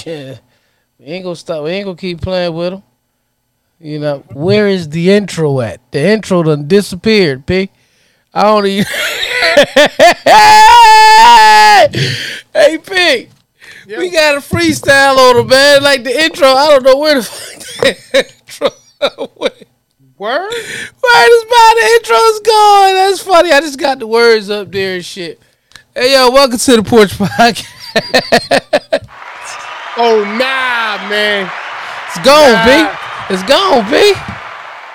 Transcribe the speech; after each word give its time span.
shit. 0.00 0.40
We 0.98 1.06
ain't 1.06 1.24
gonna 1.24 1.36
stop. 1.36 1.64
We 1.64 1.70
ain't 1.70 1.84
gonna 1.84 1.96
keep 1.96 2.20
playing 2.20 2.54
with 2.54 2.72
them. 2.72 2.82
You 3.78 3.98
know, 3.98 4.18
where 4.32 4.68
is 4.68 4.90
the 4.90 5.10
intro 5.10 5.60
at? 5.60 5.80
The 5.92 6.00
intro 6.00 6.42
done 6.42 6.68
disappeared, 6.68 7.46
P. 7.46 7.70
I 8.34 8.42
don't 8.42 8.66
even. 8.66 8.84
hey, 12.52 12.78
P. 12.78 13.28
We 13.86 14.10
got 14.10 14.36
a 14.36 14.40
freestyle 14.40 15.16
on 15.16 15.36
them, 15.36 15.46
man. 15.48 15.82
Like 15.82 16.04
the 16.04 16.22
intro, 16.22 16.48
I 16.48 16.68
don't 16.68 16.84
know 16.84 16.98
where 16.98 17.14
the 17.16 17.22
fuck 17.22 17.58
the 18.12 18.18
intro 18.18 18.70
went. 19.36 19.54
Word? 20.18 20.52
Where 21.00 21.28
this 21.28 21.44
by 21.44 21.74
the 21.74 21.86
intro 21.94 22.16
is 22.16 22.40
going? 22.40 22.94
That's 22.94 23.22
funny. 23.22 23.52
I 23.52 23.60
just 23.60 23.78
got 23.78 23.98
the 23.98 24.06
words 24.06 24.50
up 24.50 24.70
there 24.70 24.96
and 24.96 25.04
shit. 25.04 25.40
Hey, 25.94 26.12
yo, 26.12 26.30
welcome 26.30 26.58
to 26.58 26.76
the 26.76 26.82
Porch 26.82 27.12
Podcast. 27.12 27.66
Oh 29.96 30.22
nah, 30.24 31.08
man. 31.08 31.50
It's 32.08 32.18
gone, 32.24 32.52
Nah. 32.52 32.64
B. 33.28 33.34
It's 33.34 33.42
gone, 33.44 33.90
B. 33.90 34.14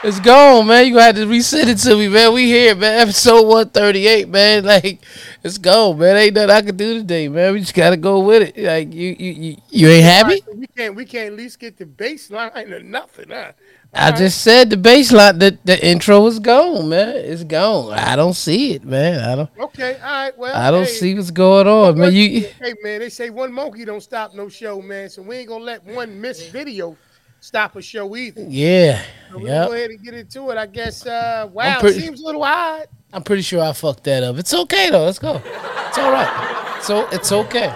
It's 0.04 0.20
gone, 0.20 0.68
man. 0.68 0.86
You 0.86 0.94
gonna 0.94 1.04
have 1.06 1.16
to 1.16 1.26
resend 1.26 1.68
it 1.68 1.78
to 1.80 1.96
me, 1.98 2.08
man. 2.08 2.34
We 2.34 2.46
here, 2.46 2.76
man. 2.76 3.00
Episode 3.02 3.46
138, 3.48 4.30
man. 4.30 4.64
Like, 4.66 5.00
it's 5.44 5.58
gone, 5.58 5.98
man. 5.98 6.16
Ain't 6.18 6.36
nothing 6.36 6.50
I 6.52 6.62
can 6.62 6.78
do 6.78 7.00
today, 7.00 7.28
man. 7.28 7.54
We 7.54 7.60
just 7.62 7.74
gotta 7.74 7.98
go 7.98 8.20
with 8.20 8.56
it. 8.56 8.64
Like, 8.64 8.94
you 8.94 9.16
you 9.18 9.32
you, 9.32 9.58
you 9.70 9.88
ain't 9.90 10.04
happy? 10.06 10.44
We 10.54 10.68
can't 10.68 10.96
we 10.96 11.06
can't 11.06 11.28
at 11.28 11.34
least 11.34 11.60
get 11.60 11.78
the 11.78 11.86
baseline 11.86 12.72
or 12.72 12.82
nothing, 12.82 13.30
huh? 13.30 13.52
I 13.96 14.12
just 14.12 14.42
said 14.42 14.70
the 14.70 14.76
baseline, 14.76 15.40
the, 15.40 15.58
the 15.64 15.86
intro 15.86 16.26
is 16.28 16.40
gone, 16.40 16.90
man. 16.90 17.16
It's 17.16 17.44
gone. 17.44 17.94
I 17.94 18.16
don't 18.16 18.34
see 18.34 18.74
it, 18.74 18.84
man. 18.84 19.22
I 19.22 19.36
don't 19.36 19.50
Okay, 19.58 19.96
all 19.96 20.02
right. 20.02 20.38
Well, 20.38 20.56
I 20.56 20.70
don't 20.70 20.84
hey, 20.84 20.90
see 20.90 21.16
what's 21.16 21.32
going 21.32 21.68
on, 21.68 21.98
man. 21.98 22.14
You 22.14 22.42
Hey 22.62 22.74
man, 22.84 23.00
they 23.00 23.10
say 23.10 23.30
one 23.30 23.54
monkey 23.54 23.86
don't 23.86 24.02
stop 24.02 24.34
no 24.34 24.50
show, 24.50 24.82
man. 24.82 25.10
So 25.10 25.22
we 25.22 25.38
ain't 25.38 25.48
gonna 25.48 25.64
let 25.64 25.84
one 25.86 26.20
missed 26.20 26.52
video 26.52 26.98
stop 27.40 27.76
a 27.76 27.82
show 27.82 28.16
either. 28.16 28.46
Yeah. 28.48 29.02
So 29.32 29.38
we 29.38 29.46
Yep. 29.46 29.68
go 29.68 29.74
ahead 29.74 29.90
and 29.92 30.04
get 30.04 30.14
into 30.14 30.50
it. 30.52 30.58
I 30.58 30.66
guess. 30.66 31.06
Uh, 31.06 31.48
wow, 31.52 31.80
pretty- 31.80 32.02
seems 32.02 32.22
a 32.22 32.26
little 32.26 32.44
odd. 32.44 32.88
I'm 33.14 33.24
pretty 33.24 33.44
sure 33.44 33.64
I 33.64 33.72
fucked 33.72 34.04
that 34.06 34.24
up. 34.24 34.38
It's 34.38 34.54
okay 34.54 34.90
though. 34.90 35.06
Let's 35.06 35.20
go. 35.20 35.42
It's 35.88 35.98
all 35.98 36.12
right. 36.12 36.80
So 36.82 37.08
it's 37.12 37.32
okay. 37.32 37.74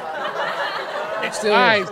Still 1.31 1.54
All 1.54 1.59
right, 1.59 1.88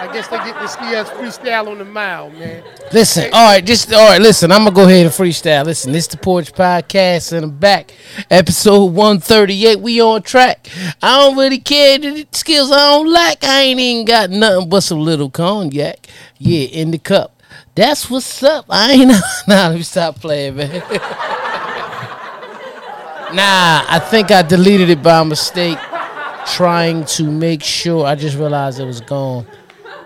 I 0.00 0.10
guess 0.14 0.28
they 0.28 0.38
get 0.38 0.58
to 0.58 0.66
see 0.66 0.94
us 0.94 1.10
freestyle 1.10 1.68
on 1.68 1.76
the 1.76 1.84
mile, 1.84 2.30
man. 2.30 2.64
Listen, 2.90 3.28
all 3.34 3.52
right, 3.52 3.62
just 3.62 3.92
all 3.92 4.08
right. 4.08 4.18
Listen, 4.18 4.50
I'm 4.50 4.64
gonna 4.64 4.74
go 4.74 4.84
ahead 4.84 5.04
and 5.04 5.14
freestyle. 5.14 5.66
Listen, 5.66 5.92
this 5.92 6.06
the 6.06 6.16
Porch 6.16 6.54
Podcast, 6.54 7.34
and 7.34 7.44
I'm 7.44 7.50
back, 7.58 7.92
episode 8.30 8.94
138. 8.94 9.78
We 9.78 10.00
on 10.00 10.22
track. 10.22 10.68
I 11.02 11.18
don't 11.18 11.36
really 11.36 11.58
care 11.58 11.98
the 11.98 12.26
skills 12.32 12.72
I 12.72 12.76
don't 12.76 13.12
lack. 13.12 13.44
I 13.44 13.60
ain't 13.60 13.78
even 13.78 14.06
got 14.06 14.30
nothing 14.30 14.70
but 14.70 14.80
some 14.80 15.00
little 15.00 15.28
cognac. 15.28 16.06
Yeah, 16.38 16.66
in 16.68 16.92
the 16.92 16.98
cup. 16.98 17.38
That's 17.74 18.08
what's 18.08 18.42
up. 18.42 18.64
I 18.70 18.92
ain't 18.92 19.08
nah. 19.48 19.68
Let 19.68 19.74
me 19.74 19.82
stop 19.82 20.16
playing, 20.18 20.56
man. 20.56 20.70
nah, 23.34 23.84
I 23.86 24.00
think 24.10 24.30
I 24.30 24.40
deleted 24.40 24.88
it 24.88 25.02
by 25.02 25.22
mistake, 25.24 25.76
trying 26.46 27.04
to 27.04 27.30
make 27.30 27.62
sure. 27.62 28.06
I 28.06 28.14
just 28.14 28.38
realized 28.38 28.80
it 28.80 28.86
was 28.86 29.02
gone 29.02 29.46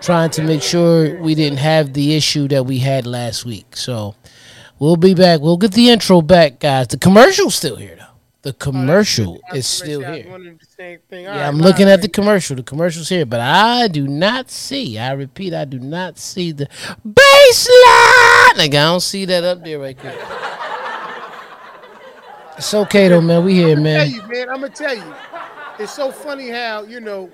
trying 0.05 0.29
to 0.29 0.43
make 0.43 0.61
sure 0.61 1.19
we 1.19 1.33
didn't 1.33 1.57
have 1.57 1.93
the 1.93 2.15
issue 2.15 2.47
that 2.49 2.65
we 2.65 2.77
had 2.77 3.07
last 3.07 3.43
week. 3.43 3.75
So 3.75 4.15
we'll 4.77 4.97
be 4.97 5.15
back. 5.15 5.41
We'll 5.41 5.57
get 5.57 5.71
the 5.71 5.89
intro 5.89 6.21
back, 6.21 6.59
guys. 6.59 6.87
The 6.87 6.97
commercial's 6.97 7.55
still 7.55 7.75
here, 7.75 7.95
though. 7.97 8.05
The 8.43 8.51
oh, 8.51 8.53
commercial 8.53 9.41
is 9.55 9.65
still 9.65 10.01
here. 10.01 10.23
the 10.23 10.57
same 10.77 10.99
thing. 11.09 11.23
Yeah, 11.23 11.31
right, 11.31 11.47
I'm 11.47 11.57
looking 11.57 11.89
at 11.89 12.03
the 12.03 12.07
commercial. 12.07 12.55
The 12.55 12.61
commercial's 12.61 13.09
here, 13.09 13.25
but 13.25 13.39
I 13.39 13.87
do 13.87 14.07
not 14.07 14.51
see. 14.51 14.99
I 14.99 15.13
repeat, 15.13 15.51
I 15.55 15.65
do 15.65 15.79
not 15.79 16.19
see 16.19 16.51
the 16.51 16.67
baseline. 17.03 18.57
Like 18.57 18.75
I 18.75 18.83
don't 18.85 18.99
see 18.99 19.25
that 19.25 19.43
up 19.43 19.63
there 19.63 19.79
right 19.79 19.97
there. 19.97 20.15
It's 22.57 22.71
okay 22.73 23.07
though, 23.07 23.21
man. 23.21 23.43
We 23.43 23.55
here, 23.55 23.75
man. 23.75 24.11
tell 24.11 24.15
you, 24.15 24.27
man. 24.27 24.49
I'm 24.49 24.61
gonna 24.61 24.69
tell 24.69 24.95
you. 24.95 25.15
It's 25.79 25.93
so 25.93 26.11
funny 26.11 26.49
how 26.49 26.83
you 26.83 26.99
know 26.99 27.31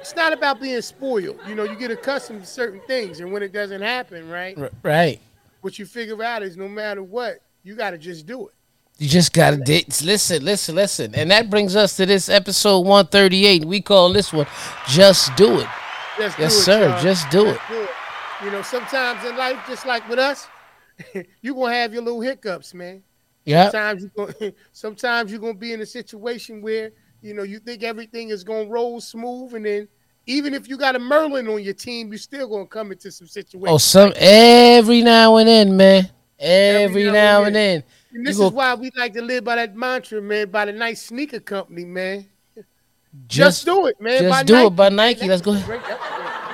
it's 0.00 0.14
not 0.16 0.32
about 0.32 0.60
being 0.60 0.80
spoiled. 0.80 1.38
You 1.46 1.54
know, 1.54 1.64
you 1.64 1.76
get 1.76 1.90
accustomed 1.90 2.42
to 2.42 2.46
certain 2.46 2.80
things, 2.86 3.20
and 3.20 3.32
when 3.32 3.42
it 3.42 3.52
doesn't 3.52 3.82
happen, 3.82 4.28
right? 4.28 4.56
Right. 4.82 5.20
What 5.60 5.78
you 5.78 5.86
figure 5.86 6.22
out 6.22 6.42
is 6.42 6.56
no 6.56 6.68
matter 6.68 7.02
what, 7.02 7.40
you 7.64 7.74
got 7.74 7.90
to 7.90 7.98
just 7.98 8.26
do 8.26 8.46
it. 8.48 8.54
You 8.98 9.08
just 9.08 9.32
gotta 9.32 9.56
di- 9.58 9.84
listen, 10.02 10.44
listen, 10.44 10.74
listen, 10.74 11.14
and 11.14 11.30
that 11.30 11.48
brings 11.50 11.76
us 11.76 11.96
to 11.98 12.06
this 12.06 12.28
episode 12.28 12.80
138. 12.80 13.64
We 13.64 13.80
call 13.80 14.12
this 14.12 14.32
one 14.32 14.46
"Just 14.88 15.36
Do 15.36 15.60
It." 15.60 15.68
Just 16.18 16.36
Yes, 16.36 16.56
do 16.56 16.62
sir. 16.62 16.98
Just 17.00 17.30
do 17.30 17.46
it. 17.46 17.60
do 17.68 17.80
it. 17.82 17.90
You 18.44 18.50
know, 18.50 18.62
sometimes 18.62 19.24
in 19.24 19.36
life, 19.36 19.56
just 19.68 19.86
like 19.86 20.08
with 20.08 20.18
us, 20.18 20.48
you're 21.42 21.54
gonna 21.54 21.74
have 21.74 21.92
your 21.94 22.02
little 22.02 22.20
hiccups, 22.20 22.74
man. 22.74 23.04
Yeah, 23.44 23.70
Sometimes 23.70 24.02
you 24.02 24.10
going 24.16 24.52
sometimes 24.72 25.30
you're 25.30 25.40
gonna 25.40 25.54
be 25.54 25.72
in 25.72 25.80
a 25.80 25.86
situation 25.86 26.60
where 26.60 26.90
you 27.22 27.34
know 27.34 27.42
you 27.42 27.58
think 27.58 27.82
everything 27.82 28.30
is 28.30 28.44
gonna 28.44 28.68
roll 28.68 29.00
smooth, 29.00 29.54
and 29.54 29.64
then 29.64 29.88
even 30.26 30.54
if 30.54 30.68
you 30.68 30.76
got 30.76 30.94
a 30.94 30.98
Merlin 30.98 31.48
on 31.48 31.62
your 31.62 31.74
team, 31.74 32.12
you 32.12 32.18
still 32.18 32.48
gonna 32.48 32.66
come 32.66 32.92
into 32.92 33.10
some 33.10 33.26
oh, 33.26 33.28
situations. 33.28 33.74
Oh, 33.74 33.78
some 33.78 34.12
every 34.16 35.02
now 35.02 35.36
and 35.36 35.48
then, 35.48 35.76
man. 35.76 36.10
Every, 36.38 37.10
now, 37.10 37.44
and 37.44 37.56
then. 37.56 37.82
And 38.12 38.24
this 38.24 38.38
you 38.38 38.44
is 38.44 38.50
go- 38.50 38.56
why 38.56 38.74
we 38.74 38.92
like 38.96 39.12
to 39.14 39.22
live 39.22 39.42
by 39.42 39.56
that 39.56 39.74
mantra, 39.74 40.22
man, 40.22 40.50
by 40.50 40.66
the 40.66 40.72
nice 40.72 41.02
sneaker 41.02 41.40
company, 41.40 41.84
man. 41.84 42.26
Just, 43.26 43.64
Just, 43.64 43.64
do 43.64 43.86
it, 43.86 44.00
man. 44.00 44.20
just 44.20 44.30
by 44.30 44.42
do 44.44 44.52
Nike. 44.52 44.66
it 44.66 44.76
by 44.76 44.88
Nike. 44.90 45.26
Let's 45.26 45.42
go. 45.42 45.54
That's 45.54 45.66
great. 45.66 45.82
Great. 45.82 45.96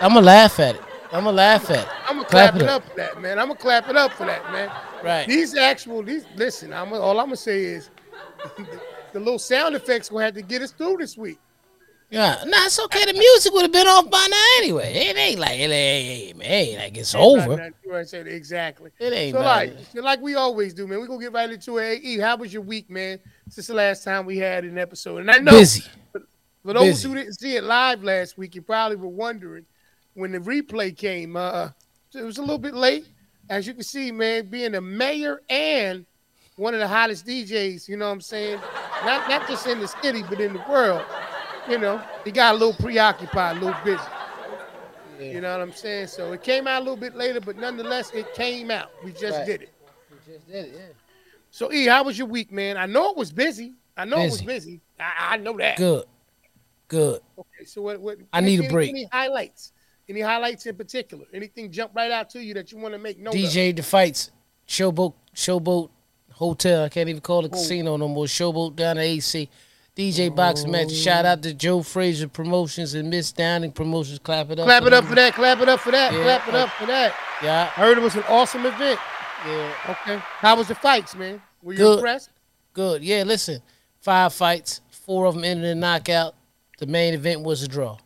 I'm 0.00 0.14
gonna 0.14 0.22
laugh 0.22 0.58
at 0.60 0.76
it. 0.76 0.80
I'm 1.12 1.24
gonna 1.24 1.36
laugh 1.36 1.68
at 1.70 1.84
it. 1.84 1.88
I'm 2.08 2.16
gonna 2.16 2.28
Clap 2.28 2.50
clap, 2.52 2.54
it 2.56 2.62
it 2.62 2.68
up. 2.68 2.82
up 2.82 2.90
for 2.90 2.96
that, 2.96 3.20
man. 3.20 3.38
I'm 3.38 3.48
gonna 3.48 3.58
clap 3.58 3.88
it 3.88 3.96
up 3.96 4.12
for 4.12 4.24
that, 4.24 4.50
man. 4.52 4.70
Right. 5.02 5.26
These 5.26 5.56
actual, 5.56 6.02
these 6.02 6.24
listen. 6.36 6.72
I'm 6.72 6.92
all 6.92 7.18
I'm 7.20 7.26
gonna 7.26 7.36
say 7.36 7.62
is 7.64 7.90
the 9.14 9.20
little 9.20 9.38
sound 9.38 9.74
effects 9.74 10.10
gonna 10.10 10.24
have 10.26 10.34
to 10.34 10.42
get 10.42 10.60
us 10.60 10.72
through 10.72 10.98
this 10.98 11.16
week. 11.16 11.38
Yeah, 12.10 12.44
nah, 12.46 12.66
it's 12.66 12.78
okay. 12.78 13.06
The 13.06 13.12
music 13.14 13.52
would 13.54 13.62
have 13.62 13.72
been 13.72 13.86
off 13.86 14.10
by 14.10 14.26
now 14.30 14.44
anyway. 14.58 14.92
It 14.92 15.16
ain't 15.16 15.40
like 15.40 15.58
it 15.58 15.70
ain't, 15.70 16.40
it 16.40 16.44
ain't 16.44 16.78
like 16.78 16.96
it's 16.98 17.14
over. 17.14 17.56
Not- 17.56 18.08
said 18.08 18.26
exactly. 18.26 18.90
It 18.98 19.12
ain't 19.12 19.36
So 19.36 19.40
like, 19.40 19.72
it. 19.94 20.02
like 20.02 20.20
we 20.20 20.34
always 20.34 20.74
do, 20.74 20.86
man. 20.88 21.00
We 21.00 21.06
gonna 21.06 21.20
get 21.20 21.32
right 21.32 21.48
into 21.50 21.78
it. 21.78 22.02
Hey, 22.02 22.08
E, 22.08 22.18
how 22.18 22.36
was 22.36 22.52
your 22.52 22.62
week, 22.62 22.90
man? 22.90 23.20
Since 23.48 23.68
the 23.68 23.74
last 23.74 24.02
time 24.02 24.26
we 24.26 24.36
had 24.36 24.64
an 24.64 24.78
episode, 24.78 25.18
and 25.18 25.30
I 25.30 25.38
know 25.38 25.52
Busy. 25.52 25.84
For 26.64 26.72
those 26.72 26.82
Busy. 26.84 27.08
who 27.08 27.14
didn't 27.14 27.34
see 27.34 27.56
it 27.56 27.62
live 27.62 28.02
last 28.02 28.36
week, 28.36 28.56
you 28.56 28.62
probably 28.62 28.96
were 28.96 29.06
wondering 29.08 29.64
when 30.14 30.32
the 30.32 30.38
replay 30.38 30.96
came. 30.96 31.36
Uh, 31.36 31.68
it 32.12 32.22
was 32.24 32.38
a 32.38 32.40
little 32.42 32.58
bit 32.58 32.74
late, 32.74 33.06
as 33.48 33.66
you 33.66 33.74
can 33.74 33.84
see, 33.84 34.10
man. 34.10 34.46
Being 34.46 34.72
the 34.72 34.80
mayor 34.80 35.40
and 35.48 36.04
one 36.56 36.74
of 36.74 36.80
the 36.80 36.88
hottest 36.88 37.26
DJs, 37.26 37.88
you 37.88 37.96
know 37.96 38.06
what 38.06 38.12
I'm 38.12 38.20
saying? 38.20 38.60
Not 39.04 39.28
not 39.28 39.48
just 39.48 39.66
in 39.66 39.80
the 39.80 39.88
city, 39.88 40.22
but 40.28 40.40
in 40.40 40.52
the 40.54 40.64
world. 40.68 41.04
You 41.68 41.78
know, 41.78 42.02
he 42.24 42.30
got 42.30 42.54
a 42.54 42.58
little 42.58 42.74
preoccupied, 42.74 43.56
a 43.56 43.60
little 43.60 43.84
busy. 43.84 44.02
You 45.18 45.40
know 45.40 45.52
what 45.52 45.62
I'm 45.62 45.72
saying? 45.72 46.08
So 46.08 46.32
it 46.32 46.42
came 46.42 46.66
out 46.66 46.80
a 46.80 46.84
little 46.84 46.96
bit 46.96 47.14
later, 47.14 47.40
but 47.40 47.56
nonetheless, 47.56 48.10
it 48.12 48.32
came 48.34 48.70
out. 48.70 48.90
We 49.02 49.12
just 49.12 49.38
Right. 49.38 49.46
did 49.46 49.62
it. 49.62 49.72
We 50.10 50.32
just 50.32 50.46
did 50.46 50.66
it, 50.66 50.74
yeah. 50.74 50.80
So 51.50 51.72
E, 51.72 51.86
how 51.86 52.04
was 52.04 52.18
your 52.18 52.26
week, 52.26 52.50
man? 52.52 52.76
I 52.76 52.86
know 52.86 53.10
it 53.10 53.16
was 53.16 53.32
busy. 53.32 53.74
I 53.96 54.04
know 54.04 54.20
it 54.20 54.24
was 54.24 54.42
Busy. 54.42 54.46
busy. 54.46 54.80
I, 54.98 55.34
I 55.34 55.36
know 55.36 55.56
that. 55.56 55.76
Good, 55.76 56.04
good. 56.88 57.20
Okay, 57.38 57.64
so 57.64 57.80
what? 57.82 58.00
what 58.00 58.18
I 58.32 58.40
need 58.40 58.64
a 58.64 58.68
break. 58.68 58.90
Any 58.90 59.08
highlights? 59.10 59.72
Any 60.08 60.20
highlights 60.20 60.66
in 60.66 60.74
particular? 60.76 61.24
Anything 61.32 61.70
jump 61.70 61.92
right 61.94 62.10
out 62.10 62.28
to 62.30 62.44
you 62.44 62.54
that 62.54 62.72
you 62.72 62.78
want 62.78 62.92
to 62.94 62.98
make 62.98 63.18
note 63.18 63.34
of? 63.34 63.40
DJ 63.40 63.74
the 63.74 63.82
fights, 63.82 64.32
Showboat, 64.68 65.14
Showboat 65.34 65.90
Hotel. 66.34 66.84
I 66.84 66.88
can't 66.88 67.08
even 67.08 67.20
call 67.20 67.44
it 67.44 67.50
Oh. 67.52 67.56
casino 67.56 67.96
no 67.96 68.08
more. 68.08 68.26
Showboat 68.26 68.76
down 68.76 68.98
at 68.98 69.04
AC. 69.04 69.48
DJ 69.96 70.26
oh, 70.28 70.30
boxing 70.34 70.70
match. 70.72 70.90
Shout 70.92 71.24
out 71.24 71.42
to 71.44 71.54
Joe 71.54 71.82
Frazier 71.82 72.26
Promotions 72.26 72.94
and 72.94 73.08
Miss 73.10 73.30
Downing 73.30 73.70
Promotions. 73.70 74.18
Clap 74.18 74.50
it 74.50 74.58
up. 74.58 74.66
Clap 74.66 74.82
it 74.84 74.92
up 74.92 75.04
for 75.04 75.14
that. 75.14 75.34
Clap 75.34 75.60
it 75.60 75.68
up 75.68 75.78
for 75.80 75.92
that. 75.92 76.12
Yeah. 76.12 76.22
Clap 76.24 76.48
it 76.48 76.54
up 76.56 76.68
for 76.70 76.86
that. 76.86 77.14
Yeah, 77.42 77.62
I 77.76 77.80
heard 77.80 77.96
it 77.98 78.00
was 78.00 78.16
an 78.16 78.24
awesome 78.28 78.66
event. 78.66 78.98
yeah. 79.46 79.72
Okay. 79.90 80.16
How 80.38 80.56
was 80.56 80.66
the 80.68 80.74
fights, 80.74 81.14
man? 81.14 81.40
Were 81.62 81.72
you 81.74 81.78
Good. 81.78 81.94
impressed? 81.98 82.30
Good. 82.72 83.04
Yeah, 83.04 83.22
listen. 83.22 83.62
Five 84.00 84.34
fights, 84.34 84.80
four 84.90 85.26
of 85.26 85.34
them 85.34 85.44
ended 85.44 85.66
in 85.66 85.78
knockout. 85.80 86.34
The 86.78 86.86
main 86.86 87.14
event 87.14 87.42
was 87.42 87.62
a 87.62 87.68
draw. 87.68 87.96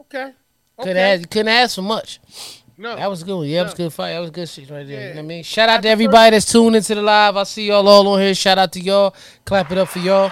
Okay. 0.00 0.32
Couldn't 0.78 0.96
Okay. 0.96 1.14
ask, 1.20 1.30
couldn't 1.30 1.48
ask 1.48 1.74
for 1.76 1.82
much. 1.82 2.18
No. 2.76 2.96
That 2.96 3.08
was 3.10 3.22
good. 3.22 3.46
Yeah, 3.48 3.60
that 3.60 3.64
was 3.66 3.74
good 3.74 3.92
fight. 3.92 4.12
That 4.12 4.20
was 4.20 4.30
good 4.30 4.48
shit 4.48 4.70
right 4.70 4.86
there. 4.86 5.08
You 5.08 5.08
know 5.10 5.14
what 5.16 5.18
I 5.18 5.22
mean? 5.22 5.42
Shout 5.42 5.68
out 5.68 5.82
to 5.82 5.88
everybody 5.88 6.34
that's 6.36 6.50
tuned 6.50 6.76
into 6.76 6.94
the 6.94 7.02
live. 7.02 7.36
I 7.36 7.44
see 7.44 7.68
y'all 7.68 7.86
all 7.86 8.06
on 8.08 8.20
here. 8.20 8.34
Shout 8.34 8.58
out 8.58 8.72
to 8.72 8.80
y'all. 8.80 9.14
Clap 9.44 9.70
it 9.72 9.78
up 9.78 9.88
for 9.88 10.00
y'all. 10.00 10.30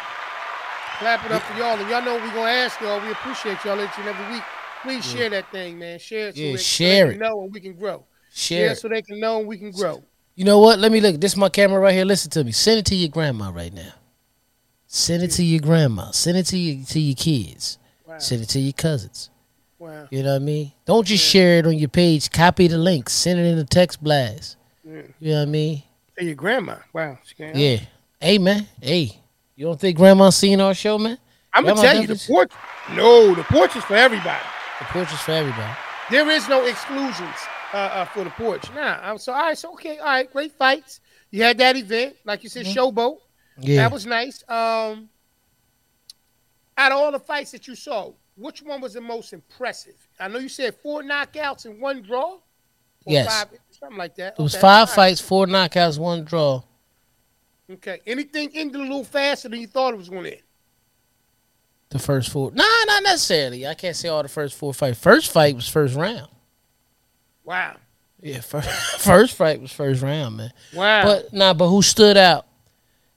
Clap 0.99 1.25
it 1.27 1.33
up 1.33 1.43
for 1.43 1.59
y'all. 1.59 1.79
And 1.79 1.89
y'all 1.91 2.03
know 2.03 2.15
we're 2.15 2.35
gonna 2.35 2.50
ask 2.50 2.81
y'all. 2.81 3.00
We 3.00 3.11
appreciate 3.12 3.65
y'all 3.65 3.81
each 3.83 3.91
and 3.99 4.09
every 4.09 4.35
week. 4.35 4.43
Please 4.83 5.05
share 5.05 5.31
that 5.31 5.50
thing, 5.53 5.79
man. 5.79 5.99
Share 5.99 6.29
it 6.29 6.35
so, 6.37 6.41
Yeah, 6.41 6.49
it, 6.55 6.59
so 6.59 6.62
share 6.62 7.06
they 7.06 7.11
it. 7.15 7.19
can 7.19 7.21
know 7.29 7.43
and 7.43 7.53
we 7.53 7.61
can 7.61 7.73
grow. 7.75 8.05
Share. 8.33 8.59
Share 8.59 8.73
it. 8.73 8.79
so 8.79 8.89
they 8.89 9.03
can 9.03 9.21
know 9.21 9.39
and 9.39 9.47
we 9.49 9.59
can 9.59 9.71
grow. 9.71 10.03
You 10.35 10.44
know 10.44 10.59
what? 10.59 10.79
Let 10.79 10.91
me 10.91 11.00
look. 11.00 11.21
This 11.21 11.33
is 11.33 11.37
my 11.37 11.49
camera 11.49 11.79
right 11.79 11.94
here. 11.94 12.05
Listen 12.05 12.31
to 12.33 12.44
me. 12.44 12.53
Send 12.53 12.79
it 12.81 12.87
to 12.87 12.94
your 12.94 13.11
grandma 13.11 13.50
right 13.50 13.73
now. 13.73 13.93
Send 14.87 15.23
it 15.23 15.29
to 15.33 15.44
your 15.44 15.61
grandma. 15.61 16.11
Send 16.11 16.37
it 16.39 16.44
to 16.47 16.59
your 16.59 16.85
to 16.87 17.00
your 17.00 17.15
kids. 17.17 17.79
Wow. 18.06 18.19
Send 18.19 18.43
it 18.43 18.49
to 18.50 18.59
your 18.61 18.73
cousins. 18.73 19.31
Wow. 19.82 20.06
You 20.12 20.23
know 20.23 20.34
what 20.34 20.43
I 20.43 20.44
mean? 20.44 20.70
Don't 20.84 21.05
just 21.05 21.25
share 21.25 21.58
it 21.58 21.67
on 21.67 21.76
your 21.76 21.88
page. 21.88 22.31
Copy 22.31 22.69
the 22.69 22.79
link. 22.79 23.08
Send 23.08 23.40
it 23.40 23.46
in 23.46 23.58
a 23.58 23.64
text 23.64 24.00
blast. 24.00 24.56
Yeah. 24.84 25.02
You 25.19 25.32
know 25.32 25.38
what 25.38 25.43
I 25.43 25.46
mean? 25.46 25.82
And 26.17 26.29
your 26.29 26.37
grandma. 26.37 26.76
Wow. 26.93 27.19
Yeah. 27.37 27.79
Hey 28.20 28.38
man. 28.38 28.69
Hey. 28.81 29.20
You 29.56 29.67
don't 29.67 29.81
think 29.81 29.96
grandma 29.96 30.31
seen 30.31 30.61
our 30.61 30.73
show, 30.73 30.99
man? 30.99 31.19
I'm 31.52 31.64
gonna 31.64 31.82
tell 31.82 32.00
you 32.00 32.06
the 32.06 32.25
porch. 32.29 32.52
No, 32.93 33.34
the 33.34 33.43
porch 33.43 33.75
is 33.75 33.82
for 33.82 33.96
everybody. 33.96 34.44
The 34.79 34.84
porch 34.84 35.12
is 35.12 35.19
for 35.19 35.32
everybody. 35.32 35.73
There 36.12 36.31
is 36.31 36.49
no 36.49 36.64
exclusions 36.64 37.34
uh, 37.75 37.76
uh, 37.76 38.05
for 38.05 38.23
the 38.23 38.31
porch. 38.31 38.73
Nah. 38.76 39.00
I'm 39.02 39.19
so 39.19 39.32
all 39.32 39.40
right. 39.40 39.58
So 39.58 39.73
okay. 39.73 39.99
All 39.99 40.05
right. 40.05 40.32
Great 40.32 40.52
fights. 40.52 41.00
You 41.32 41.43
had 41.43 41.58
that 41.58 41.75
event, 41.76 42.14
like 42.25 42.44
you 42.44 42.50
said, 42.50 42.67
showboat. 42.67 43.17
Yeah. 43.58 43.79
That 43.79 43.90
was 43.90 44.06
nice. 44.06 44.44
Um, 44.49 45.08
out 46.79 46.93
of 46.93 46.99
all 46.99 47.11
the 47.11 47.19
fights 47.19 47.50
that 47.50 47.67
you 47.67 47.75
saw, 47.75 48.12
which 48.37 48.62
one 48.62 48.81
was 48.81 48.94
the 48.94 49.00
most 49.00 49.32
impressive? 49.32 49.94
I 50.19 50.29
know 50.29 50.38
you 50.38 50.49
said 50.49 50.75
four 50.82 51.02
knockouts 51.02 51.64
and 51.67 51.81
one 51.81 52.02
draw. 52.02 52.38
Yes. 53.05 53.26
five, 53.26 53.58
something 53.70 53.99
like 53.99 54.14
that. 54.17 54.34
it 54.38 54.43
was 54.43 54.55
Okay, 54.55 54.61
five 54.62 54.81
all 54.81 54.87
right. 54.87 54.94
fights, 54.94 55.20
four 55.20 55.46
knockouts, 55.46 55.99
one 55.99 56.25
draw. 56.25 56.62
Okay. 57.70 58.00
Anything 58.06 58.50
ended 58.55 58.76
a 58.81 58.84
little 58.84 59.05
faster 59.05 59.49
than 59.49 59.61
you 59.61 59.67
thought 59.67 59.94
it 59.94 59.96
was 59.96 60.08
going 60.08 60.25
to 60.25 60.32
end? 60.32 60.43
The 61.90 61.99
first 61.99 62.31
four. 62.31 62.50
Nah, 62.52 62.64
not 62.87 63.02
necessarily. 63.02 63.67
I 63.67 63.75
can't 63.75 63.96
say 63.96 64.08
all 64.08 64.23
the 64.23 64.29
first 64.29 64.56
four 64.56 64.73
fights. 64.73 64.99
First 64.99 65.31
fight 65.32 65.55
was 65.55 65.69
first 65.69 65.94
round. 65.94 66.29
Wow. 67.44 67.76
Yeah, 68.20 68.40
first, 68.40 68.69
first 69.00 69.37
fight 69.37 69.61
was 69.61 69.73
first 69.73 70.00
round, 70.00 70.37
man. 70.37 70.52
Wow. 70.75 71.05
But 71.05 71.32
nah, 71.32 71.52
but 71.55 71.69
who 71.69 71.82
stood 71.82 72.17
out? 72.17 72.46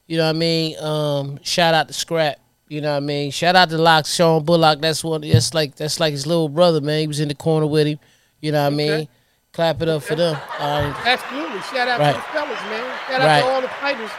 You 0.07 0.17
know 0.17 0.25
what 0.25 0.35
I 0.35 0.39
mean? 0.39 0.79
Um, 0.79 1.39
shout 1.43 1.73
out 1.73 1.87
to 1.87 1.93
Scrap. 1.93 2.39
You 2.67 2.81
know 2.81 2.91
what 2.91 2.97
I 2.97 2.99
mean? 3.01 3.31
Shout 3.31 3.55
out 3.55 3.69
to 3.69 3.77
Lock 3.77 4.05
Sean 4.07 4.43
Bullock. 4.43 4.81
That's 4.81 5.03
one. 5.03 5.21
That's 5.21 5.53
like 5.53 5.75
that's 5.75 5.99
like 5.99 6.11
his 6.13 6.25
little 6.25 6.49
brother, 6.49 6.81
man. 6.81 7.01
He 7.01 7.07
was 7.07 7.19
in 7.19 7.27
the 7.27 7.35
corner 7.35 7.67
with 7.67 7.85
him. 7.87 7.99
You 8.41 8.51
know 8.51 8.63
what 8.63 8.73
I 8.73 8.75
mean? 8.75 9.07
Clap 9.53 9.81
it 9.81 9.87
up 9.89 10.01
for 10.03 10.15
them. 10.15 10.33
Right. 10.59 10.93
Absolutely. 11.05 11.61
Shout 11.61 11.87
out 11.87 11.99
Right. 11.99 12.11
to 12.13 12.17
the 12.17 12.23
fellas, 12.33 12.61
man. 12.63 12.99
Shout 13.07 13.21
out 13.21 13.25
Right. 13.27 13.41
to 13.41 13.47
all 13.47 13.61
the 13.61 13.67
fighters. 13.67 14.11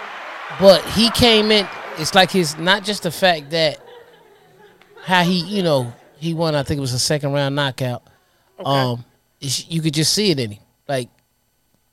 But 0.61 0.85
he 0.93 1.11
came 1.11 1.51
in. 1.51 1.67
It's 1.99 2.15
like 2.15 2.31
his 2.31 2.57
not 2.57 2.85
just 2.85 3.03
the 3.03 3.11
fact 3.11 3.51
that 3.51 3.81
how 5.03 5.23
he, 5.25 5.41
you 5.41 5.63
know, 5.63 5.93
he 6.19 6.33
won. 6.35 6.55
I 6.55 6.63
think 6.63 6.79
it 6.79 6.81
was 6.81 6.93
a 6.93 6.99
second 6.99 7.33
round 7.33 7.55
knockout. 7.57 8.03
Okay. 8.61 8.69
Um, 8.71 9.05
you 9.41 9.83
could 9.83 9.95
just 9.95 10.13
see 10.13 10.31
it 10.31 10.39
in 10.39 10.53
him. 10.53 10.61
Like 10.89 11.09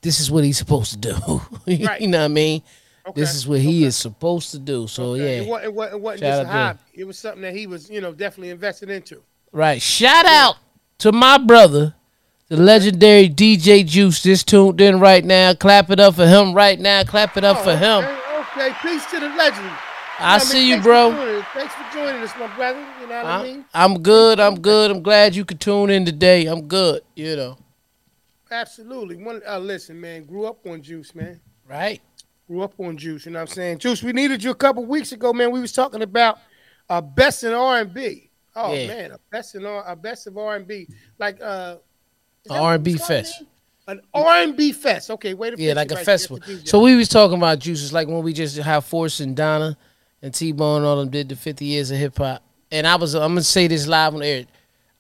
this 0.02 0.20
is 0.20 0.30
what 0.32 0.44
he's 0.44 0.58
supposed 0.58 0.92
to 0.94 0.98
do. 0.98 1.16
Right. 1.68 2.00
you 2.02 2.08
know 2.08 2.20
what 2.20 2.26
I 2.26 2.28
mean? 2.30 2.62
Okay. 3.08 3.20
This 3.22 3.36
is 3.36 3.48
what 3.48 3.60
he 3.60 3.84
is 3.84 3.96
supposed 3.96 4.52
to 4.52 4.60
do. 4.60 4.88
So 4.88 5.14
Okay. 5.14 5.38
Yeah, 5.38 5.42
it 5.44 5.48
wasn't, 5.48 5.94
it 5.94 6.02
wasn't 6.02 6.22
just 6.22 6.38
a 6.42 6.46
him. 6.46 6.48
hobby. 6.48 6.80
It 6.94 7.04
was 7.06 7.18
something 7.20 7.42
that 7.42 7.54
he 7.56 7.68
was, 7.68 7.90
you 7.90 8.02
know, 8.02 8.14
definitely 8.14 8.50
invested 8.52 8.90
into. 8.90 9.22
right. 9.52 9.82
Shout 9.82 10.26
out 10.26 10.56
to 11.00 11.12
my 11.12 11.38
brother, 11.38 11.96
the 12.50 12.58
legendary 12.58 13.28
DJ 13.30 13.86
Juice. 13.86 14.22
Just 14.24 14.48
tuned 14.48 14.80
in 14.82 15.00
right 15.00 15.24
now. 15.26 15.54
Clap 15.54 15.90
it 15.90 16.00
up 16.00 16.16
for 16.16 16.28
him 16.28 16.54
right 16.54 16.80
now. 16.80 17.04
Clap 17.04 17.36
it 17.38 17.44
up 17.44 17.58
for 17.64 17.72
Oh, 17.72 17.76
him. 17.76 18.04
Okay, 18.04 18.68
okay. 18.68 18.76
Peace 18.82 19.06
to 19.12 19.20
the 19.20 19.30
legend. 19.30 19.72
I 20.20 20.34
know 20.34 20.34
what 20.36 20.42
see 20.44 20.60
mean? 20.60 20.78
you, 20.78 20.82
bro. 20.82 21.12
For. 21.12 21.48
Thanks 21.60 21.74
for 21.74 21.84
joining 21.94 22.22
us, 22.22 22.32
my 22.40 22.48
brother. 22.56 22.80
You 23.02 23.08
know 23.08 23.16
what 23.16 23.26
I 23.26 23.44
mean? 23.44 23.66
I'm, 23.74 23.92
I'm 23.94 24.02
good. 24.04 24.40
I'm 24.40 24.60
good. 24.62 24.92
I'm 24.92 25.02
glad 25.02 25.36
you 25.36 25.44
could 25.44 25.60
tune 25.60 25.90
in 25.90 26.06
today. 26.06 26.46
I'm 26.46 26.68
good. 26.68 27.02
You 27.16 27.36
know. 27.36 27.58
Absolutely. 28.52 29.16
One, 29.18 29.42
uh, 29.48 29.58
listen, 29.58 30.00
man. 30.00 30.26
Grew 30.26 30.46
up 30.46 30.66
on 30.68 30.82
juice, 30.82 31.16
man. 31.16 31.40
Right. 31.68 32.02
Grew 32.54 32.62
up 32.62 32.80
on 32.80 32.96
juice. 32.98 33.26
You 33.26 33.32
know 33.32 33.40
what 33.40 33.50
I'm 33.50 33.56
saying? 33.56 33.80
Juice. 33.80 34.04
We 34.04 34.14
needed 34.14 34.44
you 34.44 34.52
a 34.52 34.56
couple 34.56 34.86
weeks 34.86 35.12
ago, 35.12 35.34
man. 35.34 35.50
We 35.50 35.60
was 35.60 35.72
talking 35.72 36.04
about 36.04 36.38
uh, 36.88 37.02
best 37.02 37.44
in 37.44 37.52
R&B. 37.52 38.30
Oh 38.56 38.72
Yeah. 38.72 38.88
man, 38.88 39.12
a 39.12 39.20
best 39.32 39.56
in 39.56 39.66
R, 39.66 39.84
a 39.88 39.96
best 39.96 40.28
of 40.28 40.38
R&B, 40.38 40.88
like 41.18 41.42
uh, 41.42 41.78
A 42.52 42.54
R&B 42.54 42.98
fest. 42.98 43.42
An 43.88 44.02
R&B 44.14 44.72
fest. 44.72 45.10
Okay, 45.10 45.34
wait 45.34 45.56
a 45.56 45.58
minute. 45.58 45.68
Yeah, 45.68 45.74
like 45.74 45.92
a 45.92 45.96
right 45.96 46.06
festival. 46.06 46.38
there 46.46 46.58
for 46.58 46.62
DJ. 46.62 46.68
So 46.68 46.80
we 46.82 46.96
was 46.96 47.10
talking 47.10 47.38
about 47.38 47.58
juices, 47.58 47.92
like 47.92 48.08
when 48.08 48.22
we 48.22 48.32
just 48.34 48.56
have 48.58 48.86
Force 48.86 49.20
and 49.20 49.36
Donna 49.36 49.76
and 50.22 50.32
T 50.32 50.52
Bone 50.52 50.78
and 50.78 50.86
all 50.86 50.98
them 50.98 51.10
did 51.10 51.30
the 51.30 51.36
50 51.36 51.66
years 51.66 51.90
of 51.90 51.98
hip 51.98 52.16
hop. 52.16 52.44
And 52.72 52.86
I 52.86 52.98
was, 52.98 53.16
I'm 53.16 53.32
gonna 53.32 53.42
say 53.42 53.66
this 53.66 53.88
live 53.88 54.14
on 54.14 54.22
air. 54.22 54.46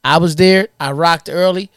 I 0.04 0.18
was 0.18 0.36
there. 0.36 0.70
I 0.80 0.92
rocked 0.92 1.30
early. 1.30 1.70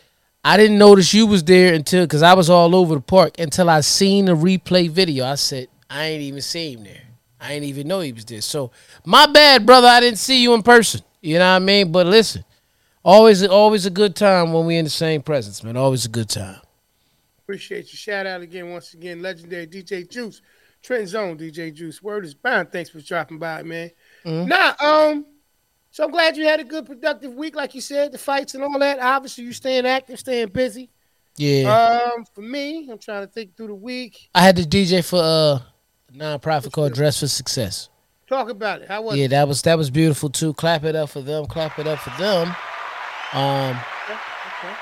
I 0.46 0.56
didn't 0.56 0.78
notice 0.78 1.12
you 1.12 1.26
was 1.26 1.42
there 1.42 1.74
until 1.74 2.04
because 2.04 2.22
I 2.22 2.34
was 2.34 2.48
all 2.48 2.76
over 2.76 2.94
the 2.94 3.00
park 3.00 3.40
until 3.40 3.68
I 3.68 3.80
seen 3.80 4.26
the 4.26 4.36
replay 4.36 4.88
video. 4.88 5.24
I 5.26 5.34
said 5.34 5.66
I 5.90 6.04
ain't 6.04 6.22
even 6.22 6.40
see 6.40 6.74
him 6.74 6.84
there. 6.84 7.02
I 7.40 7.54
ain't 7.54 7.64
even 7.64 7.88
know 7.88 7.98
he 7.98 8.12
was 8.12 8.24
there. 8.26 8.40
So 8.40 8.70
my 9.04 9.26
bad, 9.26 9.66
brother. 9.66 9.88
I 9.88 9.98
didn't 9.98 10.20
see 10.20 10.40
you 10.40 10.54
in 10.54 10.62
person. 10.62 11.00
You 11.20 11.40
know 11.40 11.50
what 11.50 11.56
I 11.56 11.58
mean? 11.58 11.90
But 11.90 12.06
listen, 12.06 12.44
always, 13.02 13.44
always 13.44 13.86
a 13.86 13.90
good 13.90 14.14
time 14.14 14.52
when 14.52 14.66
we 14.66 14.76
in 14.76 14.84
the 14.84 14.90
same 14.90 15.20
presence, 15.20 15.64
man. 15.64 15.76
Always 15.76 16.04
a 16.04 16.10
good 16.10 16.28
time. 16.28 16.60
Appreciate 17.40 17.90
you. 17.90 17.96
Shout 17.96 18.24
out 18.24 18.40
again, 18.40 18.70
once 18.70 18.94
again, 18.94 19.20
legendary 19.22 19.66
DJ 19.66 20.08
Juice, 20.08 20.42
Trent 20.80 21.08
Zone 21.08 21.36
DJ 21.36 21.74
Juice. 21.74 22.00
Word 22.00 22.24
is 22.24 22.34
bound. 22.34 22.70
Thanks 22.70 22.90
for 22.90 23.00
dropping 23.00 23.40
by, 23.40 23.64
man. 23.64 23.90
Mhm. 24.24 24.46
Nah, 24.46 24.74
um, 24.78 25.26
so 25.96 26.04
I'm 26.04 26.10
glad 26.10 26.36
you 26.36 26.44
had 26.44 26.60
a 26.60 26.64
good, 26.64 26.84
productive 26.84 27.32
week, 27.32 27.56
like 27.56 27.74
you 27.74 27.80
said, 27.80 28.12
the 28.12 28.18
fights 28.18 28.54
and 28.54 28.62
all 28.62 28.78
that. 28.78 28.98
Obviously, 29.00 29.44
you 29.44 29.54
staying 29.54 29.86
active, 29.86 30.18
staying 30.18 30.48
busy. 30.48 30.90
Yeah. 31.38 32.12
Um, 32.14 32.26
for 32.34 32.42
me, 32.42 32.86
I'm 32.92 32.98
trying 32.98 33.26
to 33.26 33.32
think 33.32 33.56
through 33.56 33.68
the 33.68 33.74
week. 33.74 34.28
I 34.34 34.42
had 34.42 34.56
the 34.56 34.64
DJ 34.64 35.02
for 35.02 35.16
uh, 35.22 35.58
a 35.58 36.12
nonprofit 36.12 36.70
called 36.72 36.92
Dress 36.92 37.20
for 37.20 37.28
Success. 37.28 37.88
Talk 38.28 38.50
about 38.50 38.82
it. 38.82 38.88
How 38.88 39.00
was 39.00 39.16
Yeah, 39.16 39.24
it? 39.24 39.28
that 39.28 39.48
was 39.48 39.62
that 39.62 39.78
was 39.78 39.88
beautiful 39.88 40.28
too. 40.28 40.52
Clap 40.52 40.84
it 40.84 40.94
up 40.94 41.08
for 41.08 41.22
them. 41.22 41.46
Clap 41.46 41.78
it 41.78 41.86
up 41.86 41.98
for 42.00 42.10
them. 42.20 42.54
Um, 43.32 43.80
Okay. 44.10 44.74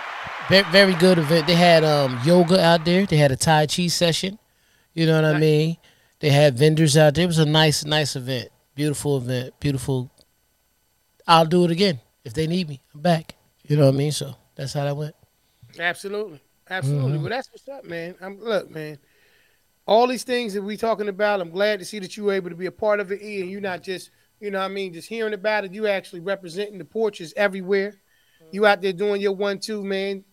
very, 0.49 0.65
very 0.73 0.95
good 0.95 1.19
event. 1.19 1.47
They 1.47 1.55
had 1.55 1.85
um 1.85 2.19
yoga 2.25 2.61
out 2.61 2.85
there. 2.85 3.07
They 3.07 3.19
had 3.19 3.31
a 3.31 3.37
Tai 3.37 3.67
Chi 3.69 3.87
session. 3.87 4.41
You 4.95 5.07
know 5.07 5.15
what 5.23 5.37
I 5.37 5.39
mean? 5.39 5.77
They 6.19 6.31
had 6.31 6.59
vendors 6.59 6.97
out 6.97 7.15
there. 7.15 7.23
It 7.23 7.29
was 7.29 7.39
a 7.39 7.45
nice, 7.47 7.85
nice 7.85 8.17
event. 8.17 8.49
Beautiful 8.75 9.19
event. 9.19 9.55
Beautiful. 9.61 10.11
I'll 11.27 11.47
do 11.47 11.65
it 11.65 11.71
again 11.71 12.01
if 12.25 12.35
they 12.35 12.47
need 12.47 12.69
me. 12.69 12.83
I'm 12.95 13.01
back. 13.01 13.35
You 13.67 13.77
know 13.77 13.87
what 13.87 13.95
I 13.95 13.99
mean? 13.99 14.13
So 14.13 14.35
that's 14.55 14.73
how 14.75 14.85
that 14.85 14.97
went. 14.97 15.15
Absolutely. 15.79 16.41
Absolutely. 16.69 17.19
Mhm. 17.19 17.21
Well, 17.21 17.31
that's 17.31 17.51
what's 17.51 17.69
up, 17.69 17.85
man. 17.85 18.15
I'm 18.21 18.39
look, 18.41 18.71
man. 18.71 18.99
All 19.87 20.07
these 20.07 20.25
things 20.25 20.55
that 20.55 20.63
we 20.63 20.77
talking 20.77 21.09
about, 21.09 21.41
I'm 21.41 21.51
glad 21.51 21.79
to 21.79 21.85
see 21.85 21.99
that 21.99 22.17
you 22.17 22.25
were 22.25 22.33
able 22.33 22.49
to 22.51 22.57
be 22.57 22.67
a 22.67 22.73
part 22.73 23.01
of 23.01 23.13
it, 23.13 23.21
E, 23.23 23.43
and 23.43 23.51
you're 23.51 23.61
not 23.61 23.83
just, 23.83 24.11
you 24.41 24.51
know 24.51 24.59
what 24.61 24.65
I 24.65 24.69
mean, 24.69 24.95
just 24.95 25.09
hearing 25.09 25.35
about 25.35 25.65
it. 25.65 25.75
You 25.75 25.87
actually 25.87 26.21
representing 26.21 26.79
the 26.79 26.85
porches 26.87 27.35
everywhere. 27.37 27.95
You 28.51 28.67
out 28.67 28.81
there 28.81 28.93
doing 28.93 29.21
your 29.21 29.33
one 29.33 29.59
two, 29.59 29.85
man, 29.85 30.25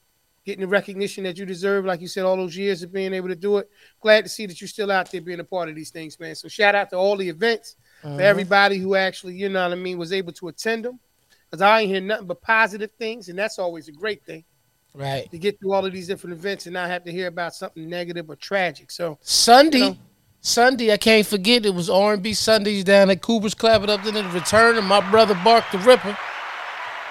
getting 0.46 0.62
the 0.62 0.68
recognition 0.68 1.24
that 1.26 1.38
you 1.38 1.46
deserve, 1.46 1.86
like 1.86 2.02
you 2.02 2.08
said, 2.08 2.24
all 2.24 2.38
those 2.38 2.56
years 2.56 2.82
of 2.84 2.94
being 2.94 3.14
able 3.14 3.28
to 3.28 3.36
do 3.36 3.58
it. 3.58 3.70
Glad 4.00 4.24
to 4.24 4.30
see 4.30 4.46
that 4.46 4.62
you're 4.62 4.68
still 4.68 4.92
out 4.92 5.12
there 5.12 5.22
being 5.22 5.40
a 5.40 5.44
part 5.44 5.70
of 5.70 5.76
these 5.76 5.90
things, 5.92 6.20
man. 6.20 6.36
So 6.36 6.48
shout 6.48 6.76
out 6.76 6.90
to 6.92 6.98
all 6.98 7.18
the 7.18 7.28
events, 7.28 7.76
Uh-huh. 8.04 8.16
for 8.18 8.22
everybody 8.22 8.78
who 8.78 8.96
actually, 8.96 9.36
you 9.36 9.50
know 9.50 9.64
what 9.64 9.72
I 9.78 9.80
mean, 9.82 9.98
was 9.98 10.12
able 10.14 10.34
to 10.34 10.48
attend 10.48 10.86
them. 10.86 11.00
Because 11.50 11.62
I 11.62 11.82
ain't 11.82 11.90
hear 11.92 12.02
nothing 12.02 12.28
but 12.28 12.42
positive 12.42 12.92
things, 12.98 13.28
and 13.30 13.38
that's 13.38 13.60
always 13.60 13.88
a 13.90 13.92
great 13.92 14.24
thing 14.26 14.44
Right. 14.94 15.30
to 15.32 15.38
get 15.38 15.60
through 15.60 15.74
all 15.74 15.86
of 15.86 15.92
these 15.94 16.08
different 16.08 16.36
events 16.38 16.66
and 16.66 16.74
not 16.74 16.90
have 16.90 17.04
to 17.06 17.12
hear 17.12 17.28
about 17.28 17.54
something 17.54 17.90
negative 17.90 18.30
or 18.30 18.36
tragic. 18.38 18.90
So 18.92 19.18
Sunday, 19.22 19.78
You 19.80 19.86
know. 19.92 19.98
Sunday, 20.40 20.92
I 20.92 20.98
can't 20.98 21.26
forget 21.28 21.66
it 21.66 21.76
was 21.76 21.90
R 21.90 22.14
and 22.14 22.24
B 22.24 22.34
Sundays 22.34 22.84
down 22.84 23.10
at 23.10 23.22
Cooper's 23.22 23.54
Clap 23.54 23.84
It 23.84 23.90
Up. 23.90 24.04
Then 24.04 24.16
it 24.16 24.34
returned, 24.34 24.78
and 24.78 24.88
my 24.88 25.08
brother 25.12 25.36
Bark 25.44 25.66
the 25.72 25.78
Ripper. 25.80 26.18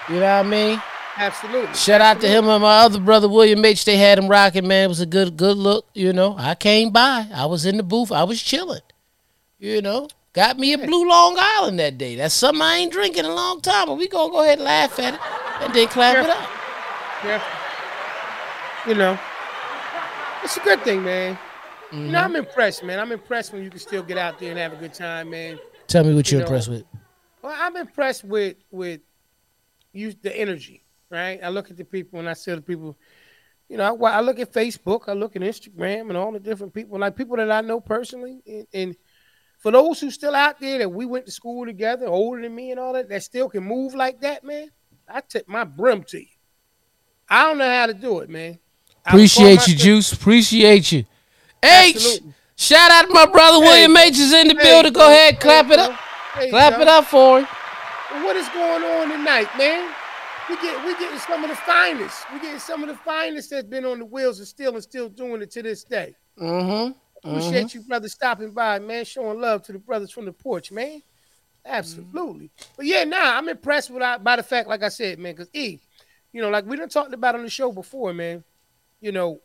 You 0.08 0.16
know 0.16 0.20
what 0.22 0.46
I 0.46 0.48
mean? 0.48 0.82
absolutely. 1.16 1.74
Shout 1.74 2.00
out 2.00 2.20
to 2.22 2.28
him 2.28 2.48
and 2.48 2.62
my 2.62 2.78
other 2.78 2.98
brother 2.98 3.28
William 3.28 3.62
H. 3.64 3.84
They 3.84 3.96
had 3.98 4.18
him 4.18 4.26
rocking, 4.26 4.66
man. 4.66 4.84
It 4.84 4.88
was 4.88 5.00
a 5.00 5.06
good, 5.06 5.36
good 5.36 5.56
look. 5.58 5.86
You 5.94 6.12
know, 6.14 6.34
I 6.38 6.54
came 6.54 6.90
by. 6.90 7.26
I 7.34 7.44
was 7.46 7.66
in 7.66 7.76
the 7.76 7.82
booth. 7.82 8.10
I 8.10 8.24
was 8.24 8.42
chilling. 8.42 8.80
You 9.58 9.82
know, 9.82 10.08
got 10.32 10.58
me 10.58 10.72
a 10.72 10.78
blue 10.78 11.08
Long 11.08 11.36
Island 11.38 11.78
that 11.78 11.98
day. 11.98 12.16
That's 12.16 12.34
something 12.34 12.62
I 12.62 12.76
ain't 12.76 12.92
drinking 12.92 13.24
in 13.24 13.30
a 13.30 13.34
long 13.34 13.60
time. 13.60 13.86
But 13.88 13.98
we 13.98 14.08
gonna 14.08 14.30
go 14.30 14.42
ahead 14.42 14.58
and 14.58 14.64
laugh 14.64 14.98
at 14.98 15.14
it 15.14 15.20
and 15.62 15.74
then 15.74 15.88
clap 15.88 16.16
it 16.24 16.30
up. 16.30 16.48
Yeah. 17.24 17.42
You 18.86 18.94
know, 18.94 19.18
it's 20.42 20.56
a 20.56 20.60
good 20.60 20.82
thing, 20.82 21.02
man. 21.04 21.38
You 21.92 21.98
Mm-hmm. 21.98 22.12
know, 22.12 22.18
I'm 22.20 22.36
impressed, 22.36 22.84
man. 22.84 23.00
I'm 23.00 23.10
impressed 23.10 23.52
when 23.52 23.64
you 23.64 23.68
can 23.70 23.80
still 23.80 24.04
get 24.04 24.16
out 24.16 24.38
there 24.38 24.50
and 24.50 24.58
have 24.60 24.72
a 24.72 24.76
good 24.76 24.94
time, 24.94 25.30
man. 25.30 25.58
Tell 25.88 26.04
me 26.04 26.14
what 26.14 26.30
You 26.30 26.38
you're 26.38 26.46
know, 26.46 26.52
impressed 26.52 26.68
with. 26.68 26.84
Well, 27.42 27.56
I'm 27.58 27.76
impressed 27.76 28.22
with 28.24 28.58
with 28.70 29.00
you 29.92 30.12
the 30.22 30.34
energy, 30.38 30.84
right? 31.10 31.40
I 31.42 31.48
look 31.48 31.68
at 31.68 31.76
the 31.76 31.84
people 31.84 32.20
and 32.20 32.28
I 32.28 32.34
see 32.34 32.54
the 32.54 32.60
people. 32.62 32.96
You 33.68 33.76
know, 33.76 33.96
I, 34.04 34.10
I 34.18 34.20
look 34.20 34.38
at 34.38 34.52
Facebook, 34.52 35.08
I 35.08 35.14
look 35.14 35.34
at 35.34 35.42
Instagram, 35.42 36.08
and 36.08 36.16
all 36.16 36.30
the 36.30 36.38
different 36.38 36.72
people, 36.74 36.96
like 36.98 37.16
people 37.16 37.36
that 37.38 37.50
I 37.50 37.60
know 37.60 37.80
personally, 37.80 38.40
and, 38.46 38.66
and 38.72 38.96
for 39.60 39.70
those 39.70 40.00
who 40.00 40.10
still 40.10 40.34
out 40.34 40.58
there 40.58 40.78
that 40.78 40.88
we 40.88 41.06
went 41.06 41.26
to 41.26 41.30
school 41.30 41.64
together, 41.64 42.06
older 42.06 42.42
than 42.42 42.54
me 42.54 42.72
and 42.72 42.80
all 42.80 42.94
that, 42.94 43.08
that 43.08 43.22
still 43.22 43.48
can 43.48 43.62
move 43.62 43.94
like 43.94 44.20
that, 44.22 44.42
man. 44.42 44.70
I 45.08 45.20
tip 45.20 45.48
my 45.48 45.64
brim 45.64 46.02
to 46.04 46.18
you. 46.18 46.26
I 47.28 47.44
don't 47.44 47.58
know 47.58 47.70
how 47.70 47.86
to 47.86 47.94
do 47.94 48.18
it, 48.20 48.28
man. 48.28 48.58
I 49.06 49.10
Appreciate 49.10 49.68
you, 49.68 49.76
Juice. 49.76 50.12
Appreciate 50.12 50.90
you. 50.90 51.04
H. 51.62 51.96
Absolutely. 51.96 52.34
Shout 52.56 52.90
out 52.90 53.06
to 53.06 53.14
my 53.14 53.26
brother 53.26 53.62
Hey, 53.62 53.68
William 53.86 53.96
H. 53.96 54.18
is 54.18 54.32
in 54.32 54.48
the 54.48 54.54
Hey, 54.54 54.62
building. 54.62 54.92
Go 54.92 55.06
ahead, 55.06 55.38
clap 55.38 55.66
Hey, 55.66 55.72
it 55.74 55.78
up. 55.78 56.00
Clap 56.50 56.80
it 56.80 56.88
up 56.88 57.04
for 57.06 57.40
him. 57.40 57.46
What 58.24 58.36
is 58.36 58.48
going 58.48 58.82
on 58.82 59.10
tonight, 59.10 59.48
man? 59.56 59.94
we 60.50 60.56
get 60.56 60.84
we 60.84 60.92
getting 60.98 61.18
some 61.18 61.44
of 61.44 61.50
the 61.50 61.56
finest. 61.56 62.24
We 62.32 62.40
getting 62.40 62.58
some 62.58 62.82
of 62.82 62.88
the 62.88 62.96
finest 62.96 63.50
that's 63.50 63.66
been 63.66 63.84
on 63.84 64.00
the 64.00 64.04
wheels 64.04 64.40
of 64.40 64.48
steel 64.48 64.74
and 64.74 64.82
still 64.82 65.08
doing 65.08 65.42
it 65.42 65.50
to 65.52 65.62
this 65.62 65.84
day. 65.84 66.16
Mm-hmm. 66.40 66.92
Appreciate 67.22 67.66
mm-hmm. 67.66 67.78
you, 67.78 67.84
brother, 67.84 68.08
stopping 68.08 68.52
by, 68.52 68.78
man, 68.78 69.04
showing 69.04 69.40
love 69.40 69.62
to 69.64 69.72
the 69.72 69.78
brothers 69.78 70.10
from 70.10 70.24
the 70.24 70.32
porch, 70.32 70.72
man. 70.72 71.02
Absolutely. 71.64 72.46
Mm-hmm. 72.46 72.72
But 72.76 72.86
yeah, 72.86 73.04
nah, 73.04 73.36
I'm 73.36 73.48
impressed 73.48 73.90
with 73.90 74.02
by 74.22 74.36
the 74.36 74.42
fact, 74.42 74.68
like 74.68 74.82
I 74.82 74.88
said, 74.88 75.18
man, 75.18 75.34
because 75.34 75.50
E, 75.52 75.78
you 76.32 76.40
know, 76.40 76.48
like 76.48 76.64
we 76.66 76.76
done 76.76 76.88
talked 76.88 77.12
about 77.12 77.34
on 77.34 77.42
the 77.42 77.50
show 77.50 77.72
before, 77.72 78.14
man. 78.14 78.42
You 79.00 79.12
know, 79.12 79.40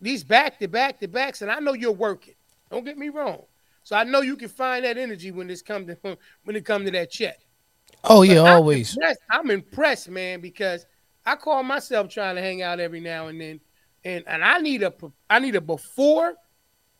these 0.00 0.24
back 0.24 0.58
to 0.58 0.68
back 0.68 1.00
to 1.00 1.08
backs, 1.08 1.42
and 1.42 1.50
I 1.50 1.60
know 1.60 1.72
you're 1.72 1.92
working. 1.92 2.34
Don't 2.70 2.84
get 2.84 2.98
me 2.98 3.08
wrong. 3.08 3.42
So 3.82 3.96
I 3.96 4.04
know 4.04 4.20
you 4.20 4.36
can 4.36 4.48
find 4.48 4.84
that 4.84 4.98
energy 4.98 5.30
when 5.30 5.46
this 5.46 5.62
come 5.62 5.86
to 5.86 5.96
when 6.44 6.56
it 6.56 6.64
come 6.64 6.84
to 6.84 6.90
that 6.90 7.10
check. 7.10 7.38
Oh 8.04 8.22
yeah, 8.22 8.42
I'm 8.42 8.56
always. 8.56 8.94
Impressed, 8.94 9.20
I'm 9.30 9.50
impressed, 9.50 10.08
man, 10.08 10.40
because 10.40 10.86
I 11.26 11.36
call 11.36 11.62
myself 11.62 12.08
trying 12.08 12.36
to 12.36 12.42
hang 12.42 12.62
out 12.62 12.80
every 12.80 13.00
now 13.00 13.28
and 13.28 13.40
then, 13.40 13.60
and 14.04 14.24
and 14.26 14.44
I 14.44 14.58
need 14.58 14.82
a 14.82 14.92
I 15.28 15.38
need 15.38 15.56
a 15.56 15.60
before, 15.60 16.34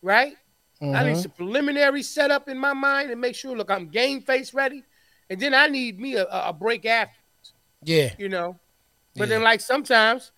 right? 0.03 0.35
Mm-hmm. 0.81 0.97
I 0.97 1.05
need 1.05 1.11
mm-hmm. 1.13 1.21
some 1.21 1.31
preliminary 1.33 2.03
setup 2.03 2.49
in 2.49 2.59
my 2.59 2.73
mind 2.73 3.11
and 3.11 3.21
make 3.21 3.35
sure, 3.35 3.57
look, 3.57 3.71
I'm 3.71 3.89
game 3.89 4.23
face 4.23 4.55
ready, 4.55 4.83
and 5.29 5.39
then 5.39 5.55
I 5.55 5.67
need 5.67 6.01
me 6.01 6.17
a, 6.17 6.25
a 6.25 6.53
break 6.53 6.87
afterwards. 6.87 7.53
Yeah, 7.83 8.13
you 8.19 8.29
know. 8.29 8.59
But 9.17 9.29
yeah. 9.29 9.35
then, 9.37 9.43
like 9.43 9.61
sometimes, 9.61 10.33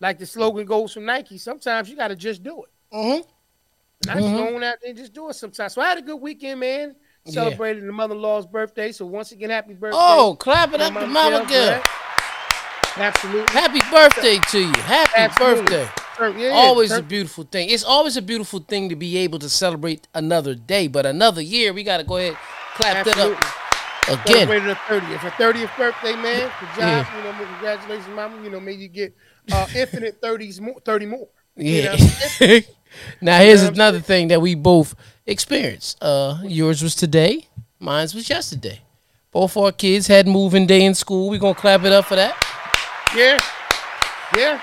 like 0.00 0.18
the 0.18 0.26
slogan 0.26 0.66
goes 0.66 0.92
from 0.92 1.04
Nike, 1.04 1.38
sometimes 1.38 1.88
you 1.88 1.96
got 1.96 2.08
to 2.08 2.16
just 2.16 2.42
do 2.42 2.64
it. 2.64 2.94
Mm-hmm. 2.94 3.28
And 4.02 4.10
I 4.10 4.14
just 4.14 4.26
mm-hmm. 4.26 4.36
go 4.36 4.56
out 4.56 4.60
there 4.60 4.90
and 4.90 4.96
just 4.96 5.14
do 5.14 5.28
it 5.30 5.34
sometimes. 5.34 5.72
So 5.72 5.80
I 5.80 5.88
had 5.88 5.98
a 5.98 6.02
good 6.02 6.16
weekend, 6.16 6.60
man. 6.60 6.96
Celebrated 7.24 7.80
yeah. 7.80 7.86
the 7.86 7.92
mother-in-law's 7.92 8.46
birthday. 8.46 8.92
So 8.92 9.04
once 9.06 9.32
again, 9.32 9.50
happy 9.50 9.74
birthday. 9.74 9.98
Oh, 9.98 10.36
clap 10.38 10.72
it 10.74 10.80
up 10.80 10.94
to 10.94 11.06
mama 11.06 11.44
girl. 11.48 11.82
Absolutely. 12.96 13.52
Happy 13.52 13.80
birthday 13.90 14.38
to 14.50 14.60
you. 14.60 14.82
Happy 14.82 15.12
Absolutely. 15.16 15.64
birthday. 15.64 16.02
Yeah, 16.18 16.48
always 16.50 16.92
a 16.92 17.02
beautiful 17.02 17.44
thing. 17.44 17.68
It's 17.68 17.84
always 17.84 18.16
a 18.16 18.22
beautiful 18.22 18.60
thing 18.60 18.88
to 18.88 18.96
be 18.96 19.18
able 19.18 19.38
to 19.40 19.48
celebrate 19.48 20.08
another 20.14 20.54
day, 20.54 20.88
but 20.88 21.04
another 21.06 21.42
year, 21.42 21.72
we 21.72 21.82
got 21.82 21.98
to 21.98 22.04
go 22.04 22.16
ahead 22.16 22.36
clap 22.76 23.06
Absolutely. 23.06 23.34
that 23.34 24.08
up 24.08 24.24
again. 24.24 24.46
Celebrated 24.46 24.68
the 24.68 24.74
30th. 24.74 25.26
A 25.26 25.30
30th 25.30 25.76
birthday, 25.76 26.14
man. 26.14 26.50
Good 26.60 26.68
job. 26.68 26.78
Yeah. 26.78 27.16
You 27.16 27.24
know, 27.24 27.46
congratulations, 27.46 28.08
mama. 28.14 28.42
You 28.42 28.50
know, 28.50 28.60
may 28.60 28.72
you 28.72 28.88
get 28.88 29.16
uh, 29.50 29.66
infinite 29.74 30.20
30s 30.20 30.60
more, 30.60 30.80
30 30.84 31.06
more. 31.06 31.28
Yeah. 31.56 31.96
You 32.40 32.48
know? 32.48 32.60
now 33.20 33.38
here's 33.40 33.62
you 33.62 33.68
know 33.68 33.74
another 33.74 34.00
thing 34.00 34.28
that 34.28 34.40
we 34.40 34.54
both 34.54 34.94
experienced. 35.26 35.98
Uh, 36.02 36.38
yours 36.44 36.82
was 36.82 36.94
today, 36.94 37.48
mine's 37.80 38.14
was 38.14 38.28
yesterday. 38.28 38.82
Both 39.32 39.56
our 39.56 39.72
kids 39.72 40.06
had 40.06 40.26
moving 40.26 40.66
day 40.66 40.84
in 40.84 40.94
school. 40.94 41.28
We 41.28 41.38
gonna 41.38 41.54
clap 41.54 41.84
it 41.84 41.92
up 41.92 42.06
for 42.06 42.16
that. 42.16 42.42
Yeah, 43.14 43.38
yeah, 44.36 44.60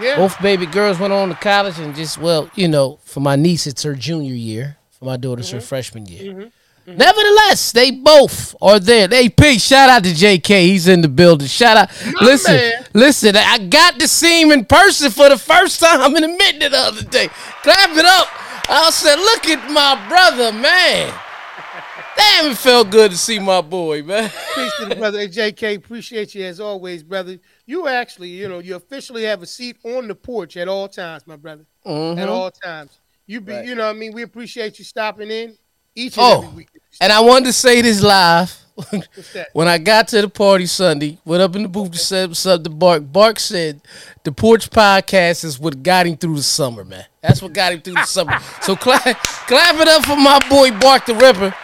yeah. 0.00 0.16
Both 0.16 0.40
baby 0.40 0.66
girls 0.66 0.98
went 0.98 1.12
on 1.12 1.28
to 1.28 1.34
college 1.34 1.78
and 1.78 1.94
just 1.94 2.18
well, 2.18 2.50
you 2.54 2.68
know, 2.68 2.98
for 3.04 3.20
my 3.20 3.36
niece 3.36 3.66
it's 3.66 3.82
her 3.82 3.94
junior 3.94 4.34
year. 4.34 4.76
For 4.98 5.06
my 5.06 5.16
daughter, 5.16 5.40
it's 5.40 5.48
mm-hmm. 5.48 5.58
her 5.58 5.62
freshman 5.62 6.06
year. 6.06 6.32
Mm-hmm. 6.32 6.40
Mm-hmm. 6.86 6.96
Nevertheless, 6.98 7.70
they 7.70 7.92
both 7.92 8.56
are 8.60 8.80
there. 8.80 9.06
They 9.06 9.28
P, 9.28 9.60
shout 9.60 9.88
out 9.88 10.02
to 10.02 10.10
JK. 10.10 10.62
He's 10.62 10.88
in 10.88 11.00
the 11.00 11.08
building. 11.08 11.46
Shout 11.46 11.76
out. 11.76 11.90
My 12.04 12.26
listen, 12.26 12.54
man. 12.54 12.86
listen, 12.92 13.36
I 13.36 13.58
got 13.58 14.00
to 14.00 14.08
see 14.08 14.42
him 14.42 14.50
in 14.50 14.64
person 14.64 15.12
for 15.12 15.28
the 15.28 15.38
first 15.38 15.78
time 15.78 16.16
in 16.16 16.24
a 16.24 16.28
minute 16.28 16.70
the 16.70 16.78
other 16.78 17.04
day. 17.04 17.28
Clap 17.62 17.96
it 17.96 18.04
up. 18.04 18.26
I 18.68 18.90
said, 18.90 19.16
look 19.16 19.46
at 19.46 19.70
my 19.70 20.08
brother, 20.08 20.52
man. 20.52 21.14
Damn, 22.16 22.50
it 22.50 22.58
felt 22.58 22.90
good 22.90 23.12
to 23.12 23.16
see 23.16 23.38
my 23.38 23.60
boy, 23.60 24.02
man. 24.02 24.24
Appreciate 24.50 24.92
it, 24.92 24.98
brother. 24.98 25.18
Hey, 25.20 25.28
JK, 25.28 25.76
appreciate 25.76 26.34
you 26.34 26.44
as 26.44 26.58
always, 26.58 27.04
brother. 27.04 27.38
You 27.64 27.88
actually, 27.88 28.30
you 28.30 28.48
know, 28.48 28.58
you 28.58 28.76
officially 28.76 29.22
have 29.24 29.42
a 29.42 29.46
seat 29.46 29.76
on 29.84 30.08
the 30.08 30.14
porch 30.14 30.56
at 30.56 30.68
all 30.68 30.88
times, 30.88 31.26
my 31.26 31.36
brother. 31.36 31.64
Mm-hmm. 31.86 32.18
At 32.18 32.28
all 32.28 32.50
times. 32.50 32.98
You 33.26 33.40
be, 33.40 33.52
right. 33.52 33.64
you 33.64 33.74
know, 33.74 33.88
I 33.88 33.92
mean, 33.92 34.12
we 34.12 34.22
appreciate 34.22 34.78
you 34.78 34.84
stopping 34.84 35.30
in 35.30 35.56
each 35.94 36.18
and 36.18 36.26
oh, 36.26 36.42
every 36.42 36.56
week. 36.56 36.68
And 37.00 37.12
I 37.12 37.20
wanted 37.20 37.46
to 37.46 37.52
say 37.52 37.80
this 37.80 38.02
live. 38.02 38.58
when 39.52 39.68
I 39.68 39.78
got 39.78 40.08
to 40.08 40.22
the 40.22 40.28
party 40.28 40.66
Sunday, 40.66 41.18
went 41.24 41.42
up 41.42 41.54
in 41.54 41.62
the 41.62 41.68
booth 41.68 41.92
to 41.92 41.98
say 41.98 42.26
what's 42.26 42.44
up 42.46 42.64
to 42.64 42.70
Bark. 42.70 43.02
Bark 43.12 43.38
said 43.38 43.80
the 44.24 44.32
Porch 44.32 44.70
Podcast 44.70 45.44
is 45.44 45.58
what 45.58 45.82
got 45.82 46.06
him 46.06 46.16
through 46.16 46.36
the 46.36 46.42
summer, 46.42 46.84
man. 46.84 47.04
That's 47.20 47.42
what 47.42 47.52
got 47.52 47.72
him 47.72 47.82
through 47.82 47.94
the 47.94 48.04
summer. 48.04 48.38
So 48.62 48.76
clap, 48.76 49.02
clap 49.22 49.76
it 49.76 49.88
up 49.88 50.04
for 50.04 50.16
my 50.16 50.38
boy 50.48 50.70
Bark 50.78 51.06
the 51.06 51.14
Ripper. 51.14 51.54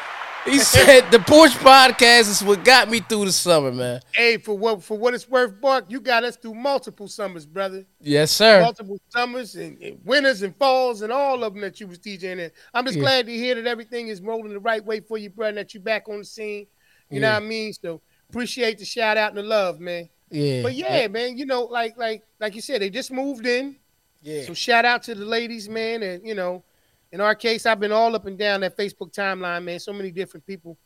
He 0.48 0.58
said 0.60 1.10
the 1.10 1.18
Porch 1.18 1.52
Podcast 1.52 2.30
is 2.30 2.42
what 2.42 2.64
got 2.64 2.88
me 2.88 3.00
through 3.00 3.26
the 3.26 3.32
summer, 3.32 3.70
man. 3.70 4.00
Hey, 4.12 4.38
for 4.38 4.56
what 4.56 4.82
for 4.82 4.96
what 4.96 5.12
it's 5.12 5.28
worth, 5.28 5.60
Bark, 5.60 5.84
you 5.88 6.00
got 6.00 6.24
us 6.24 6.36
through 6.36 6.54
multiple 6.54 7.06
summers, 7.06 7.44
brother. 7.44 7.84
Yes, 8.00 8.30
sir. 8.30 8.62
Multiple 8.62 8.98
summers 9.10 9.54
and, 9.56 9.80
and 9.82 10.00
winters 10.04 10.42
and 10.42 10.56
falls 10.56 11.02
and 11.02 11.12
all 11.12 11.44
of 11.44 11.52
them 11.52 11.60
that 11.62 11.80
you 11.80 11.86
was 11.86 11.98
teaching 11.98 12.38
in. 12.38 12.50
I'm 12.72 12.84
just 12.86 12.96
yeah. 12.96 13.02
glad 13.02 13.26
to 13.26 13.32
hear 13.32 13.54
that 13.56 13.66
everything 13.66 14.08
is 14.08 14.22
rolling 14.22 14.52
the 14.52 14.60
right 14.60 14.84
way 14.84 15.00
for 15.00 15.18
you, 15.18 15.30
brother. 15.30 15.56
That 15.56 15.74
you 15.74 15.80
back 15.80 16.08
on 16.08 16.20
the 16.20 16.24
scene. 16.24 16.66
You 17.10 17.20
yeah. 17.20 17.20
know 17.20 17.32
what 17.34 17.42
I 17.42 17.46
mean? 17.46 17.72
So 17.74 18.00
appreciate 18.30 18.78
the 18.78 18.84
shout 18.84 19.16
out 19.16 19.30
and 19.30 19.38
the 19.38 19.42
love, 19.42 19.80
man. 19.80 20.08
Yeah. 20.30 20.62
But 20.62 20.74
yeah, 20.74 21.08
man, 21.08 21.36
you 21.36 21.46
know, 21.46 21.64
like 21.64 21.98
like 21.98 22.22
like 22.40 22.54
you 22.54 22.62
said, 22.62 22.80
they 22.80 22.90
just 22.90 23.12
moved 23.12 23.46
in. 23.46 23.76
Yeah. 24.22 24.42
So 24.42 24.54
shout 24.54 24.84
out 24.84 25.02
to 25.04 25.14
the 25.14 25.24
ladies, 25.24 25.68
man, 25.68 26.02
and 26.02 26.26
you 26.26 26.34
know 26.34 26.64
in 27.12 27.20
our 27.20 27.34
case, 27.34 27.66
I've 27.66 27.80
been 27.80 27.92
all 27.92 28.14
up 28.14 28.26
and 28.26 28.38
down 28.38 28.60
that 28.60 28.76
Facebook 28.76 29.14
timeline, 29.14 29.64
man. 29.64 29.80
So 29.80 29.92
many 29.92 30.10
different 30.10 30.46
people. 30.46 30.76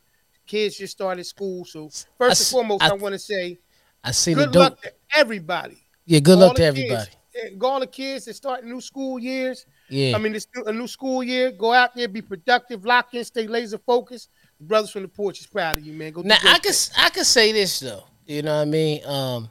Kids 0.47 0.77
just 0.77 0.93
started 0.93 1.25
school. 1.25 1.65
So 1.65 1.89
first 2.19 2.21
I, 2.21 2.29
and 2.29 2.39
foremost, 2.39 2.83
I, 2.83 2.91
I 2.91 2.93
want 2.95 3.15
to 3.15 3.19
say 3.19 3.59
I 4.03 4.11
see 4.11 4.35
good 4.35 4.55
luck 4.55 4.81
to 4.83 4.93
everybody. 5.15 5.79
Yeah, 6.05 6.21
good 6.21 6.39
all 6.39 6.49
luck 6.49 6.57
to 6.57 6.65
everybody. 6.65 7.11
Kids, 7.33 7.63
all 7.63 7.81
the 7.81 7.87
kids 7.87 8.27
that 8.27 8.35
start 8.35 8.65
new 8.65 8.81
school 8.81 9.19
years. 9.19 9.65
Yeah. 9.89 10.15
I 10.15 10.19
mean, 10.19 10.35
it's 10.35 10.47
a 10.67 10.73
new 10.73 10.87
school 10.87 11.23
year. 11.23 11.51
Go 11.53 11.73
out 11.73 11.95
there, 11.95 12.09
be 12.09 12.23
productive, 12.23 12.85
lock 12.85 13.15
in, 13.15 13.25
stay 13.25 13.47
laser 13.47 13.79
focused. 13.79 14.31
The 14.59 14.65
brothers 14.67 14.91
from 14.91 15.03
the 15.03 15.09
porch 15.09 15.41
is 15.41 15.47
proud 15.47 15.79
of 15.79 15.87
you, 15.87 15.93
man. 15.93 16.13
Go 16.13 16.23
now 16.23 16.37
I 16.45 16.59
can 16.59 16.75
I 16.97 17.11
can 17.11 17.25
say 17.25 17.53
this 17.53 17.81
though. 17.81 18.05
You 18.27 18.43
know 18.43 18.57
what 18.57 18.63
I 18.63 18.65
mean? 18.67 19.07
Um 19.07 19.51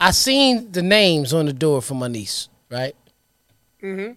I 0.00 0.10
seen 0.10 0.72
the 0.72 0.82
names 0.82 1.32
on 1.32 1.46
the 1.46 1.52
door 1.52 1.80
for 1.80 1.94
my 1.94 2.08
niece, 2.08 2.48
right? 2.70 2.96
Mm-hmm 3.82 4.12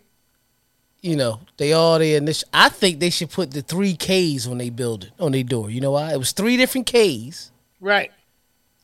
you 1.01 1.15
know, 1.15 1.39
they 1.57 1.73
all 1.73 1.99
there. 1.99 2.17
And 2.17 2.43
I 2.53 2.69
think 2.69 2.99
they 2.99 3.09
should 3.09 3.29
put 3.29 3.51
the 3.51 3.61
three 3.61 3.95
Ks 3.95 4.47
on 4.47 4.57
their 4.57 4.71
building, 4.71 5.11
on 5.19 5.31
their 5.31 5.43
door. 5.43 5.69
You 5.69 5.81
know 5.81 5.91
why? 5.91 6.13
It 6.13 6.17
was 6.17 6.31
three 6.31 6.57
different 6.57 6.87
Ks. 6.87 7.51
Right. 7.79 8.11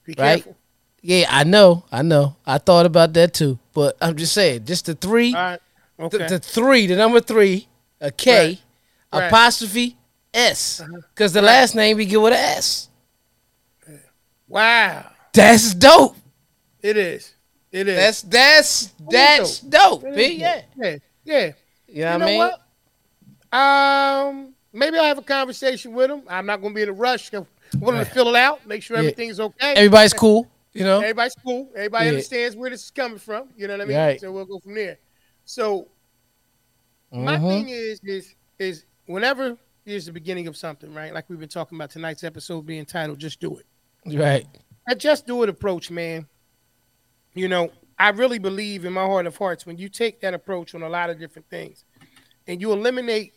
Be 0.06 0.16
right? 0.18 0.44
Careful. 0.44 0.58
Yeah, 1.02 1.26
I 1.30 1.44
know. 1.44 1.84
I 1.92 2.02
know. 2.02 2.38
I 2.46 2.58
thought 2.60 2.86
about 2.86 3.14
that 3.14 3.34
too. 3.34 3.60
But 3.74 3.98
I'm 4.02 4.16
just 4.16 4.34
saying, 4.34 4.66
just 4.66 4.86
the 4.86 4.96
three. 4.96 5.34
All 5.34 5.42
right. 5.42 5.60
Okay. 6.00 6.18
The, 6.18 6.28
the 6.28 6.40
three, 6.40 6.88
the 6.88 6.96
number 6.96 7.20
three, 7.20 7.68
a 8.00 8.12
K, 8.12 8.60
right. 9.12 9.28
apostrophe 9.28 9.98
S. 10.34 10.82
Because 11.14 11.36
uh-huh. 11.36 11.42
the 11.42 11.46
last 11.46 11.76
name 11.76 11.98
we 11.98 12.06
get 12.06 12.22
with 12.22 12.34
an 12.34 12.40
S. 12.40 12.90
Wow. 14.48 15.10
That's 15.34 15.74
dope. 15.74 16.16
It 16.82 16.98
is. 16.98 17.34
It 17.72 17.88
is. 17.88 17.96
That's 17.96 18.22
that's 18.22 18.94
that's 19.10 19.60
dope. 19.60 20.04
dope. 20.04 20.16
Yeah. 20.16 20.62
Yeah. 20.78 20.98
Yeah. 21.24 21.52
You 21.94 22.06
know, 22.06 22.14
you 22.14 22.18
know 22.18 22.26
I 22.26 22.30
mean? 22.30 22.38
What? 22.40 22.60
Um, 23.54 24.54
maybe 24.74 24.98
I'll 24.98 25.04
have 25.06 25.20
a 25.20 25.24
conversation 25.24 25.94
with 25.94 26.10
him. 26.10 26.24
I'm 26.28 26.48
not 26.48 26.60
going 26.60 26.74
to 26.74 26.76
be 26.76 26.82
in 26.82 26.90
a 26.90 26.94
rush. 26.94 27.32
I 27.34 27.46
want 27.78 27.98
him 27.98 28.04
to 28.04 28.12
fill 28.12 28.30
it 28.30 28.36
out, 28.36 28.66
make 28.66 28.82
sure 28.82 28.98
yeah. 28.98 29.02
everything's 29.02 29.40
okay. 29.40 29.74
Everybody's 29.76 30.14
cool. 30.14 30.50
You 30.74 30.84
know, 30.86 31.02
everybody's 31.02 31.36
cool. 31.36 31.70
Everybody 31.76 32.06
yeah. 32.06 32.12
understands 32.12 32.56
where 32.56 32.72
this 32.72 32.86
is 32.86 32.90
coming 32.92 33.20
from. 33.20 33.50
You 33.56 33.68
know 33.68 33.76
what 33.76 33.82
I 33.82 33.86
mean? 33.86 33.98
Right. 33.98 34.20
So 34.20 34.32
we'll 34.32 34.46
go 34.46 34.60
from 34.60 34.74
there. 34.74 34.98
So 35.46 35.88
mm-hmm. 37.14 37.26
my 37.26 37.38
thing 37.38 37.70
is, 37.70 38.00
is, 38.04 38.34
is 38.58 38.86
whenever 39.06 39.56
is 39.86 40.08
the 40.08 40.12
beginning 40.12 40.48
of 40.48 40.58
something, 40.58 40.92
right? 40.92 41.14
Like 41.14 41.30
we've 41.30 41.40
been 41.40 41.48
talking 41.48 41.78
about 41.78 41.92
tonight's 41.92 42.24
episode 42.24 42.66
being 42.66 42.86
titled 42.86 43.20
"Just 43.20 43.40
Do 43.40 43.60
It." 43.60 44.18
Right. 44.18 44.48
That 44.88 44.98
just 44.98 45.28
do 45.28 45.44
it 45.44 45.50
approach, 45.50 45.92
man. 45.92 46.28
You 47.36 47.50
know, 47.50 47.72
I 47.98 48.10
really 48.10 48.40
believe 48.40 48.86
in 48.86 48.94
my 48.94 49.06
heart 49.06 49.26
of 49.26 49.38
hearts 49.38 49.66
when 49.66 49.78
you 49.78 49.90
take 49.90 50.22
that 50.22 50.34
approach 50.34 50.76
on 50.76 50.82
a 50.82 50.90
lot 50.90 51.10
of 51.10 51.20
different 51.20 51.50
things 51.50 51.86
and 52.48 52.60
you 52.60 52.72
eliminate 52.72 53.34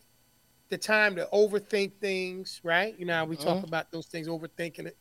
the 0.69 0.79
time 0.79 1.17
to 1.17 1.29
overthink 1.33 1.93
things, 2.01 2.61
right? 2.65 2.99
You 2.99 3.07
know, 3.07 3.25
we 3.25 3.37
talk 3.37 3.59
uh-huh. 3.59 3.67
about 3.67 3.93
those 3.93 4.07
things, 4.07 4.29
overthinking 4.29 4.87
it. 4.87 4.97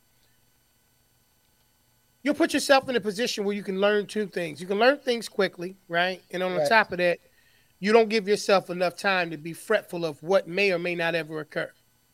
You'll 2.22 2.34
put 2.34 2.54
yourself 2.54 2.88
in 2.88 2.96
a 2.96 3.00
position 3.00 3.44
where 3.44 3.54
you 3.54 3.62
can 3.62 3.80
learn 3.80 4.06
two 4.06 4.26
things. 4.26 4.60
You 4.60 4.66
can 4.66 4.78
learn 4.78 4.98
things 4.98 5.28
quickly, 5.28 5.76
right? 5.88 6.20
And 6.32 6.42
on 6.42 6.52
right. 6.52 6.62
the 6.62 6.68
top 6.68 6.92
of 6.92 6.98
that, 6.98 7.18
you 7.78 7.92
don't 7.92 8.08
give 8.08 8.26
yourself 8.26 8.70
enough 8.70 8.96
time 8.96 9.30
to 9.30 9.36
be 9.36 9.52
fretful 9.52 10.04
of 10.04 10.22
what 10.22 10.48
may 10.48 10.72
or 10.72 10.78
may 10.78 10.94
not 10.94 11.14
ever 11.14 11.40
occur, 11.40 11.70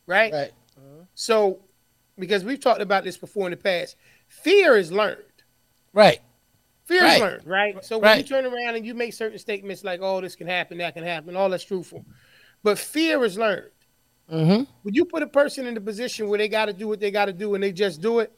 right? 0.06 0.32
Right. 0.32 0.52
Uh-huh. 0.76 1.04
So, 1.14 1.60
because 2.18 2.44
we've 2.44 2.60
talked 2.60 2.82
about 2.82 3.04
this 3.04 3.16
before 3.16 3.46
in 3.46 3.52
the 3.52 3.56
past, 3.56 3.96
fear 4.28 4.76
is 4.76 4.92
learned. 4.92 5.22
Right. 5.92 6.20
Fear 6.84 7.02
right. 7.02 7.14
is 7.14 7.20
learned, 7.20 7.46
right? 7.46 7.84
So 7.84 7.98
when 7.98 8.10
right. 8.10 8.18
you 8.18 8.24
turn 8.24 8.44
around 8.44 8.74
and 8.74 8.84
you 8.84 8.94
make 8.94 9.12
certain 9.12 9.38
statements 9.38 9.84
like, 9.84 10.00
"Oh, 10.02 10.20
this 10.20 10.34
can 10.34 10.46
happen, 10.46 10.78
that 10.78 10.94
can 10.94 11.04
happen," 11.04 11.36
all 11.36 11.48
that's 11.48 11.64
truthful, 11.64 12.04
but 12.62 12.78
fear 12.78 13.24
is 13.24 13.38
learned. 13.38 13.70
Mm-hmm. 14.30 14.64
When 14.82 14.94
you 14.94 15.04
put 15.04 15.22
a 15.22 15.26
person 15.26 15.66
in 15.66 15.74
the 15.74 15.80
position 15.80 16.28
where 16.28 16.38
they 16.38 16.48
got 16.48 16.66
to 16.66 16.72
do 16.72 16.88
what 16.88 17.00
they 17.00 17.10
got 17.10 17.26
to 17.26 17.32
do 17.32 17.54
and 17.54 17.62
they 17.62 17.72
just 17.72 18.00
do 18.00 18.20
it, 18.20 18.32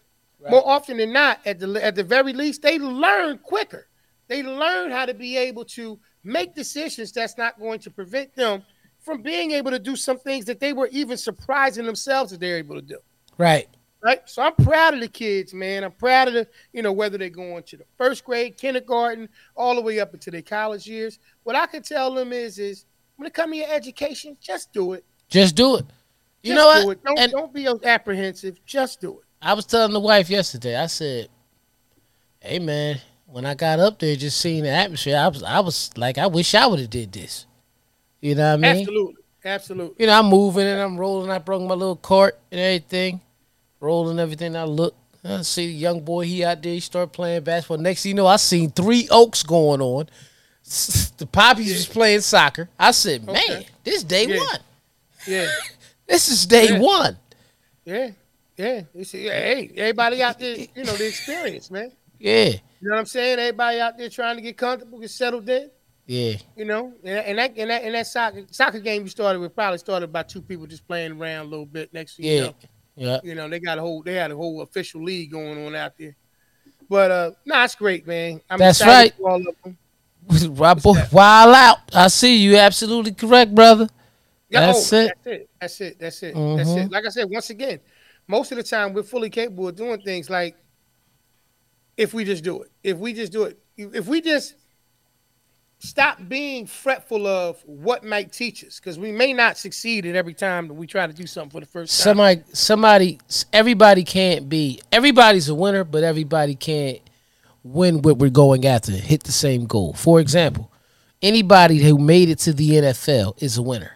Right. 0.45 0.51
More 0.51 0.69
often 0.69 0.99
than 0.99 1.13
not, 1.13 1.41
at 1.47 1.59
the 1.59 1.83
at 1.83 1.95
the 1.95 2.05
very 2.05 2.35
least, 2.35 2.61
they 2.61 2.79
learn 2.79 3.39
quicker. 3.39 3.87
They 4.29 4.43
learn 4.43 4.91
how 4.91 5.07
to 5.07 5.15
be 5.15 5.39
able 5.39 5.65
to 5.67 5.99
make 6.23 6.55
decisions 6.55 7.13
that's 7.13 7.39
not 7.39 7.59
going 7.59 7.79
to 7.81 7.91
prevent 7.91 8.35
them 8.35 8.63
from 9.01 9.23
being 9.23 9.53
able 9.53 9.71
to 9.71 9.79
do 9.79 9.97
some 9.97 10.19
things 10.19 10.45
that 10.47 10.61
they 10.61 10.73
were 10.73 10.89
even 10.89 11.17
surprising 11.17 11.87
themselves 11.87 12.31
that 12.31 12.41
they're 12.41 12.59
able 12.59 12.75
to 12.75 12.83
do. 12.83 12.99
Right. 13.39 13.69
Right. 14.05 14.21
So 14.27 14.43
I'm 14.43 14.55
proud 14.55 14.93
of 14.93 15.01
the 15.01 15.09
kids, 15.09 15.55
man. 15.55 15.83
I'm 15.83 15.93
proud 15.93 16.29
of 16.29 16.35
the, 16.35 16.47
you 16.75 16.83
know, 16.83 16.93
whether 16.93 17.17
they're 17.17 17.31
going 17.31 17.63
to 17.63 17.79
the 17.79 17.87
first 17.97 18.23
grade, 18.23 18.59
kindergarten, 18.59 19.31
all 19.57 19.75
the 19.75 19.81
way 19.81 19.99
up 19.99 20.13
into 20.13 20.31
their 20.31 20.43
college 20.43 20.87
years. 20.87 21.19
What 21.43 21.57
I 21.57 21.65
can 21.65 21.83
tell 21.83 22.13
them 22.13 22.31
is, 22.31 22.59
is 22.59 22.85
when 23.17 23.27
it 23.27 23.33
comes 23.33 23.53
to 23.53 23.57
your 23.57 23.71
education, 23.71 24.37
just 24.43 24.75
do 24.75 24.93
it. 24.93 25.07
Just 25.31 25.57
do 25.57 25.77
it. 25.77 25.87
You 26.43 26.55
just 26.55 26.57
know 26.57 26.87
what? 26.87 27.03
Don't, 27.03 27.19
and 27.19 27.33
don't 27.33 27.55
be 27.55 27.67
apprehensive. 27.85 28.63
Just 28.67 29.01
do 29.01 29.21
it. 29.21 29.25
I 29.41 29.55
was 29.55 29.65
telling 29.65 29.95
the 29.95 30.01
wife 30.01 30.29
yesterday. 30.29 30.77
I 30.77 30.87
said, 30.87 31.29
"Hey, 32.41 32.59
man, 32.59 33.01
when 33.27 33.47
I 33.47 33.55
got 33.55 33.81
up 33.81 33.99
there, 33.99 34.17
just 34.17 34.39
seeing 34.39 34.65
the 34.65 34.71
atmosphere, 34.71 35.17
I 35.17 35.29
was, 35.29 35.43
I 35.43 35.61
was 35.61 35.91
like, 35.97 36.19
I 36.19 36.27
wish 36.27 36.55
I 36.55 36.67
would 36.67 36.79
have 36.79 36.91
did 36.91 37.11
this. 37.13 37.47
You 38.21 38.35
know 38.35 38.51
what 38.51 38.65
I 38.67 38.73
mean? 38.73 38.81
Absolutely, 38.83 39.23
absolutely. 39.45 39.97
You 39.99 40.07
know, 40.07 40.19
I'm 40.19 40.27
moving 40.27 40.67
and 40.67 40.81
I'm 40.81 40.99
rolling. 40.99 41.31
I 41.31 41.39
brought 41.39 41.63
my 41.63 41.75
little 41.75 41.97
cart 41.97 42.39
and 42.53 42.61
everything, 42.61 43.21
rolling 43.85 44.19
everything. 44.19 44.57
I 44.57 44.65
look, 44.65 44.95
I 45.25 45.43
see 45.43 45.67
the 45.67 45.73
young 45.73 46.01
boy. 46.01 46.25
He 46.25 46.45
out 46.45 46.63
there. 46.63 46.73
He 46.73 46.81
start 46.81 47.13
playing 47.13 47.45
basketball. 47.45 47.79
Next 47.79 48.03
thing 48.03 48.11
you 48.11 48.17
know, 48.17 48.27
I 48.27 48.37
seen 48.37 48.71
three 48.71 49.09
Oaks 49.11 49.43
going 49.43 49.81
on. 49.81 50.09
The 51.17 51.27
poppies 51.27 51.69
yeah. 51.69 51.75
was 51.75 51.87
playing 51.87 52.21
soccer. 52.23 52.69
I 52.77 52.91
said, 52.91 53.25
man, 53.25 53.37
okay. 53.37 53.67
this 53.85 54.03
day 54.03 54.27
yeah. 54.27 54.39
one. 54.39 54.59
Yeah. 55.29 55.49
this 56.09 56.29
is 56.29 56.47
day 56.47 56.71
yeah. 56.71 56.81
one. 56.81 57.17
Yeah. 57.85 58.11
Yeah. 58.57 58.83
See, 59.03 59.25
hey, 59.25 59.71
everybody 59.77 60.23
out 60.23 60.41
there, 60.41 60.57
you 60.57 60.85
know, 60.85 60.95
the 60.95 61.07
experience, 61.07 61.71
man. 61.71 61.93
Yeah. 62.19 62.47
You 62.47 62.89
know 62.89 62.95
what 62.95 63.01
I'm 63.01 63.07
saying? 63.07 63.39
Everybody 63.39 63.81
out 63.81 63.97
there 63.99 64.09
trying 64.09 64.37
to 64.37 64.43
get 64.43 64.57
comfortable, 64.57 64.99
get 64.99 65.11
settled 65.11 65.49
in. 65.49 65.71
Yeah. 66.07 66.37
You 66.57 66.65
know, 66.65 66.93
and, 67.05 67.39
that 67.39 67.57
and 67.57 67.71
that 67.71 67.83
and 67.83 67.95
that 67.95 68.07
soccer 68.07 68.45
soccer 68.51 68.81
game 68.81 69.03
you 69.03 69.09
started 69.09 69.41
with 69.41 69.55
probably 69.55 69.79
started 69.79 70.13
by 70.13 70.23
two 70.23 70.43
people 70.43 70.67
just 70.67 70.87
playing 70.87 71.13
around 71.13 71.47
a 71.47 71.49
little 71.49 71.67
bit. 71.67 71.93
Next 71.95 72.17
thing 72.17 72.27
yeah. 72.27 72.33
you 72.33 72.41
know, 72.43 72.55
yeah. 72.97 73.21
You 73.23 73.35
know, 73.35 73.49
they 73.49 73.61
got 73.61 73.79
a 73.79 73.81
whole 73.81 74.03
they 74.03 74.15
had 74.15 74.31
a 74.31 74.37
whole 74.37 74.61
official 74.63 75.03
league 75.03 75.31
going 75.31 75.67
on 75.67 75.75
out 75.75 75.97
there. 75.99 76.17
But 76.89 77.11
uh 77.11 77.31
no, 77.45 77.57
nah, 77.57 77.65
it's 77.65 77.75
great, 77.75 78.07
man. 78.07 78.41
I'm 78.49 78.59
That's 78.59 78.85
right. 78.85 79.13
all 79.25 79.37
of 79.37 79.57
them. 79.65 79.77
boy, 80.55 80.95
wild 81.13 81.55
out. 81.55 81.79
I 81.93 82.09
see 82.09 82.37
you. 82.37 82.57
Absolutely 82.57 83.13
correct, 83.13 83.55
brother. 83.55 83.89
Yeah, 84.49 84.67
that's, 84.67 84.93
oh, 84.93 84.99
it. 84.99 85.13
that's 85.25 85.27
it. 85.27 85.51
That's 85.61 85.81
it. 85.81 85.99
That's 85.99 86.23
it. 86.23 86.35
Mm-hmm. 86.35 86.57
That's 86.57 86.71
it. 86.71 86.91
Like 86.91 87.07
I 87.07 87.09
said, 87.09 87.31
once 87.31 87.51
again, 87.51 87.81
most 88.29 88.53
of 88.53 88.57
the 88.57 88.63
time 88.63 88.93
we're 88.93 89.03
fully 89.03 89.31
capable 89.31 89.69
of 89.69 89.77
doing 89.77 90.01
things 90.03 90.31
like 90.31 90.57
if 91.97 92.15
we 92.15 92.25
just 92.25 92.45
do 92.45 92.63
it. 92.63 92.71
If 92.83 92.99
we 92.99 93.13
just 93.13 93.33
do 93.33 93.45
it. 93.45 93.59
If 93.77 94.07
we 94.07 94.21
just 94.21 94.55
stop 95.85 96.19
being 96.29 96.67
fretful 96.67 97.27
of 97.27 97.63
what 97.67 98.05
might 98.05 98.33
teach 98.33 98.65
us 98.65 98.81
because 98.81 98.99
we 98.99 99.13
may 99.13 99.33
not 99.33 99.59
succeed 99.59 100.07
at 100.07 100.17
every 100.17 100.35
time 100.35 100.69
that 100.69 100.75
we 100.75 100.87
try 100.87 101.07
to 101.07 101.13
do 101.13 101.27
something 101.27 101.51
for 101.51 101.61
the 101.61 101.67
first 101.67 101.97
time. 101.97 102.05
Somebody, 102.05 102.43
somebody, 102.53 103.19
everybody 103.53 104.03
can't 104.03 104.49
be. 104.49 104.81
Everybody's 104.91 105.49
a 105.49 105.55
winner, 105.55 105.85
but 105.85 106.03
everybody 106.03 106.55
can't 106.55 107.01
win 107.63 108.03
what 108.03 108.19
we're 108.19 108.31
going 108.31 108.67
after. 108.67 108.93
Hit 108.93 109.25
the 109.25 109.33
same 109.33 109.67
goal. 109.67 109.93
For 109.93 110.21
example, 110.21 110.71
anybody 111.23 111.79
who 111.79 111.99
made 111.99 112.31
it 112.31 112.39
to 112.41 112.53
the 112.53 112.71
NFL 112.71 113.43
is 113.43 113.59
a 113.59 113.63
winner, 113.63 113.93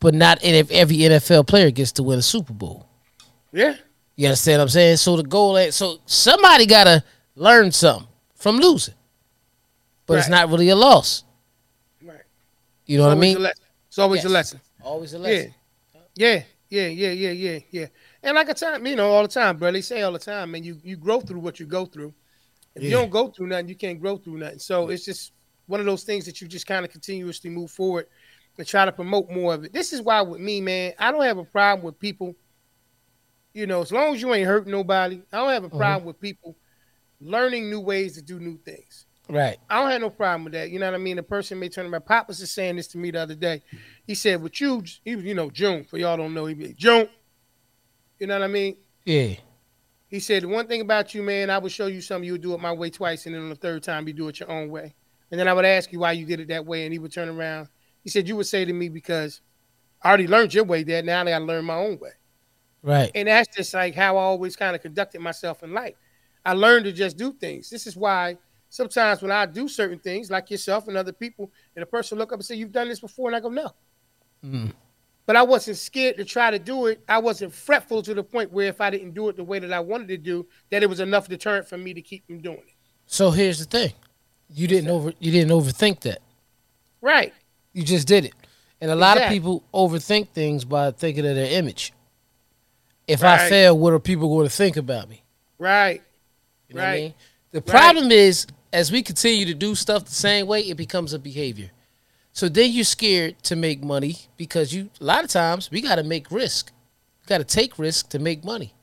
but 0.00 0.14
not 0.14 0.42
if 0.42 0.70
every 0.70 0.96
NFL 0.96 1.46
player 1.46 1.70
gets 1.70 1.92
to 1.92 2.02
win 2.02 2.18
a 2.18 2.22
Super 2.22 2.52
Bowl. 2.52 2.88
Yeah, 3.52 3.76
you 4.16 4.26
understand 4.26 4.58
what 4.58 4.64
I'm 4.64 4.68
saying? 4.70 4.96
So 4.98 5.16
the 5.16 5.22
goal, 5.22 5.56
is 5.56 5.76
so 5.76 5.98
somebody 6.06 6.66
gotta 6.66 7.04
learn 7.36 7.72
something 7.72 8.08
from 8.34 8.56
losing 8.58 8.94
but 10.10 10.14
right. 10.14 10.20
it's 10.22 10.28
not 10.28 10.48
really 10.48 10.70
a 10.70 10.74
loss. 10.74 11.22
Right. 12.02 12.18
You 12.84 12.98
know 12.98 13.04
what 13.06 13.12
I 13.12 13.20
mean? 13.20 13.46
It's 13.86 13.96
always 13.96 14.24
yes. 14.24 14.24
a 14.24 14.28
lesson. 14.28 14.60
Always 14.82 15.12
a 15.14 15.20
lesson. 15.20 15.54
Yeah. 16.16 16.42
Yeah. 16.68 16.88
Yeah. 16.88 17.10
Yeah. 17.12 17.30
Yeah. 17.30 17.58
Yeah. 17.70 17.86
And 18.24 18.34
like 18.34 18.48
a 18.48 18.54
time, 18.54 18.84
you 18.88 18.96
know, 18.96 19.08
all 19.08 19.22
the 19.22 19.28
time, 19.28 19.56
bro. 19.56 19.70
They 19.70 19.82
say 19.82 20.02
all 20.02 20.10
the 20.10 20.18
time, 20.18 20.50
man, 20.50 20.64
you 20.64 20.80
you 20.82 20.96
grow 20.96 21.20
through 21.20 21.38
what 21.38 21.60
you 21.60 21.66
go 21.66 21.86
through. 21.86 22.12
If 22.74 22.82
yeah. 22.82 22.88
you 22.88 22.96
don't 22.96 23.08
go 23.10 23.28
through 23.28 23.46
nothing, 23.46 23.68
you 23.68 23.76
can't 23.76 24.00
grow 24.00 24.16
through 24.16 24.38
nothing. 24.38 24.58
So 24.58 24.88
it's 24.88 25.04
just 25.04 25.30
one 25.68 25.78
of 25.78 25.86
those 25.86 26.02
things 26.02 26.26
that 26.26 26.40
you 26.40 26.48
just 26.48 26.66
kind 26.66 26.84
of 26.84 26.90
continuously 26.90 27.48
move 27.48 27.70
forward 27.70 28.08
and 28.58 28.66
try 28.66 28.84
to 28.84 28.90
promote 28.90 29.30
more 29.30 29.54
of 29.54 29.62
it. 29.62 29.72
This 29.72 29.92
is 29.92 30.02
why 30.02 30.22
with 30.22 30.40
me, 30.40 30.60
man, 30.60 30.92
I 30.98 31.12
don't 31.12 31.22
have 31.22 31.38
a 31.38 31.44
problem 31.44 31.84
with 31.84 32.00
people. 32.00 32.34
You 33.54 33.68
know, 33.68 33.80
as 33.80 33.92
long 33.92 34.12
as 34.12 34.20
you 34.20 34.34
ain't 34.34 34.48
hurting 34.48 34.72
nobody, 34.72 35.22
I 35.32 35.36
don't 35.36 35.50
have 35.50 35.62
a 35.62 35.68
mm-hmm. 35.68 35.78
problem 35.78 36.00
mm-hmm. 36.00 36.06
with 36.08 36.20
people 36.20 36.56
learning 37.20 37.70
new 37.70 37.80
ways 37.80 38.16
to 38.16 38.22
do 38.22 38.40
new 38.40 38.58
things. 38.58 39.06
Right. 39.30 39.58
I 39.68 39.80
don't 39.80 39.90
have 39.90 40.00
no 40.00 40.10
problem 40.10 40.44
with 40.44 40.52
that. 40.54 40.70
You 40.70 40.78
know 40.78 40.86
what 40.86 40.94
I 40.94 40.98
mean? 40.98 41.16
The 41.16 41.22
person 41.22 41.58
may 41.58 41.68
turn 41.68 41.86
around. 41.86 42.04
Pop 42.04 42.28
was 42.28 42.40
just 42.40 42.54
saying 42.54 42.76
this 42.76 42.88
to 42.88 42.98
me 42.98 43.10
the 43.10 43.20
other 43.20 43.34
day. 43.34 43.62
He 44.06 44.14
said, 44.14 44.42
"With 44.42 44.60
you, 44.60 44.82
he, 45.04 45.14
was 45.16 45.24
you 45.24 45.34
know, 45.34 45.50
June. 45.50 45.84
For 45.84 45.98
y'all 45.98 46.16
don't 46.16 46.34
know, 46.34 46.46
he 46.46 46.54
be 46.54 46.74
June. 46.74 47.08
You 48.18 48.26
know 48.26 48.38
what 48.38 48.44
I 48.44 48.48
mean? 48.48 48.76
Yeah. 49.04 49.34
He 50.08 50.18
said, 50.18 50.42
the 50.42 50.48
one 50.48 50.66
thing 50.66 50.80
about 50.80 51.14
you, 51.14 51.22
man, 51.22 51.50
I 51.50 51.58
would 51.58 51.70
show 51.70 51.86
you 51.86 52.00
something. 52.00 52.26
You 52.26 52.32
would 52.32 52.42
do 52.42 52.52
it 52.52 52.60
my 52.60 52.72
way 52.72 52.90
twice, 52.90 53.26
and 53.26 53.34
then 53.34 53.42
on 53.42 53.48
the 53.48 53.54
third 53.54 53.84
time, 53.84 54.08
you 54.08 54.12
do 54.12 54.26
it 54.26 54.40
your 54.40 54.50
own 54.50 54.68
way. 54.68 54.94
And 55.30 55.38
then 55.38 55.46
I 55.46 55.52
would 55.52 55.64
ask 55.64 55.92
you 55.92 56.00
why 56.00 56.12
you 56.12 56.26
did 56.26 56.40
it 56.40 56.48
that 56.48 56.66
way, 56.66 56.84
and 56.84 56.92
he 56.92 56.98
would 56.98 57.12
turn 57.12 57.28
around. 57.28 57.68
He 58.02 58.10
said, 58.10 58.26
you 58.26 58.34
would 58.36 58.46
say 58.46 58.64
to 58.64 58.72
me 58.72 58.88
because 58.88 59.40
I 60.02 60.08
already 60.08 60.26
learned 60.26 60.52
your 60.52 60.64
way, 60.64 60.82
Dad. 60.82 61.04
Now 61.04 61.20
I 61.20 61.24
got 61.26 61.38
to 61.38 61.44
learn 61.44 61.64
my 61.64 61.76
own 61.76 61.98
way. 62.00 62.10
Right. 62.82 63.10
And 63.14 63.28
that's 63.28 63.54
just 63.54 63.72
like 63.72 63.94
how 63.94 64.16
I 64.16 64.22
always 64.22 64.56
kind 64.56 64.74
of 64.74 64.82
conducted 64.82 65.20
myself 65.20 65.62
in 65.62 65.72
life. 65.72 65.94
I 66.44 66.54
learned 66.54 66.86
to 66.86 66.92
just 66.92 67.16
do 67.16 67.32
things. 67.32 67.70
This 67.70 67.86
is 67.86 67.96
why 67.96 68.38
sometimes 68.70 69.20
when 69.20 69.30
I 69.30 69.44
do 69.44 69.68
certain 69.68 69.98
things, 69.98 70.30
like 70.30 70.50
yourself 70.50 70.88
and 70.88 70.96
other 70.96 71.12
people, 71.12 71.52
and 71.76 71.82
a 71.82 71.86
person 71.86 72.16
look 72.16 72.32
up 72.32 72.38
and 72.38 72.44
say, 72.44 72.54
"You've 72.54 72.72
done 72.72 72.88
this 72.88 73.00
before," 73.00 73.28
and 73.28 73.36
I 73.36 73.40
go, 73.40 73.50
"No." 73.50 73.74
Mm. 74.42 74.72
But 75.26 75.36
I 75.36 75.42
wasn't 75.42 75.76
scared 75.76 76.16
to 76.16 76.24
try 76.24 76.50
to 76.50 76.58
do 76.58 76.86
it. 76.86 77.04
I 77.08 77.18
wasn't 77.18 77.52
fretful 77.52 78.02
to 78.02 78.14
the 78.14 78.22
point 78.24 78.50
where 78.50 78.68
if 78.68 78.80
I 78.80 78.88
didn't 78.88 79.12
do 79.12 79.28
it 79.28 79.36
the 79.36 79.44
way 79.44 79.58
that 79.58 79.72
I 79.72 79.80
wanted 79.80 80.08
to 80.08 80.16
do, 80.16 80.46
that 80.70 80.82
it 80.82 80.88
was 80.88 81.00
enough 81.00 81.28
deterrent 81.28 81.68
for 81.68 81.76
me 81.76 81.92
to 81.92 82.00
keep 82.00 82.26
from 82.26 82.40
doing 82.40 82.58
it. 82.58 82.74
So 83.06 83.30
here's 83.30 83.58
the 83.58 83.66
thing: 83.66 83.92
you 84.48 84.66
didn't 84.66 84.88
over 84.88 85.12
you 85.18 85.30
didn't 85.30 85.50
overthink 85.50 86.00
that. 86.00 86.22
Right. 87.02 87.34
You 87.72 87.82
just 87.82 88.08
did 88.08 88.24
it, 88.24 88.34
and 88.80 88.90
a 88.90 88.96
lot 88.96 89.16
exactly. 89.16 89.36
of 89.36 89.42
people 89.42 89.64
overthink 89.74 90.30
things 90.30 90.64
by 90.64 90.90
thinking 90.90 91.26
of 91.26 91.34
their 91.34 91.52
image. 91.52 91.92
If 93.06 93.22
right. 93.22 93.40
I 93.40 93.48
fail, 93.48 93.76
what 93.76 93.92
are 93.92 93.98
people 93.98 94.28
going 94.28 94.48
to 94.48 94.54
think 94.54 94.76
about 94.76 95.08
me? 95.08 95.22
Right. 95.58 96.02
You 96.68 96.76
know 96.76 96.82
right. 96.82 96.88
I 96.88 96.96
mean? 96.96 97.14
The 97.50 97.60
problem 97.60 98.04
right. 98.04 98.12
is 98.12 98.46
as 98.72 98.92
we 98.92 99.02
continue 99.02 99.46
to 99.46 99.54
do 99.54 99.74
stuff 99.74 100.04
the 100.04 100.12
same 100.12 100.46
way, 100.46 100.60
it 100.60 100.76
becomes 100.76 101.12
a 101.12 101.18
behavior. 101.18 101.70
So 102.32 102.48
then 102.48 102.70
you're 102.70 102.84
scared 102.84 103.42
to 103.44 103.56
make 103.56 103.82
money 103.82 104.16
because 104.36 104.72
you 104.72 104.90
a 105.00 105.04
lot 105.04 105.24
of 105.24 105.30
times 105.30 105.70
we 105.70 105.80
got 105.80 105.96
to 105.96 106.04
make 106.04 106.30
risk. 106.30 106.72
You 107.22 107.26
got 107.26 107.38
to 107.38 107.44
take 107.44 107.78
risk 107.78 108.10
to 108.10 108.18
make 108.18 108.44
money. 108.44 108.74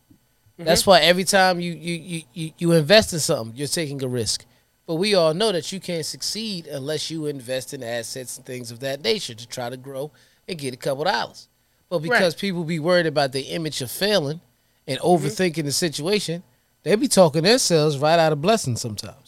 Mm-hmm. 0.53 0.65
That's 0.65 0.85
why 0.85 0.99
every 1.01 1.23
time 1.23 1.59
you, 1.59 1.73
you 1.73 2.23
you 2.33 2.51
you 2.57 2.71
invest 2.73 3.13
in 3.13 3.19
something, 3.19 3.55
you're 3.55 3.67
taking 3.67 4.03
a 4.03 4.07
risk. 4.07 4.45
But 4.85 4.95
we 4.95 5.15
all 5.15 5.33
know 5.33 5.51
that 5.51 5.71
you 5.71 5.79
can't 5.79 6.05
succeed 6.05 6.65
unless 6.67 7.11
you 7.11 7.25
invest 7.25 7.73
in 7.73 7.83
assets 7.83 8.37
and 8.37 8.45
things 8.45 8.71
of 8.71 8.79
that 8.79 9.03
nature 9.03 9.33
to 9.33 9.47
try 9.47 9.69
to 9.69 9.75
grow 9.75 10.11
and 10.47 10.57
get 10.57 10.73
a 10.73 10.77
couple 10.77 11.03
dollars. 11.03 11.49
But 11.89 11.99
because 11.99 12.33
right. 12.33 12.41
people 12.41 12.63
be 12.63 12.79
worried 12.79 13.05
about 13.05 13.33
the 13.33 13.41
image 13.41 13.81
of 13.81 13.91
failing 13.91 14.41
and 14.87 14.99
mm-hmm. 14.99 15.07
overthinking 15.07 15.55
mm-hmm. 15.55 15.65
the 15.65 15.71
situation, 15.71 16.43
they 16.83 16.95
be 16.95 17.07
talking 17.07 17.43
themselves 17.43 17.97
right 17.97 18.19
out 18.19 18.31
of 18.31 18.41
blessings 18.41 18.81
sometimes. 18.81 19.26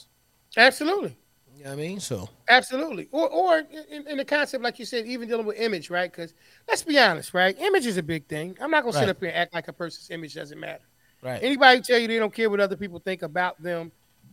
Absolutely. 0.60 1.16
You 1.56 1.66
know 1.66 1.72
what 1.72 1.80
I 1.80 1.82
mean? 1.82 2.00
So 2.00 2.30
absolutely, 2.48 3.10
or 3.12 3.28
or 3.28 3.64
in, 3.92 4.08
in, 4.08 4.18
the 4.18 4.24
concept, 4.24 4.64
like 4.64 4.80
you 4.80 4.86
said, 4.86 5.06
even 5.06 5.28
dealing 5.28 5.46
with 5.46 5.60
image, 5.60 5.90
right? 5.90 6.10
Because 6.10 6.34
let's 6.70 6.84
be 6.84 6.98
honest, 6.98 7.34
right? 7.34 7.54
Image 7.60 7.86
is 7.86 7.98
a 7.98 8.04
big 8.04 8.28
thing. 8.28 8.58
I'm 8.62 8.72
not 8.72 8.84
gonna 8.84 8.96
right. 8.96 9.02
sit 9.02 9.10
up 9.10 9.20
here 9.20 9.28
and 9.28 9.38
act 9.38 9.54
like 9.54 9.68
a 9.68 9.74
person's 9.74 10.10
image 10.10 10.36
doesn't 10.36 10.58
matter. 10.58 10.86
Right. 11.22 11.44
Anybody 11.44 11.82
tell 11.82 12.00
you 12.00 12.08
they 12.08 12.18
don't 12.18 12.34
care 12.34 12.50
what 12.50 12.62
other 12.62 12.78
people 12.78 13.00
think 13.00 13.24
about 13.24 13.62
them? 13.62 13.92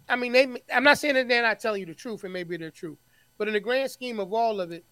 I 0.08 0.14
mean, 0.14 0.30
they. 0.30 0.62
I'm 0.72 0.84
not 0.84 0.98
saying 0.98 1.14
that 1.14 1.26
they're 1.26 1.42
not 1.42 1.58
telling 1.58 1.80
you 1.80 1.86
the 1.86 1.94
truth, 1.94 2.22
and 2.22 2.32
maybe 2.32 2.56
they're 2.56 2.70
true, 2.70 2.96
but 3.38 3.48
in 3.48 3.54
the 3.54 3.60
grand 3.60 3.90
scheme 3.90 4.20
of 4.20 4.32
all 4.32 4.60
of 4.60 4.70
it, 4.70 4.84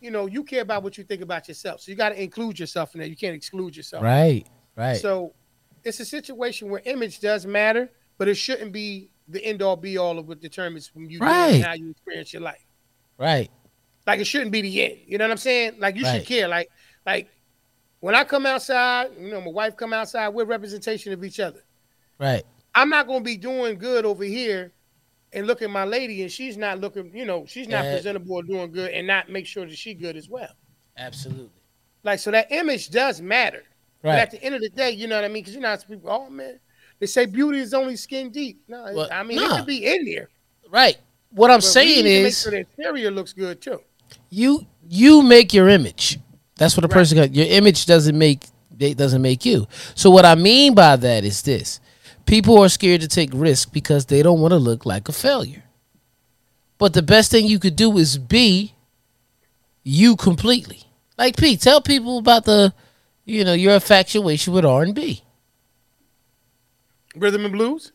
you 0.00 0.10
know, 0.10 0.24
you 0.24 0.44
care 0.44 0.62
about 0.62 0.82
what 0.82 0.96
you 0.96 1.04
think 1.04 1.20
about 1.20 1.46
yourself. 1.46 1.82
So 1.82 1.90
you 1.90 1.96
got 1.96 2.08
to 2.10 2.22
include 2.22 2.58
yourself 2.58 2.94
in 2.94 3.00
there. 3.00 3.08
You 3.08 3.16
can't 3.16 3.36
exclude 3.36 3.76
yourself. 3.76 4.02
Right. 4.02 4.46
Right. 4.76 4.96
So 4.96 5.34
it's 5.84 6.00
a 6.00 6.06
situation 6.06 6.70
where 6.70 6.80
image 6.86 7.20
does 7.20 7.44
matter, 7.44 7.90
but 8.16 8.28
it 8.28 8.36
shouldn't 8.36 8.72
be 8.72 9.10
the 9.28 9.44
end 9.44 9.62
all 9.62 9.76
be 9.76 9.98
all 9.98 10.18
of 10.18 10.28
what 10.28 10.40
determines 10.40 10.86
from 10.88 11.08
you 11.08 11.18
right. 11.18 11.62
how 11.62 11.72
you 11.72 11.90
experience 11.90 12.32
your 12.32 12.42
life. 12.42 12.64
Right. 13.18 13.50
Like 14.06 14.20
it 14.20 14.26
shouldn't 14.26 14.50
be 14.50 14.62
the 14.62 14.82
end. 14.82 14.98
You 15.06 15.18
know 15.18 15.24
what 15.24 15.32
I'm 15.32 15.36
saying? 15.36 15.74
Like 15.78 15.96
you 15.96 16.04
right. 16.04 16.18
should 16.18 16.26
care. 16.26 16.48
Like 16.48 16.68
like 17.06 17.28
when 18.00 18.14
I 18.14 18.24
come 18.24 18.46
outside, 18.46 19.10
you 19.18 19.30
know, 19.30 19.40
my 19.40 19.50
wife 19.50 19.76
come 19.76 19.92
outside, 19.92 20.28
we're 20.30 20.44
representation 20.44 21.12
of 21.12 21.22
each 21.24 21.38
other. 21.38 21.62
Right. 22.18 22.42
I'm 22.74 22.88
not 22.88 23.06
gonna 23.06 23.20
be 23.24 23.36
doing 23.36 23.78
good 23.78 24.04
over 24.04 24.24
here 24.24 24.72
and 25.32 25.46
look 25.46 25.62
at 25.62 25.70
my 25.70 25.84
lady 25.84 26.22
and 26.22 26.30
she's 26.30 26.56
not 26.56 26.80
looking, 26.80 27.14
you 27.16 27.24
know, 27.24 27.46
she's 27.46 27.68
not 27.68 27.84
presentable 27.84 28.36
or 28.36 28.42
doing 28.42 28.72
good 28.72 28.90
and 28.90 29.06
not 29.06 29.30
make 29.30 29.46
sure 29.46 29.66
that 29.66 29.76
she 29.76 29.94
good 29.94 30.16
as 30.16 30.28
well. 30.28 30.50
Absolutely. 30.98 31.50
Like 32.02 32.18
so 32.18 32.30
that 32.32 32.50
image 32.50 32.90
does 32.90 33.20
matter. 33.20 33.62
Right. 34.02 34.12
But 34.12 34.18
at 34.18 34.30
the 34.32 34.42
end 34.42 34.56
of 34.56 34.60
the 34.60 34.70
day, 34.70 34.90
you 34.90 35.06
know 35.06 35.14
what 35.14 35.24
I 35.24 35.28
mean? 35.28 35.42
Because 35.42 35.54
you're 35.54 35.62
know, 35.62 35.76
people, 35.88 36.10
oh 36.10 36.28
man, 36.28 36.58
They 37.02 37.06
say 37.06 37.26
beauty 37.26 37.58
is 37.58 37.74
only 37.74 37.96
skin 37.96 38.30
deep. 38.30 38.62
No, 38.68 38.84
Well, 38.94 39.08
I 39.10 39.24
mean 39.24 39.36
it 39.36 39.50
could 39.50 39.66
be 39.66 39.84
in 39.92 40.04
there. 40.04 40.28
Right. 40.70 40.96
What 41.30 41.50
I'm 41.50 41.56
But 41.56 41.64
saying 41.64 42.04
need 42.04 42.18
to 42.18 42.22
make 42.22 42.26
is 42.28 42.40
sure 42.40 42.52
the 42.52 42.58
interior 42.58 43.10
looks 43.10 43.32
good 43.32 43.60
too. 43.60 43.80
you 44.30 44.64
you 44.88 45.20
make 45.22 45.52
your 45.52 45.68
image. 45.68 46.20
That's 46.58 46.76
what 46.76 46.84
a 46.84 46.86
Right. 46.86 46.92
person 46.94 47.16
got. 47.18 47.34
Your 47.34 47.46
image 47.46 47.86
doesn't 47.86 48.16
make 48.16 48.44
it 48.78 48.96
doesn't 48.96 49.20
make 49.20 49.44
you. 49.44 49.66
So 49.96 50.10
what 50.10 50.24
I 50.24 50.36
mean 50.36 50.76
by 50.76 50.94
that 50.94 51.24
is 51.24 51.42
this: 51.42 51.80
people 52.24 52.56
are 52.62 52.68
scared 52.68 53.00
to 53.00 53.08
take 53.08 53.30
risks 53.32 53.68
because 53.68 54.06
they 54.06 54.22
don't 54.22 54.40
want 54.40 54.52
to 54.52 54.58
look 54.58 54.86
like 54.86 55.08
a 55.08 55.12
failure. 55.12 55.64
But 56.78 56.92
the 56.92 57.02
best 57.02 57.32
thing 57.32 57.46
you 57.48 57.58
could 57.58 57.74
do 57.74 57.98
is 57.98 58.16
be 58.16 58.74
you 59.82 60.14
completely. 60.14 60.84
Like 61.18 61.36
Pete, 61.36 61.60
tell 61.60 61.80
people 61.80 62.18
about 62.18 62.44
the, 62.44 62.72
you 63.24 63.42
know, 63.44 63.54
your 63.54 63.74
infatuation 63.74 64.52
with 64.52 64.64
R 64.64 64.82
and 64.84 64.94
B. 64.94 65.24
Rhythm 67.16 67.44
and 67.44 67.52
blues. 67.52 67.92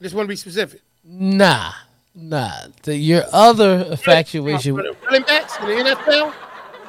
I 0.00 0.04
Just 0.04 0.14
want 0.14 0.26
to 0.26 0.28
be 0.28 0.36
specific. 0.36 0.80
Nah, 1.04 1.72
nah. 2.14 2.50
The, 2.82 2.96
your 2.96 3.24
other 3.32 3.86
infatuation. 3.90 4.76
The 4.76 4.96
running 5.04 5.22
backs 5.22 5.56
in 5.60 5.66
the 5.66 5.74
NFL. 5.94 6.34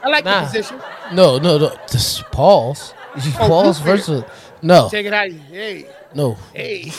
I 0.03 0.09
like 0.09 0.25
Nah. 0.25 0.41
the 0.41 0.45
position. 0.47 0.81
No, 1.13 1.37
no, 1.37 1.57
no. 1.57 1.75
This 1.91 2.21
Pauls. 2.31 2.93
Oh, 3.15 3.33
Pauls 3.47 3.79
versus 3.79 4.23
no, 4.61 4.89
Take 4.89 5.05
it 5.07 5.13
out. 5.13 5.31
Hey, 5.31 5.87
no. 6.13 6.37
hey. 6.53 6.91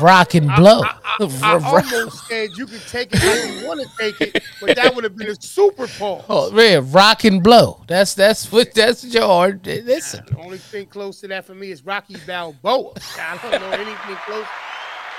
Rock 0.00 0.34
and 0.34 0.46
blow. 0.56 0.82
I 0.82 1.60
almost 1.64 2.26
said 2.28 2.56
you 2.56 2.66
could 2.66 2.80
take 2.86 3.12
it 3.12 3.18
how 3.18 3.32
you 3.34 3.66
want 3.66 3.80
to 3.80 3.88
take 3.98 4.20
it, 4.20 4.42
but 4.60 4.76
that 4.76 4.94
would 4.94 5.04
have 5.04 5.16
been 5.16 5.28
a 5.28 5.34
super 5.42 5.86
pause. 5.88 6.24
oh, 6.28 6.50
man, 6.52 6.90
rock 6.90 7.24
and 7.24 7.42
blow. 7.42 7.82
That's 7.86 8.14
that's 8.14 8.50
what 8.50 8.72
that's 8.74 9.04
your 9.04 9.26
hard. 9.26 9.66
Eh, 9.68 9.80
listen, 9.84 10.24
The 10.30 10.38
only 10.38 10.58
thing 10.58 10.86
close 10.86 11.20
to 11.20 11.28
that 11.28 11.44
for 11.44 11.54
me 11.54 11.70
is 11.70 11.84
Rocky 11.84 12.16
Balboa. 12.26 12.94
I 13.18 13.38
don't 13.42 13.60
know 13.60 13.70
anything 13.70 14.16
close. 14.26 14.46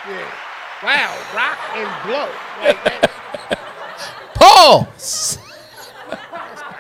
Yeah. 0.08 0.32
Wow, 0.84 1.18
rock 1.36 1.60
and 1.76 2.08
blow. 2.08 2.30
Like 2.66 2.84
that. 2.86 3.60
pause. 4.36 5.38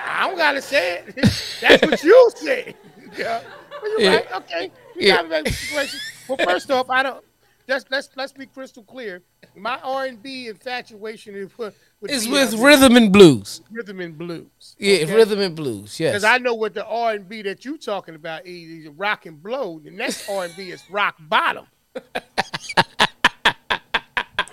I 0.08 0.28
don't 0.28 0.38
gotta 0.38 0.62
say 0.62 1.04
it. 1.08 1.16
That's 1.62 1.86
what 1.86 2.04
you 2.04 2.32
said. 2.36 2.76
Yeah. 3.18 3.42
Well, 3.82 3.92
you're 3.92 4.02
Yeah. 4.02 4.16
right. 4.16 4.32
Okay. 4.38 4.72
You 4.96 5.08
Yeah. 5.08 5.16
got 5.18 5.26
me 5.26 5.30
back 5.32 5.44
to 5.46 5.52
the 5.52 5.56
situation. 5.58 6.00
Well, 6.28 6.38
first 6.44 6.72
off, 6.72 6.90
I 6.90 7.04
don't. 7.04 7.24
Let's 7.72 7.86
let's 7.90 8.10
let's 8.18 8.34
be 8.34 8.48
crystal 8.48 8.84
clear. 8.84 9.22
My 9.56 9.80
R 9.82 10.04
and 10.04 10.22
B 10.22 10.50
infatuation 10.50 11.36
is 11.36 11.58
with, 11.58 11.74
be, 12.04 12.30
with 12.30 12.54
rhythm 12.56 12.98
and 12.98 13.14
blues. 13.14 13.62
rhythm 13.72 14.02
and 14.02 14.18
blues. 14.18 14.76
Yeah, 14.78 15.06
rhythm 15.06 15.40
and 15.40 15.56
blues. 15.56 15.98
Yes. 15.98 16.12
Because 16.12 16.26
I 16.26 16.38
know 16.38 16.54
what 16.54 16.74
the 16.74 16.86
R 16.86 17.14
and 17.14 17.30
B 17.30 17.42
that 17.44 17.64
you're 17.64 17.78
talking 17.78 18.16
about 18.16 18.46
is 18.46 18.90
rock 18.90 19.26
and 19.26 19.42
blow. 19.42 19.80
The 19.80 19.90
next 19.90 20.30
R 20.30 20.44
and 20.44 20.56
B 20.58 20.72
is 20.72 20.84
rock 20.90 21.16
bottom. 21.18 21.66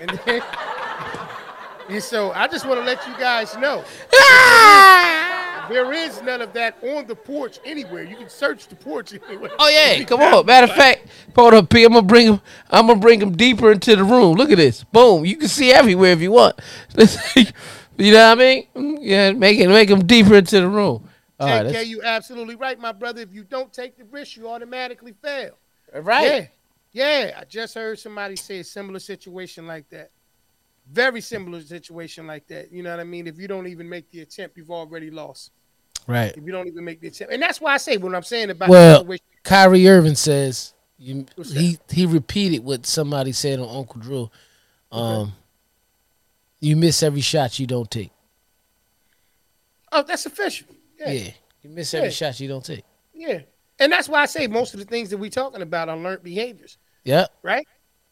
and, 0.01 0.11
then, 0.25 0.43
and 1.89 2.01
so 2.01 2.31
I 2.31 2.47
just 2.47 2.67
want 2.67 2.79
to 2.79 2.87
let 2.87 3.05
you 3.05 3.19
guys 3.19 3.57
know 3.57 3.83
ah! 4.15 5.38
There 5.69 5.93
is 5.93 6.21
none 6.23 6.41
of 6.43 6.53
that 6.55 6.77
on 6.83 7.07
the 7.07 7.15
porch 7.15 7.59
anywhere. 7.65 8.03
You 8.05 8.17
can 8.17 8.29
search 8.29 8.69
the 8.69 8.77
porch 8.77 9.13
anywhere. 9.29 9.51
Oh 9.59 9.69
yeah, 9.69 10.03
come 10.07 10.21
on. 10.21 10.47
Matter 10.47 10.71
of 10.71 10.77
fact, 10.77 11.09
hold 11.35 11.55
up, 11.55 11.69
P. 11.71 11.85
I'm 11.85 11.93
gonna 11.93 12.07
bring 12.07 12.27
him. 12.35 12.41
I'm 12.71 12.87
gonna 12.87 13.01
bring 13.01 13.21
him 13.21 13.37
deeper 13.37 13.73
into 13.73 13.97
the 13.97 14.05
room. 14.05 14.37
Look 14.37 14.51
at 14.51 14.59
this. 14.59 14.85
Boom. 14.85 15.25
You 15.25 15.37
can 15.37 15.49
see 15.49 15.73
everywhere 15.73 16.13
if 16.13 16.21
you 16.21 16.33
want. 16.33 16.59
you 17.37 18.13
know 18.13 18.29
what 18.29 18.39
I 18.39 18.65
mean? 18.75 18.99
Yeah, 19.01 19.33
make 19.33 19.59
it 19.59 19.69
make 19.69 19.89
him 19.91 20.07
deeper 20.07 20.37
into 20.37 20.61
the 20.61 20.69
room. 20.69 21.09
All 21.41 21.47
right. 21.49 21.63
JK, 21.63 21.67
that's- 21.67 21.87
you 21.89 22.03
absolutely 22.03 22.57
right, 22.57 22.79
my 22.79 22.93
brother. 22.93 23.21
If 23.23 23.33
you 23.33 23.45
don't 23.45 23.73
take 23.73 23.97
the 23.97 24.05
risk, 24.05 24.37
you 24.37 24.49
automatically 24.49 25.15
fail. 25.23 25.57
Uh, 25.95 26.03
right. 26.03 26.51
Yeah, 26.93 27.27
yeah. 27.27 27.39
I 27.41 27.45
just 27.45 27.75
heard 27.75 27.99
somebody 27.99 28.37
say 28.37 28.61
a 28.61 28.65
similar 28.65 28.99
situation 28.99 29.67
like 29.67 29.89
that. 29.91 30.11
Very 30.91 31.21
similar 31.21 31.61
situation 31.61 32.27
like 32.27 32.47
that. 32.49 32.73
You 32.73 32.83
know 32.83 32.91
what 32.91 33.01
I 33.01 33.05
mean? 33.05 33.27
If 33.27 33.39
you 33.39 33.47
don't 33.47 33.67
even 33.67 33.89
make 33.89 34.11
the 34.11 34.23
attempt, 34.23 34.57
you've 34.57 34.71
already 34.71 35.11
lost. 35.11 35.51
Right. 36.09 36.35
If 36.37 36.43
you 36.45 36.51
don't 36.53 36.67
even 36.67 36.85
make 36.85 37.01
the 37.01 37.09
attempt, 37.09 37.33
and 37.35 37.41
that's 37.43 37.61
why 37.61 37.75
I 37.75 37.77
say 37.77 37.97
what 37.99 38.15
I'm 38.15 38.23
saying 38.25 38.49
about 38.51 38.69
Well, 38.71 38.95
the 38.95 39.01
situation. 39.19 39.25
Kyrie 39.45 39.89
Irving 39.89 40.15
says 40.17 40.73
you, 40.99 41.27
he 41.53 41.79
he 41.91 42.07
repeated 42.07 42.65
what 42.65 42.87
somebody 42.87 43.31
said 43.33 43.61
on 43.61 43.69
Uncle 43.77 44.01
Drew. 44.01 44.31
Um, 44.91 45.35
you 46.61 46.75
miss 46.77 47.03
every 47.03 47.21
shot 47.21 47.59
you 47.61 47.67
don't 47.67 47.91
take. 47.91 48.11
Oh, 49.93 50.03
that's 50.03 50.27
official. 50.27 50.67
Yeah, 50.99 51.11
Yeah, 51.11 51.31
you 51.63 51.71
miss 51.71 51.95
every 51.95 52.09
Yeah. 52.09 52.13
shot 52.15 52.41
you 52.41 52.49
don't 52.49 52.65
take. 52.65 52.85
yeah. 53.15 53.41
And 53.81 53.93
that's 53.93 54.09
why 54.09 54.23
I 54.23 54.27
say 54.27 54.49
most 54.49 54.75
of 54.75 54.81
the 54.81 54.87
things 54.87 55.09
that 55.11 55.19
we're 55.19 55.31
talking 55.31 55.63
about 55.63 55.89
are 55.89 55.97
learned 55.97 56.25
behaviors, 56.25 56.79
Yep. 57.05 57.33
right? 57.43 57.65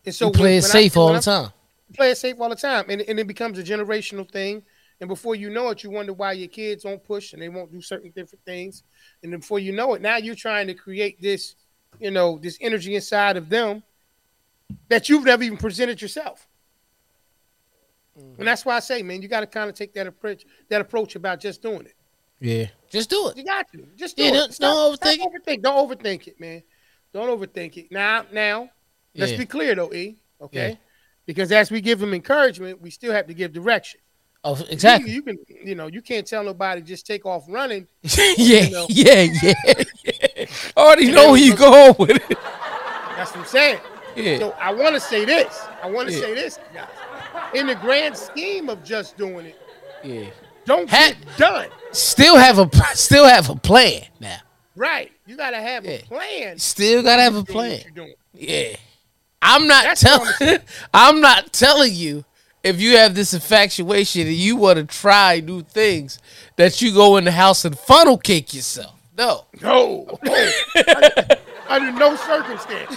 And 0.04 0.14
so 0.14 0.26
you 0.26 0.32
play 0.32 0.42
when- 0.42 0.52
it 0.52 0.62
when 0.62 0.64
I- 0.64 0.72
safe 0.72 0.96
all 0.96 1.12
the 1.12 1.18
time. 1.20 1.50
play 1.94 2.10
it 2.12 2.18
safe 2.18 2.36
all 2.38 2.48
the 2.50 2.54
time, 2.54 2.84
and, 2.88 3.00
and 3.02 3.18
it 3.18 3.26
becomes 3.26 3.58
a 3.58 3.64
generational 3.64 4.30
thing. 4.30 4.62
And 5.00 5.08
before 5.08 5.34
you 5.34 5.50
know 5.50 5.68
it, 5.68 5.82
you 5.84 5.90
wonder 5.90 6.12
why 6.12 6.32
your 6.32 6.48
kids 6.48 6.84
won't 6.84 7.04
push 7.04 7.32
and 7.34 7.42
they 7.42 7.48
won't 7.50 7.70
do 7.70 7.82
certain 7.82 8.10
different 8.10 8.44
things. 8.44 8.82
And 9.22 9.32
then 9.32 9.40
before 9.40 9.58
you 9.58 9.72
know 9.72 9.92
it, 9.94 10.00
now 10.00 10.16
you're 10.16 10.34
trying 10.34 10.66
to 10.68 10.74
create 10.74 11.20
this, 11.20 11.54
you 12.00 12.10
know, 12.10 12.38
this 12.38 12.56
energy 12.60 12.94
inside 12.94 13.36
of 13.36 13.48
them 13.50 13.82
that 14.88 15.08
you've 15.08 15.24
never 15.24 15.42
even 15.42 15.58
presented 15.58 16.00
yourself. 16.00 16.48
Mm-hmm. 18.18 18.38
And 18.40 18.48
that's 18.48 18.64
why 18.64 18.76
I 18.76 18.80
say, 18.80 19.02
man, 19.02 19.20
you 19.20 19.28
got 19.28 19.40
to 19.40 19.46
kind 19.46 19.68
of 19.68 19.76
take 19.76 19.92
that 19.94 20.06
approach, 20.06 20.44
that 20.68 20.80
approach 20.80 21.14
about 21.16 21.40
just 21.40 21.60
doing 21.60 21.82
it. 21.86 21.94
Yeah, 22.40 22.66
just 22.90 23.08
do 23.10 23.28
it. 23.28 23.36
You 23.36 23.44
got 23.44 23.70
to 23.72 23.86
just 23.96 24.16
do 24.16 24.22
Yeah, 24.24 24.28
it. 24.30 24.32
don't- 24.34 24.54
Stop- 24.54 24.74
don't 24.74 24.98
overthink 25.00 25.18
it. 25.20 25.44
overthink. 25.46 25.62
Don't 25.62 25.88
overthink 25.88 26.26
it, 26.26 26.40
man. 26.40 26.62
Don't 27.12 27.28
overthink 27.38 27.76
it. 27.76 27.92
Now, 27.92 28.26
now, 28.32 28.70
let's 29.14 29.32
Yeah. 29.32 29.38
be 29.38 29.46
clear 29.46 29.74
though, 29.74 29.92
E. 29.92 30.16
Okay, 30.40 30.70
Yeah. 30.70 30.76
because 31.24 31.50
as 31.52 31.70
we 31.70 31.80
give 31.80 31.98
them 31.98 32.12
encouragement, 32.12 32.80
we 32.82 32.90
still 32.90 33.12
have 33.12 33.26
to 33.26 33.34
give 33.34 33.52
direction. 33.52 34.00
Oh, 34.48 34.64
exactly. 34.70 35.10
You, 35.10 35.16
you 35.16 35.22
can, 35.22 35.38
you 35.64 35.74
know, 35.74 35.88
you 35.88 36.00
can't 36.00 36.24
tell 36.24 36.44
nobody 36.44 36.80
just 36.80 37.04
take 37.04 37.26
off 37.26 37.44
running. 37.48 37.88
yeah, 38.36 38.68
know. 38.68 38.86
yeah, 38.88 39.22
yeah, 39.42 39.52
yeah. 39.66 39.74
I 40.76 40.80
already 40.80 41.10
know 41.10 41.32
where 41.32 41.40
you 41.40 41.56
going 41.56 41.96
with 41.98 42.10
it. 42.10 42.38
That's 43.16 43.32
what 43.32 43.40
I'm 43.40 43.44
saying. 43.46 43.80
Yeah. 44.14 44.38
So 44.38 44.50
I 44.52 44.72
want 44.72 44.94
to 44.94 45.00
say 45.00 45.24
this. 45.24 45.60
I 45.82 45.90
want 45.90 46.08
to 46.08 46.14
Yeah. 46.14 46.20
say 46.20 46.34
this, 46.34 46.58
guys. 46.72 46.86
In 47.54 47.66
the 47.66 47.74
grand 47.74 48.16
scheme 48.16 48.68
of 48.68 48.84
just 48.84 49.16
doing 49.16 49.46
it, 49.46 49.58
Yeah. 50.04 50.30
don't 50.64 50.88
Ha- 50.88 51.14
get 51.18 51.36
done. 51.36 51.68
Still 51.90 52.36
have 52.36 52.58
a 52.60 52.70
still 52.94 53.26
have 53.26 53.50
a 53.50 53.56
plan 53.56 54.02
now. 54.20 54.38
Right. 54.76 55.10
You 55.26 55.36
got 55.36 55.50
to 55.50 55.60
have 55.60 55.84
Yeah. 55.84 55.90
a 55.92 56.02
plan. 56.02 56.58
Still 56.58 57.02
gotta 57.02 57.22
have 57.22 57.34
a 57.34 57.42
plan. 57.44 57.72
what 57.72 57.82
you're 57.84 57.90
doing. 57.92 58.14
Yeah. 58.32 58.76
I'm 59.42 59.66
not 59.66 59.96
telling 59.96 60.58
I'm 60.94 61.20
not 61.20 61.52
telling 61.52 61.92
you 61.94 62.24
if 62.66 62.80
you 62.80 62.96
have 62.96 63.14
this 63.14 63.32
infatuation 63.32 64.26
and 64.26 64.34
you 64.34 64.56
want 64.56 64.76
to 64.76 64.84
try 64.84 65.38
new 65.38 65.62
things 65.62 66.18
that 66.56 66.82
you 66.82 66.92
go 66.92 67.16
in 67.16 67.24
the 67.24 67.30
house 67.30 67.64
and 67.64 67.78
funnel 67.78 68.18
cake 68.18 68.52
yourself. 68.52 68.94
No. 69.16 69.46
No. 69.62 70.18
under, 70.26 71.36
under 71.68 71.92
no 71.92 72.16
circumstance. 72.16 72.96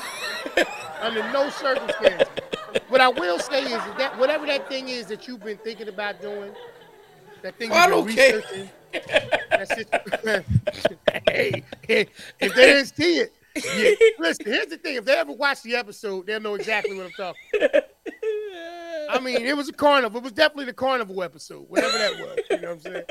under 1.02 1.22
no 1.32 1.50
circumstance. 1.52 2.28
What 2.90 3.00
I 3.00 3.10
will 3.10 3.38
say 3.38 3.64
is 3.64 3.82
that 3.98 4.18
whatever 4.18 4.48
that 4.48 4.68
thing 4.68 4.90
is 4.90 5.06
that 5.08 5.28
you've 5.28 5.44
been 5.44 5.58
thinking 5.58 5.88
about 5.88 6.20
doing, 6.20 6.52
that 7.44 7.56
thing 7.58 7.72
I 7.72 7.88
you've 7.88 8.08
been 8.08 8.16
researching, 8.16 8.70
hey, 11.28 11.64
if 11.88 12.08
they 12.40 12.50
didn't 12.50 12.88
see 12.88 13.20
it, 13.20 13.34
yeah, 13.56 13.92
listen, 14.20 14.46
here's 14.46 14.68
the 14.68 14.78
thing. 14.78 14.96
If 14.96 15.06
they 15.06 15.16
ever 15.16 15.32
watch 15.32 15.62
the 15.62 15.76
episode, 15.76 16.26
they'll 16.26 16.40
know 16.40 16.56
exactly 16.56 16.98
what 16.98 17.06
I'm 17.06 17.12
talking 17.12 17.82
I 19.10 19.20
mean, 19.20 19.46
it 19.46 19.58
was 19.58 19.70
a 19.70 19.74
carnival. 19.74 20.20
It 20.20 20.24
was 20.24 20.32
definitely 20.34 20.66
the 20.66 20.74
carnival 20.74 21.24
episode, 21.24 21.68
whatever 21.68 21.98
that 21.98 22.14
was. 22.20 22.40
You 22.50 22.62
know 22.62 22.76
what 22.76 22.76
I'm 22.76 22.80
saying? 22.82 23.04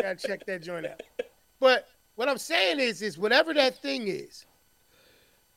Gotta 0.00 0.16
check 0.16 0.46
that 0.46 0.62
joint 0.62 0.86
out. 0.86 1.02
But 1.60 1.88
what 2.16 2.28
I'm 2.28 2.38
saying 2.38 2.80
is, 2.80 3.02
is 3.02 3.18
whatever 3.18 3.52
that 3.54 3.80
thing 3.80 4.08
is 4.08 4.46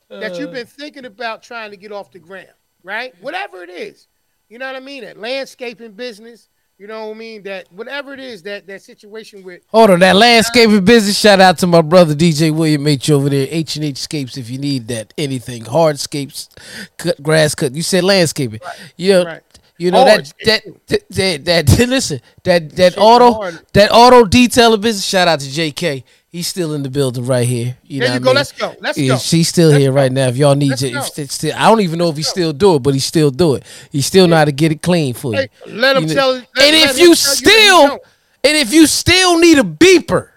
that 0.08 0.38
you've 0.38 0.52
been 0.52 0.66
thinking 0.66 1.04
about 1.04 1.42
trying 1.42 1.70
to 1.70 1.76
get 1.76 1.92
off 1.92 2.10
the 2.10 2.18
ground, 2.18 2.48
right? 2.82 3.14
Whatever 3.20 3.62
it 3.62 3.70
is, 3.70 4.08
you 4.48 4.58
know 4.58 4.66
what 4.66 4.76
I 4.76 4.80
mean? 4.80 5.04
That 5.04 5.18
landscaping 5.18 5.92
business, 5.92 6.48
you 6.78 6.86
know 6.86 7.08
what 7.08 7.16
I 7.16 7.18
mean? 7.18 7.42
That 7.42 7.70
whatever 7.72 8.14
it 8.14 8.20
is, 8.20 8.42
that 8.44 8.66
that 8.68 8.82
situation 8.82 9.42
with 9.42 9.62
Hold 9.68 9.90
on, 9.90 9.98
that 10.00 10.16
landscaping 10.16 10.84
business. 10.84 11.18
Shout 11.18 11.40
out 11.40 11.58
to 11.58 11.66
my 11.66 11.82
brother 11.82 12.14
DJ 12.14 12.54
William 12.54 12.86
H 12.86 13.10
over 13.10 13.28
there, 13.28 13.48
H 13.50 13.76
and 13.76 13.84
H 13.84 13.98
Scapes. 13.98 14.36
If 14.36 14.48
you 14.48 14.58
need 14.58 14.88
that 14.88 15.12
anything, 15.18 15.64
hardscapes, 15.64 16.48
cut 16.96 17.22
grass 17.22 17.54
cut. 17.54 17.74
You 17.74 17.82
said 17.82 18.04
landscaping. 18.04 18.60
You 18.96 19.12
know, 19.12 19.24
Right. 19.24 19.42
You 19.78 19.90
know 19.90 20.02
oh, 20.02 20.04
that 20.04 20.32
that, 20.44 20.62
that 20.86 21.44
that 21.44 21.66
that 21.78 21.88
listen 21.88 22.20
that 22.44 22.70
that 22.76 22.98
auto 22.98 23.32
hard. 23.32 23.60
that 23.72 23.90
auto 23.92 24.24
detailing 24.24 24.80
business. 24.80 25.04
Shout 25.04 25.28
out 25.28 25.40
to 25.40 25.46
JK. 25.48 26.04
He's 26.30 26.46
still 26.46 26.74
in 26.74 26.82
the 26.82 26.90
building 26.90 27.24
right 27.24 27.48
here. 27.48 27.78
You 27.84 28.00
there 28.00 28.08
know 28.10 28.14
you 28.16 28.20
go. 28.20 28.26
I 28.30 28.32
mean? 28.32 28.36
Let's 28.36 28.52
go. 28.52 28.74
Let's 28.80 28.98
Yeah, 28.98 29.14
go. 29.14 29.18
she's 29.18 29.48
still 29.48 29.70
Let's 29.70 29.80
here 29.80 29.90
go. 29.90 29.96
right 29.96 30.12
now. 30.12 30.26
If 30.28 30.36
y'all 30.36 30.54
need 30.54 30.68
Let's 30.70 30.82
to, 30.82 30.90
go. 30.90 31.22
if 31.22 31.30
still, 31.32 31.54
I 31.56 31.68
don't 31.70 31.80
even 31.80 31.98
know 31.98 32.10
if 32.10 32.18
he 32.18 32.22
still 32.22 32.52
do 32.52 32.74
it, 32.74 32.80
but 32.82 32.92
he 32.92 33.00
still 33.00 33.30
do 33.30 33.54
it. 33.54 33.64
He 33.90 34.02
still 34.02 34.26
know 34.28 34.36
how 34.36 34.44
to 34.44 34.52
get 34.52 34.70
it 34.70 34.82
clean 34.82 35.14
for 35.14 35.32
you. 35.34 35.46
Let 35.66 35.96
him 35.96 36.02
You 36.06 36.08
know- 36.08 36.14
tell. 36.14 36.32
Let, 36.32 36.44
and 36.58 36.76
if 36.76 36.98
you 36.98 37.14
tell 37.14 37.34
that 37.34 37.40
he 37.40 37.46
still, 37.46 37.86
don't. 37.88 38.02
and 38.44 38.56
if 38.58 38.74
you 38.74 38.86
still 38.86 39.38
need 39.38 39.58
a 39.58 39.62
beeper, 39.62 40.28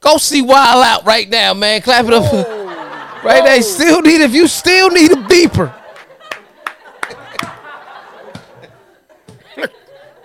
go 0.00 0.18
see 0.18 0.42
Wild 0.42 0.84
Out 0.84 1.06
right 1.06 1.28
now, 1.30 1.54
man. 1.54 1.80
Clap 1.80 2.04
it 2.04 2.12
up, 2.12 2.22
Oh, 2.32 3.20
right 3.24 3.42
there. 3.42 3.56
oh. 3.56 3.60
Still 3.62 4.02
need 4.02 4.20
if 4.20 4.34
you 4.34 4.46
still 4.46 4.90
need 4.90 5.12
a 5.12 5.16
beeper, 5.16 5.72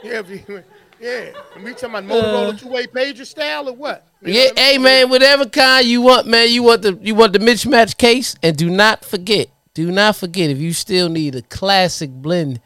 yeah, 0.04 0.22
yeah. 1.00 1.32
We 1.64 1.72
talking 1.74 1.90
about 1.90 2.04
Motorola 2.06 2.54
uh, 2.54 2.58
two-way 2.58 2.88
pager 2.88 3.26
style 3.26 3.70
or 3.70 3.74
what? 3.74 4.08
You 4.22 4.34
Yeah, 4.34 4.50
I 4.56 4.60
hey 4.60 4.74
mean? 4.74 4.84
man, 4.84 5.10
whatever 5.10 5.46
kind 5.48 5.86
you 5.86 6.02
want, 6.02 6.28
man. 6.28 6.50
You 6.50 6.64
want 6.64 6.82
the 6.84 6.98
you 7.02 7.16
want 7.16 7.34
the 7.34 7.40
mismatch 7.40 7.98
case, 7.98 8.36
and 8.44 8.56
do 8.58 8.70
not 8.70 9.04
forget, 9.06 9.48
do 9.74 9.92
not 9.92 10.16
forget 10.16 10.50
if 10.50 10.60
you 10.60 10.74
still 10.74 11.10
need 11.10 11.36
a 11.36 11.42
classic 11.44 12.10
blend, 12.12 12.62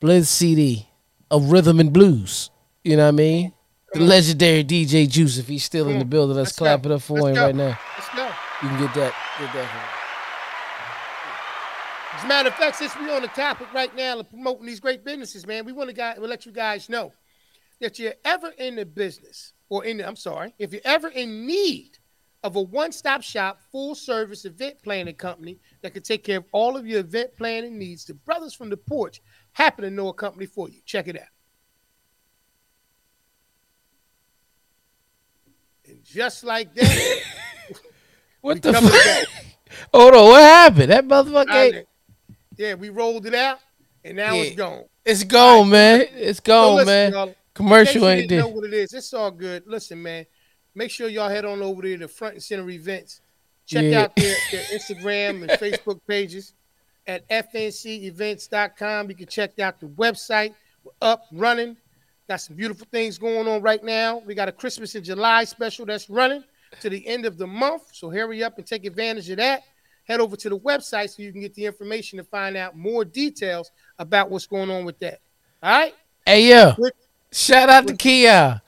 blend 0.00 0.26
CD 0.26 0.88
of 1.30 1.50
rhythm 1.50 1.80
and 1.80 1.92
blues. 1.92 2.50
You 2.84 2.96
know 2.96 3.04
what 3.04 3.08
I 3.08 3.12
mean? 3.12 3.52
The 3.94 4.00
legendary 4.00 4.64
DJ 4.64 5.08
Juice, 5.08 5.36
if 5.38 5.48
he's 5.48 5.64
still 5.64 5.88
in 5.88 5.98
the 5.98 6.04
building, 6.06 6.34
let's, 6.36 6.48
Let's 6.48 6.58
clap 6.58 6.82
go. 6.82 6.90
it 6.90 6.94
up 6.94 7.02
for 7.02 7.14
Let's 7.20 7.26
him 7.28 7.34
go. 7.34 7.44
right 7.46 7.54
now. 7.54 7.78
Let's 7.98 8.08
go. 8.16 8.24
You 8.62 8.68
can 8.68 8.78
get 8.86 8.94
that, 8.94 9.14
get 9.38 9.52
that. 9.52 10.01
As 12.22 12.26
a 12.26 12.28
matter 12.28 12.48
of 12.50 12.54
fact, 12.54 12.76
since 12.76 12.94
we're 12.94 13.12
on 13.12 13.22
the 13.22 13.28
topic 13.28 13.66
right 13.74 13.92
now 13.96 14.20
of 14.20 14.30
promoting 14.30 14.64
these 14.64 14.78
great 14.78 15.04
businesses, 15.04 15.44
man, 15.44 15.64
we 15.64 15.72
want 15.72 15.90
to 15.90 15.92
guy, 15.92 16.14
we'll 16.16 16.30
let 16.30 16.46
you 16.46 16.52
guys 16.52 16.88
know 16.88 17.12
that 17.80 17.98
you're 17.98 18.14
ever 18.24 18.52
in 18.58 18.76
the 18.76 18.86
business 18.86 19.54
or 19.68 19.84
in 19.84 19.96
the, 19.96 20.06
I'm 20.06 20.14
sorry, 20.14 20.54
if 20.56 20.72
you're 20.72 20.82
ever 20.84 21.08
in 21.08 21.48
need 21.48 21.98
of 22.44 22.54
a 22.54 22.62
one-stop 22.62 23.22
shop, 23.22 23.58
full-service 23.72 24.44
event 24.44 24.76
planning 24.84 25.16
company 25.16 25.58
that 25.80 25.94
can 25.94 26.04
take 26.04 26.22
care 26.22 26.38
of 26.38 26.44
all 26.52 26.76
of 26.76 26.86
your 26.86 27.00
event 27.00 27.30
planning 27.36 27.76
needs, 27.76 28.04
the 28.04 28.14
brothers 28.14 28.54
from 28.54 28.70
the 28.70 28.76
porch 28.76 29.20
happen 29.50 29.82
to 29.82 29.90
know 29.90 30.06
a 30.06 30.14
company 30.14 30.46
for 30.46 30.68
you. 30.68 30.78
Check 30.84 31.08
it 31.08 31.16
out. 31.16 31.26
And 35.88 36.04
just 36.04 36.44
like 36.44 36.72
that, 36.76 37.22
What 38.42 38.62
the 38.62 38.74
fuck? 38.74 39.28
Hold 39.92 40.14
on, 40.14 40.24
what 40.24 40.42
happened? 40.42 40.92
That 40.92 41.08
motherfucker, 41.08 41.86
yeah, 42.56 42.74
we 42.74 42.88
rolled 42.90 43.26
it 43.26 43.34
out, 43.34 43.58
and 44.04 44.16
now 44.16 44.34
Yeah. 44.34 44.42
it's 44.42 44.56
gone. 44.56 44.84
it's 45.04 45.24
gone, 45.24 45.70
man. 45.70 46.06
It's 46.14 46.40
gone, 46.40 46.76
listen, 46.76 46.86
man. 46.86 47.12
y'all, 47.12 47.34
Commercial 47.54 48.08
ain't 48.08 48.28
didn't 48.28 48.46
know 48.46 48.54
what 48.54 48.64
it 48.64 48.72
is. 48.74 48.92
It's 48.94 49.12
all 49.12 49.30
good. 49.30 49.64
Listen, 49.66 50.02
man. 50.02 50.24
Make 50.74 50.90
sure 50.90 51.08
y'all 51.08 51.28
head 51.28 51.44
on 51.44 51.60
over 51.60 51.82
there 51.82 51.98
to 51.98 52.08
Front 52.08 52.34
and 52.34 52.42
Center 52.42 52.68
Events. 52.70 53.20
Check 53.66 53.84
Yeah. 53.84 54.02
out 54.04 54.16
their, 54.16 54.34
their 54.50 54.64
Instagram 54.64 55.42
and 55.42 55.50
Facebook 55.60 56.00
pages 56.08 56.54
at 57.06 57.28
fncevents.com. 57.28 59.08
You 59.10 59.16
can 59.16 59.26
check 59.26 59.58
out 59.58 59.80
the 59.80 59.86
website. 59.86 60.54
We're 60.84 60.92
up, 61.02 61.24
running. 61.32 61.76
Got 62.28 62.40
some 62.40 62.56
beautiful 62.56 62.86
things 62.90 63.18
going 63.18 63.46
on 63.48 63.60
right 63.62 63.82
now. 63.82 64.18
We 64.24 64.34
got 64.34 64.48
a 64.48 64.52
Christmas 64.52 64.94
in 64.94 65.04
July 65.04 65.44
special 65.44 65.84
that's 65.86 66.08
running 66.08 66.42
to 66.80 66.88
the 66.88 67.06
end 67.06 67.26
of 67.26 67.36
the 67.36 67.46
month. 67.46 67.82
So 67.92 68.08
hurry 68.10 68.42
up 68.42 68.56
and 68.58 68.66
take 68.66 68.84
advantage 68.86 69.28
of 69.30 69.36
that. 69.38 69.62
Head 70.04 70.20
over 70.20 70.36
to 70.36 70.48
the 70.48 70.58
website 70.58 71.10
so 71.10 71.22
you 71.22 71.30
can 71.32 71.40
get 71.40 71.54
the 71.54 71.64
information 71.66 72.18
to 72.18 72.24
find 72.24 72.56
out 72.56 72.76
more 72.76 73.04
details 73.04 73.70
about 73.98 74.30
what's 74.30 74.46
going 74.46 74.70
on 74.70 74.84
with 74.84 74.98
that. 75.00 75.20
All 75.62 75.70
right? 75.70 75.94
Hey, 76.26 76.48
yo, 76.50 76.74
With- 76.78 76.92
shout 77.30 77.68
out 77.68 77.86
to 77.86 77.96
Kia. 77.96 78.60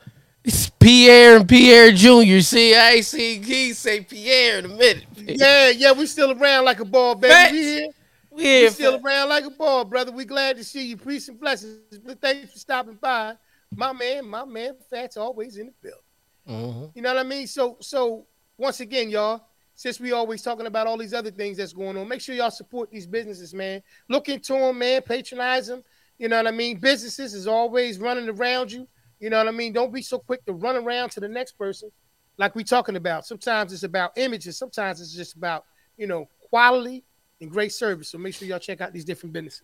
It's 0.45 0.69
Pierre 0.69 1.37
and 1.39 1.49
Pierre 1.49 1.91
Jr. 1.91 2.41
See, 2.41 2.75
I 2.75 2.93
ain't 2.93 3.05
seen 3.07 3.43
he 3.43 3.73
say 3.73 4.03
Pierre 4.03 4.59
in 4.59 4.67
a 4.67 4.69
minute. 4.69 5.07
Yeah, 5.17 5.71
yeah, 5.71 5.93
we 5.93 6.07
still 6.07 6.33
around 6.33 6.67
like 6.67 6.81
a 6.81 6.85
ball, 6.85 7.15
baby. 7.15 7.33
Facts. 7.33 7.53
We 7.53 7.59
here. 7.63 7.89
We 8.31 8.37
We 8.37 8.43
here 8.43 8.71
still 8.71 9.01
for- 9.01 9.07
around 9.09 9.29
like 9.31 9.45
a 9.45 9.51
ball, 9.51 9.85
brother. 9.85 10.13
We 10.13 10.25
glad 10.27 10.57
to 10.59 10.65
see 10.65 10.85
you. 10.87 10.97
Peace 10.99 11.29
and 11.29 11.41
blessings. 11.41 11.79
But 12.05 12.21
thanks 12.21 12.53
for 12.53 12.59
stopping 12.59 12.99
by. 13.01 13.37
My 13.75 13.93
man, 13.93 14.27
my 14.27 14.45
man, 14.45 14.75
Fat's 14.91 15.17
always 15.17 15.57
in 15.57 15.67
the 15.67 15.73
building. 15.81 16.01
Mhm. 16.47 16.91
You 16.95 17.03
know 17.03 17.15
what 17.15 17.25
I 17.25 17.29
mean? 17.29 17.47
So, 17.47 17.79
so 17.81 18.27
once 18.59 18.81
again, 18.81 19.09
y'all, 19.09 19.47
since 19.75 19.99
we 19.99 20.13
always 20.13 20.43
talking 20.43 20.67
about 20.67 20.87
all 20.87 20.97
these 20.97 21.15
other 21.15 21.31
things 21.31 21.57
that's 21.57 21.73
going 21.73 21.97
on, 21.97 22.09
make 22.09 22.21
sure 22.21 22.35
y'all 22.35 22.51
support 22.51 22.91
these 22.91 23.07
businesses, 23.07 23.53
man. 23.53 23.83
Look 24.09 24.29
into 24.29 24.53
them, 24.55 24.79
man. 24.79 25.03
Patronize 25.03 25.67
them. 25.67 25.83
You 26.19 26.29
know 26.29 26.37
what 26.37 26.47
I 26.47 26.53
mean? 26.53 26.79
Businesses 26.79 27.35
is 27.35 27.49
always 27.49 27.99
running 27.99 28.29
around 28.29 28.71
you. 28.71 28.87
You 29.19 29.31
know 29.31 29.39
what 29.39 29.49
I 29.49 29.53
mean? 29.53 29.73
Don't 29.73 29.93
be 29.93 30.03
so 30.03 30.19
quick 30.19 30.45
to 30.47 30.53
run 30.53 30.77
around 30.77 31.11
to 31.11 31.21
the 31.21 31.29
next 31.29 31.53
person, 31.53 31.91
like 32.37 32.55
we 32.55 32.63
talking 32.63 32.97
about. 32.97 33.27
Sometimes 33.27 33.73
it's 33.73 33.83
about 33.83 34.13
images. 34.17 34.57
Sometimes 34.57 35.01
it's 35.01 35.15
just 35.15 35.35
about 35.35 35.65
you 35.97 36.07
know 36.07 36.29
quality 36.51 37.05
and 37.41 37.51
great 37.51 37.73
service. 37.73 38.09
So 38.09 38.19
make 38.19 38.35
sure 38.35 38.47
y'all 38.47 38.59
check 38.59 38.81
out 38.81 38.93
these 38.93 39.05
different 39.05 39.33
businesses. 39.33 39.63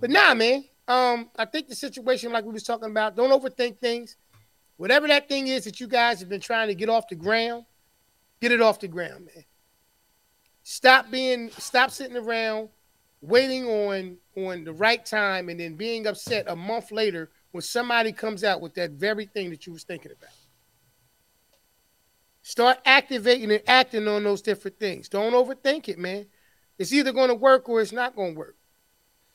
But 0.00 0.10
nah, 0.10 0.34
man. 0.34 0.64
Um, 0.86 1.30
I 1.36 1.46
think 1.46 1.68
the 1.68 1.74
situation, 1.74 2.30
like 2.30 2.44
we 2.44 2.52
was 2.52 2.62
talking 2.62 2.90
about, 2.90 3.16
don't 3.16 3.30
overthink 3.30 3.78
things. 3.78 4.16
Whatever 4.76 5.08
that 5.08 5.28
thing 5.28 5.46
is 5.46 5.64
that 5.64 5.80
you 5.80 5.86
guys 5.86 6.20
have 6.20 6.28
been 6.28 6.40
trying 6.40 6.68
to 6.68 6.74
get 6.74 6.88
off 6.88 7.08
the 7.08 7.14
ground, 7.14 7.64
get 8.44 8.52
it 8.52 8.60
off 8.60 8.78
the 8.78 8.88
ground, 8.88 9.30
man. 9.34 9.44
Stop 10.62 11.10
being, 11.10 11.50
stop 11.50 11.90
sitting 11.90 12.16
around 12.16 12.68
waiting 13.22 13.64
on 13.64 14.18
on 14.36 14.64
the 14.64 14.72
right 14.72 15.06
time 15.06 15.48
and 15.48 15.58
then 15.58 15.76
being 15.76 16.06
upset 16.06 16.44
a 16.46 16.54
month 16.54 16.92
later 16.92 17.30
when 17.52 17.62
somebody 17.62 18.12
comes 18.12 18.44
out 18.44 18.60
with 18.60 18.74
that 18.74 18.90
very 18.90 19.24
thing 19.24 19.48
that 19.48 19.66
you 19.66 19.72
was 19.72 19.84
thinking 19.84 20.12
about. 20.12 20.34
Start 22.42 22.78
activating 22.84 23.50
and 23.50 23.62
acting 23.66 24.06
on 24.06 24.24
those 24.24 24.42
different 24.42 24.78
things. 24.78 25.08
Don't 25.08 25.32
overthink 25.32 25.88
it, 25.88 25.98
man. 25.98 26.26
It's 26.76 26.92
either 26.92 27.12
going 27.12 27.28
to 27.28 27.34
work 27.34 27.66
or 27.70 27.80
it's 27.80 27.92
not 27.92 28.14
going 28.14 28.34
to 28.34 28.38
work, 28.38 28.56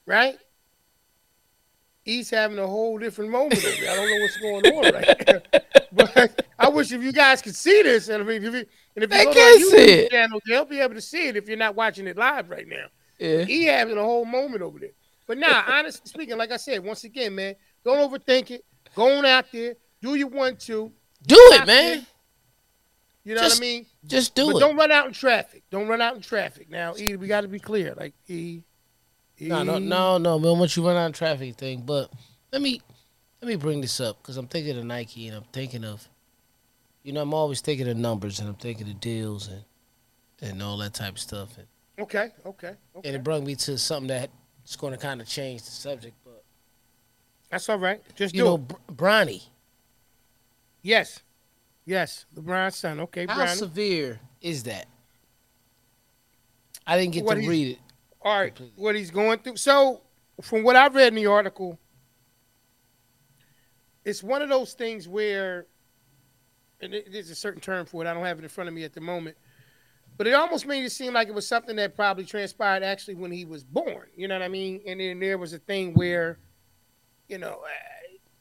right? 0.06 0.38
He's 2.04 2.30
having 2.30 2.58
a 2.58 2.66
whole 2.66 2.98
different 2.98 3.32
moment. 3.32 3.64
I 3.64 3.96
don't 3.96 4.10
know 4.10 4.22
what's 4.22 4.38
going 4.38 4.66
on 4.66 4.94
right 4.94 5.28
now. 5.28 5.60
But 5.92 6.46
I 6.60 6.70
wish 6.70 6.92
if 6.92 7.02
you 7.02 7.12
guys 7.12 7.42
could 7.42 7.56
see 7.56 7.82
this, 7.82 8.10
and 8.10 8.22
I 8.22 8.26
mean, 8.26 8.44
if 8.44 8.54
you, 8.54 8.66
and 8.96 9.04
if 9.04 9.12
you 9.12 9.24
go 9.24 9.26
to 9.26 9.34
can 9.34 9.54
our 9.54 9.60
see 9.60 9.76
YouTube 9.76 9.88
it. 9.88 10.12
channel, 10.12 10.40
they'll 10.48 10.66
be 10.66 10.80
able 10.80 10.94
to 10.94 11.02
see 11.02 11.28
it 11.28 11.36
if 11.36 11.48
you're 11.48 11.58
not 11.58 11.76
watching 11.76 12.06
it 12.06 12.16
live 12.16 12.50
right 12.50 12.68
now. 12.68 12.86
Yeah. 13.18 13.44
He 13.44 13.66
having 13.66 13.98
a 13.98 14.04
whole 14.04 14.24
moment 14.24 14.62
over 14.62 14.78
there. 14.78 14.92
But 15.26 15.40
nah, 15.40 15.64
honestly 15.68 16.02
speaking, 16.06 16.38
like 16.38 16.52
I 16.52 16.58
said, 16.58 16.84
once 16.84 17.06
again, 17.06 17.34
man, 17.34 17.56
don't 17.84 17.98
overthink 17.98 18.52
it. 18.52 18.66
Go 18.96 19.18
on 19.18 19.26
out 19.26 19.46
there, 19.52 19.76
do 20.02 20.14
you 20.14 20.28
want 20.28 20.60
to. 20.62 20.92
Do 21.26 21.36
it, 21.38 21.66
man. 21.66 22.06
You 23.24 23.36
know 23.36 23.42
Just 23.42 23.60
what 23.60 23.66
I 23.66 23.70
mean? 23.70 23.86
Just 24.08 24.36
do 24.36 24.48
but 24.48 24.58
it. 24.58 24.60
don't 24.60 24.78
run 24.78 24.92
out 24.92 25.08
in 25.08 25.14
traffic. 25.14 25.64
Don't 25.70 25.88
run 25.88 26.02
out 26.02 26.16
in 26.16 26.22
traffic. 26.22 26.70
Now, 26.70 26.96
E, 26.98 27.16
we 27.16 27.28
got 27.28 27.42
to 27.42 27.48
be 27.48 27.60
clear. 27.60 27.94
Like 27.96 28.14
E, 28.28 28.62
No, 29.40 29.64
no, 29.64 29.80
no, 29.80 30.18
no. 30.18 30.38
We 30.38 30.44
don't 30.44 30.60
want 30.60 30.76
you 30.76 30.86
run 30.86 30.98
out 30.98 31.10
of 31.12 31.16
traffic 31.16 31.56
thing. 31.56 31.84
But 31.86 32.12
let 32.52 32.62
me 32.62 32.82
let 33.42 33.48
me 33.48 33.56
bring 33.56 33.82
this 33.82 34.00
up 34.00 34.22
because 34.22 34.38
I'm 34.38 34.48
thinking 34.48 34.78
of 34.78 34.86
Nike 34.86 35.28
and 35.28 35.38
I'm 35.38 35.46
thinking 35.54 35.86
of, 35.86 36.08
you 37.04 37.14
know, 37.14 37.22
I'm 37.22 37.34
always 37.34 37.62
thinking 37.62 37.88
of 37.88 37.98
numbers 37.98 38.40
and 38.40 38.50
I'm 38.50 38.56
thinking 38.56 38.90
of 38.90 39.00
deals 39.00 39.48
and 39.48 39.64
and 40.42 40.62
all 40.64 40.78
that 40.78 40.94
type 40.94 41.14
of 41.14 41.20
stuff. 41.20 41.58
And, 41.58 41.68
Okay, 42.00 42.30
okay, 42.46 42.76
and 43.04 43.14
it 43.14 43.24
brought 43.26 43.44
me 43.44 43.56
to 43.56 43.78
something 43.78 44.08
that's 44.08 44.78
going 44.78 44.94
to 44.94 44.98
kind 45.00 45.20
of 45.20 45.28
change 45.28 45.64
the 45.64 45.72
subject. 45.72 46.16
But 46.24 46.42
That's 47.52 47.68
all 47.68 47.78
right. 47.78 48.02
Just 48.16 48.34
you 48.34 48.42
do 48.42 48.46
know, 48.46 48.56
it. 48.56 48.68
Br- 48.70 48.94
Bronny, 48.94 49.44
Yes, 50.82 51.20
yes. 51.86 52.26
LeBron's 52.34 52.78
son. 52.78 53.02
Okay, 53.02 53.26
how 53.28 53.36
Brian. 53.36 53.58
severe 53.58 54.20
is 54.42 54.64
that? 54.64 54.86
I 56.88 56.98
didn't 56.98 57.14
get 57.14 57.26
What 57.26 57.36
to 57.36 57.48
read 57.48 57.72
it. 57.74 57.80
All 58.22 58.38
right, 58.38 58.54
completely. 58.54 58.84
what 58.84 58.96
he's 58.96 59.12
going 59.12 59.40
through. 59.40 59.58
So, 59.58 60.02
from 60.42 60.64
what 60.64 60.76
I 60.76 60.88
read 60.88 61.10
in 61.10 61.16
the 61.16 61.28
article, 61.28 61.80
it's 64.04 64.24
one 64.24 64.42
of 64.42 64.50
those 64.50 64.74
things 64.74 65.08
where, 65.08 65.68
and 66.82 66.94
there's 67.12 67.30
a 67.30 67.36
certain 67.36 67.62
term 67.62 67.86
for 67.86 68.04
it. 68.04 68.08
I 68.08 68.14
don't 68.14 68.26
have 68.26 68.40
it 68.40 68.44
in 68.44 68.50
front 68.50 68.68
of 68.68 68.74
me 68.74 68.84
at 68.84 68.94
the 68.94 69.02
moment, 69.02 69.38
but 70.18 70.28
it 70.28 70.34
almost 70.34 70.66
made 70.66 70.84
it 70.84 70.92
seem 70.92 71.14
like 71.14 71.28
it 71.28 71.34
was 71.34 71.48
something 71.48 71.76
that 71.78 71.96
probably 71.96 72.26
transpired 72.26 72.84
actually 72.84 73.16
when 73.16 73.32
he 73.32 73.46
was 73.46 73.64
born. 73.64 74.08
You 74.16 74.28
know 74.28 74.36
what 74.36 74.44
I 74.44 74.50
mean? 74.50 74.82
And 74.86 75.00
then 75.00 75.20
there 75.20 75.38
was 75.38 75.54
a 75.54 75.60
thing 75.60 75.94
where, 75.94 76.40
you 77.28 77.38
know, 77.38 77.62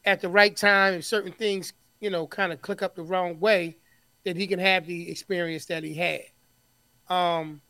at 0.05 0.21
the 0.21 0.29
right 0.29 0.55
time, 0.55 0.95
if 0.95 1.05
certain 1.05 1.31
things, 1.31 1.73
you 2.01 2.09
know, 2.09 2.27
kind 2.27 2.51
of 2.51 2.61
click 2.61 2.81
up 2.81 2.95
the 2.95 3.03
wrong 3.03 3.39
way, 3.39 3.77
that 4.25 4.35
he 4.35 4.47
can 4.47 4.59
have 4.59 4.85
the 4.85 5.09
experience 5.09 5.65
that 5.65 5.83
he 5.83 5.93
had. 5.93 6.21
Um, 7.07 7.61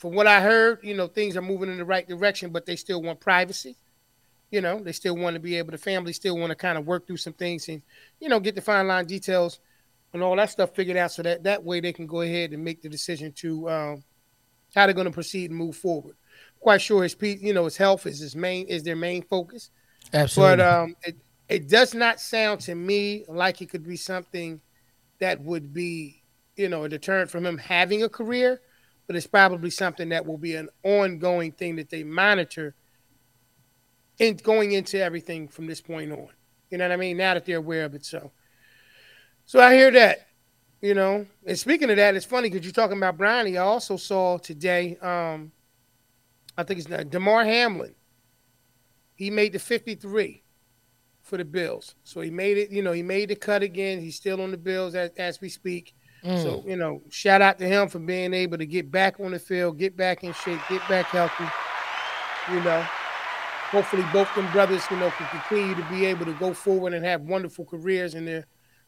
from 0.00 0.14
what 0.14 0.26
I 0.26 0.40
heard, 0.40 0.78
you 0.82 0.94
know, 0.94 1.06
things 1.06 1.36
are 1.36 1.42
moving 1.42 1.70
in 1.70 1.76
the 1.76 1.84
right 1.84 2.08
direction, 2.08 2.50
but 2.50 2.64
they 2.64 2.74
still 2.74 3.02
want 3.02 3.20
privacy. 3.20 3.76
You 4.50 4.62
know, 4.62 4.80
they 4.80 4.92
still 4.92 5.14
want 5.14 5.34
to 5.34 5.40
be 5.40 5.56
able, 5.56 5.72
the 5.72 5.78
family 5.78 6.14
still 6.14 6.38
want 6.38 6.50
to 6.50 6.56
kind 6.56 6.78
of 6.78 6.86
work 6.86 7.06
through 7.06 7.18
some 7.18 7.34
things 7.34 7.68
and, 7.68 7.82
you 8.18 8.30
know, 8.30 8.40
get 8.40 8.54
the 8.54 8.62
fine 8.62 8.88
line 8.88 9.04
details 9.04 9.60
and 10.14 10.22
all 10.22 10.34
that 10.36 10.48
stuff 10.48 10.74
figured 10.74 10.96
out 10.96 11.12
so 11.12 11.22
that 11.22 11.42
that 11.42 11.62
way 11.62 11.80
they 11.80 11.92
can 11.92 12.06
go 12.06 12.22
ahead 12.22 12.54
and 12.54 12.64
make 12.64 12.80
the 12.80 12.88
decision 12.88 13.30
to 13.32 13.68
um, 13.68 14.04
how 14.74 14.86
they're 14.86 14.94
going 14.94 15.04
to 15.04 15.12
proceed 15.12 15.50
and 15.50 15.58
move 15.58 15.76
forward. 15.76 16.16
Quite 16.60 16.80
sure 16.80 17.02
his, 17.02 17.14
you 17.20 17.52
know, 17.52 17.64
his 17.64 17.76
health 17.76 18.06
is 18.06 18.20
his 18.20 18.34
main, 18.34 18.66
is 18.68 18.82
their 18.82 18.96
main 18.96 19.22
focus. 19.22 19.70
Absolutely. 20.14 20.56
But 20.56 20.60
um, 20.66 20.96
it, 21.02 21.16
it 21.50 21.68
does 21.68 21.92
not 21.92 22.20
sound 22.20 22.60
to 22.62 22.74
me 22.74 23.26
like 23.28 23.60
it 23.60 23.68
could 23.68 23.86
be 23.86 23.96
something 23.96 24.62
that 25.18 25.42
would 25.42 25.74
be, 25.74 26.22
you 26.56 26.70
know, 26.70 26.84
a 26.84 26.88
deterrent 26.88 27.30
from 27.30 27.44
him 27.44 27.58
having 27.58 28.02
a 28.02 28.08
career. 28.08 28.62
But 29.10 29.16
it's 29.16 29.26
probably 29.26 29.70
something 29.70 30.10
that 30.10 30.24
will 30.24 30.38
be 30.38 30.54
an 30.54 30.68
ongoing 30.84 31.50
thing 31.50 31.74
that 31.74 31.90
they 31.90 32.04
monitor 32.04 32.76
in 34.20 34.36
going 34.36 34.70
into 34.70 35.02
everything 35.02 35.48
from 35.48 35.66
this 35.66 35.80
point 35.80 36.12
on. 36.12 36.28
You 36.70 36.78
know 36.78 36.84
what 36.84 36.92
I 36.92 36.96
mean? 36.96 37.16
Now 37.16 37.34
that 37.34 37.44
they're 37.44 37.56
aware 37.56 37.86
of 37.86 37.96
it, 37.96 38.04
so. 38.04 38.30
So 39.46 39.58
I 39.58 39.74
hear 39.74 39.90
that, 39.90 40.28
you 40.80 40.94
know. 40.94 41.26
And 41.44 41.58
speaking 41.58 41.90
of 41.90 41.96
that, 41.96 42.14
it's 42.14 42.24
funny 42.24 42.50
because 42.50 42.64
you're 42.64 42.72
talking 42.72 42.98
about 42.98 43.18
Bronny. 43.18 43.54
I 43.54 43.64
also 43.64 43.96
saw 43.96 44.38
today, 44.38 44.96
um, 44.98 45.50
I 46.56 46.62
think 46.62 46.78
it's 46.78 46.88
not 46.88 47.10
Damar 47.10 47.44
Hamlin 47.44 47.96
he 49.16 49.28
made 49.28 49.52
the 49.52 49.58
53 49.58 50.42
for 51.20 51.36
the 51.36 51.44
Bills. 51.44 51.96
So 52.04 52.22
he 52.22 52.30
made 52.30 52.56
it, 52.56 52.70
you 52.70 52.80
know, 52.80 52.92
he 52.92 53.02
made 53.02 53.28
the 53.28 53.36
cut 53.36 53.62
again. 53.62 54.00
He's 54.00 54.16
still 54.16 54.40
on 54.40 54.50
the 54.50 54.56
Bills 54.56 54.94
as, 54.94 55.10
as 55.18 55.42
we 55.42 55.50
speak. 55.50 55.94
Mm. 56.24 56.42
So, 56.42 56.64
you 56.66 56.76
know, 56.76 57.02
shout 57.08 57.40
out 57.40 57.58
to 57.58 57.66
him 57.66 57.88
for 57.88 57.98
being 57.98 58.34
able 58.34 58.58
to 58.58 58.66
get 58.66 58.90
back 58.90 59.20
on 59.20 59.32
the 59.32 59.38
field, 59.38 59.78
get 59.78 59.96
back 59.96 60.22
in 60.22 60.32
shape, 60.32 60.60
get 60.68 60.86
back 60.88 61.06
healthy. 61.06 61.44
You 62.52 62.62
know, 62.62 62.82
hopefully 63.70 64.04
both 64.12 64.32
them 64.34 64.50
brothers, 64.52 64.82
you 64.90 64.96
know, 64.98 65.10
can 65.10 65.26
continue 65.28 65.74
to 65.74 65.88
be 65.90 66.04
able 66.04 66.26
to 66.26 66.34
go 66.34 66.52
forward 66.52 66.92
and 66.92 67.04
have 67.04 67.22
wonderful 67.22 67.64
careers 67.64 68.14
in 68.14 68.24
their 68.24 68.46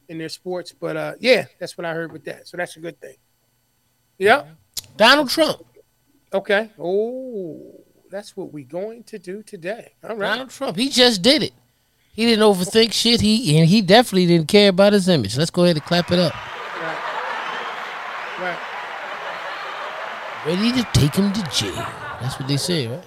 in 0.08 0.18
their 0.18 0.28
sports. 0.28 0.72
But 0.72 0.96
uh 0.96 1.14
yeah, 1.20 1.46
that's 1.58 1.78
what 1.78 1.84
I 1.84 1.92
heard 1.92 2.12
with 2.12 2.24
that. 2.24 2.48
So 2.48 2.56
that's 2.56 2.76
a 2.76 2.80
good 2.80 3.00
thing. 3.00 3.16
Yeah. 4.18 4.44
Donald 4.96 5.30
Trump. 5.30 5.64
Okay. 6.34 6.70
Oh, 6.78 7.82
that's 8.10 8.36
what 8.36 8.52
we're 8.52 8.66
going 8.66 9.04
to 9.04 9.18
do 9.18 9.42
today. 9.42 9.94
All 10.04 10.16
right. 10.16 10.30
Donald 10.30 10.50
Trump. 10.50 10.76
He 10.76 10.88
just 10.88 11.22
did 11.22 11.42
it. 11.42 11.52
He 12.12 12.26
didn't 12.26 12.44
overthink 12.44 12.92
shit. 12.92 13.22
He 13.22 13.58
and 13.58 13.68
he 13.68 13.80
definitely 13.80 14.26
didn't 14.26 14.48
care 14.48 14.68
about 14.68 14.92
his 14.92 15.08
image. 15.08 15.38
Let's 15.38 15.50
go 15.50 15.64
ahead 15.64 15.76
and 15.76 15.84
clap 15.84 16.10
it 16.12 16.18
up. 16.18 16.34
Right. 18.42 18.58
Ready 20.44 20.72
to 20.72 20.88
take 20.92 21.14
him 21.14 21.32
to 21.32 21.42
jail. 21.50 21.74
That's 22.20 22.38
what 22.38 22.48
they 22.48 22.56
say, 22.56 22.88
right? 22.88 23.04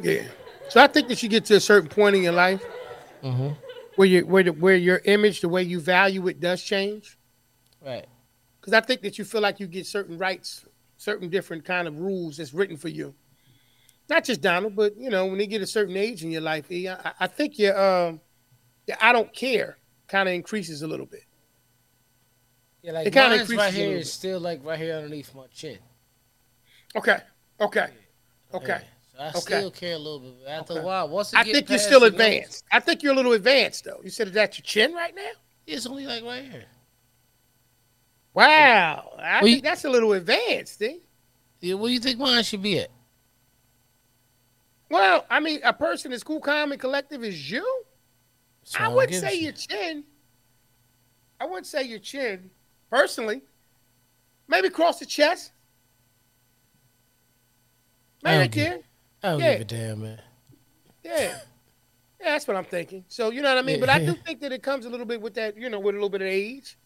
Yeah. 0.00 0.22
So 0.68 0.80
I 0.80 0.86
think 0.86 1.08
that 1.08 1.20
you 1.22 1.28
get 1.28 1.44
to 1.46 1.56
a 1.56 1.60
certain 1.60 1.88
point 1.88 2.16
in 2.16 2.22
your 2.22 2.32
life 2.32 2.64
Mm-hmm. 3.24 3.48
where 3.96 4.06
you 4.06 4.24
where 4.26 4.44
the, 4.44 4.52
where 4.52 4.76
your 4.76 5.00
image, 5.04 5.40
the 5.40 5.48
way 5.48 5.64
you 5.64 5.80
value 5.80 6.28
it, 6.28 6.38
does 6.38 6.62
change. 6.62 7.18
Right. 7.84 8.06
Because 8.60 8.72
I 8.72 8.80
think 8.80 9.00
that 9.00 9.18
you 9.18 9.24
feel 9.24 9.40
like 9.40 9.58
you 9.58 9.66
get 9.66 9.86
certain 9.86 10.16
rights, 10.18 10.64
certain 10.98 11.28
different 11.28 11.64
kind 11.64 11.88
of 11.88 11.98
rules 11.98 12.36
that's 12.36 12.54
written 12.54 12.76
for 12.76 12.88
you. 12.88 13.12
Not 14.08 14.22
just 14.22 14.40
Donald, 14.40 14.76
but 14.76 14.96
you 14.96 15.10
know, 15.10 15.26
when 15.26 15.38
they 15.38 15.48
get 15.48 15.62
a 15.62 15.66
certain 15.66 15.96
age 15.96 16.22
in 16.22 16.30
your 16.30 16.42
life, 16.42 16.66
I 16.70 17.26
think 17.26 17.58
your 17.58 17.76
um, 17.76 18.20
your 18.86 18.96
I 19.02 19.12
don't 19.12 19.32
care 19.34 19.78
kind 20.06 20.28
of 20.28 20.34
increases 20.36 20.82
a 20.82 20.86
little 20.86 21.06
bit. 21.06 21.24
Yeah, 22.88 22.94
like 22.94 23.06
It 23.08 23.12
kinda 23.12 23.36
mine's 23.36 23.54
right 23.54 23.74
here 23.74 23.88
little 23.88 24.04
still 24.04 24.40
like 24.40 24.64
right 24.64 24.78
here 24.78 24.94
underneath 24.94 25.34
my 25.34 25.46
chin. 25.48 25.78
Okay. 26.96 27.18
Okay. 27.60 27.88
Okay. 28.54 28.80
Yeah. 28.80 28.80
So 29.12 29.18
I 29.18 29.28
Okay. 29.28 29.40
still 29.40 29.70
care 29.70 29.94
a 29.94 29.98
little 29.98 30.20
bit. 30.20 30.38
But 30.42 30.48
after 30.48 30.72
Okay. 30.72 30.80
a 30.80 30.86
while, 30.86 31.08
once 31.10 31.34
I 31.34 31.44
think 31.44 31.68
you're 31.68 31.78
still 31.78 32.00
the 32.00 32.06
nose- 32.10 32.12
advanced. 32.18 32.64
I 32.72 32.80
think 32.80 33.02
you're 33.02 33.12
a 33.12 33.16
little 33.16 33.34
advanced 33.34 33.84
though. 33.84 34.00
You 34.02 34.08
said 34.08 34.28
that's 34.32 34.56
your 34.56 34.64
chin 34.64 34.94
right 34.94 35.14
now. 35.14 35.32
It's 35.66 35.84
only 35.84 36.06
like 36.06 36.24
right 36.24 36.44
here. 36.50 36.64
Wow, 38.32 39.16
I 39.18 39.40
Well, 39.42 39.48
you- 39.48 39.60
that's 39.60 39.84
a 39.84 39.90
little 39.90 40.14
advanced, 40.14 40.80
eh? 40.82 40.96
Yeah, 41.60 41.74
where 41.74 41.88
do 41.90 41.92
you 41.92 42.00
think 42.00 42.18
mine 42.18 42.42
should 42.42 42.62
be 42.62 42.78
at? 42.78 42.90
Well, 44.88 45.26
I 45.28 45.40
mean, 45.40 45.60
a 45.62 45.74
person 45.74 46.10
as 46.14 46.22
cool, 46.24 46.40
calm, 46.40 46.72
and 46.72 46.80
collective 46.80 47.22
as 47.22 47.50
you, 47.50 47.84
So 48.62 48.78
I 48.78 48.84
don't 48.84 48.94
wouldn't 48.94 49.20
say 49.20 49.34
your 49.34 49.52
chin. 49.52 50.04
I 51.38 51.44
wouldn't 51.44 51.66
say 51.66 51.82
your 51.82 51.98
chin, 51.98 52.50
personally. 52.90 53.42
Maybe 54.46 54.70
cross 54.70 54.98
the 54.98 55.06
chest. 55.06 55.52
I 58.24 58.32
don't 58.32 58.40
right 58.40 58.50
give- 58.50 58.64
there. 58.64 58.80
I 59.22 59.30
don't 59.30 59.40
yeah. 59.40 59.52
give 59.52 59.60
a 59.60 59.64
damn, 59.64 60.02
man. 60.02 60.20
Yeah. 61.04 61.38
Yeah, 62.20 62.30
that's 62.30 62.48
what 62.48 62.56
I'm 62.56 62.64
thinking. 62.64 63.04
So 63.08 63.30
you 63.30 63.42
know 63.42 63.54
what 63.54 63.58
I 63.58 63.62
mean. 63.62 63.78
But 63.80 63.88
I 63.90 64.04
do 64.04 64.14
think 64.14 64.40
that 64.40 64.52
it 64.52 64.62
comes 64.62 64.86
a 64.86 64.90
little 64.90 65.06
bit 65.06 65.20
with 65.20 65.34
that, 65.34 65.56
you 65.56 65.68
know, 65.70 65.78
with 65.78 65.94
a 65.94 65.98
little 65.98 66.08
bit 66.08 66.22
of 66.22 66.26
age. 66.26 66.76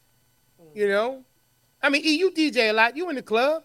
Mm. 0.60 0.76
You 0.76 0.88
know, 0.88 1.24
I 1.82 1.88
mean, 1.88 2.04
E, 2.04 2.16
you 2.16 2.30
DJ 2.30 2.70
a 2.70 2.72
lot. 2.72 2.96
You 2.96 3.08
in 3.08 3.16
the 3.16 3.22
club. 3.22 3.64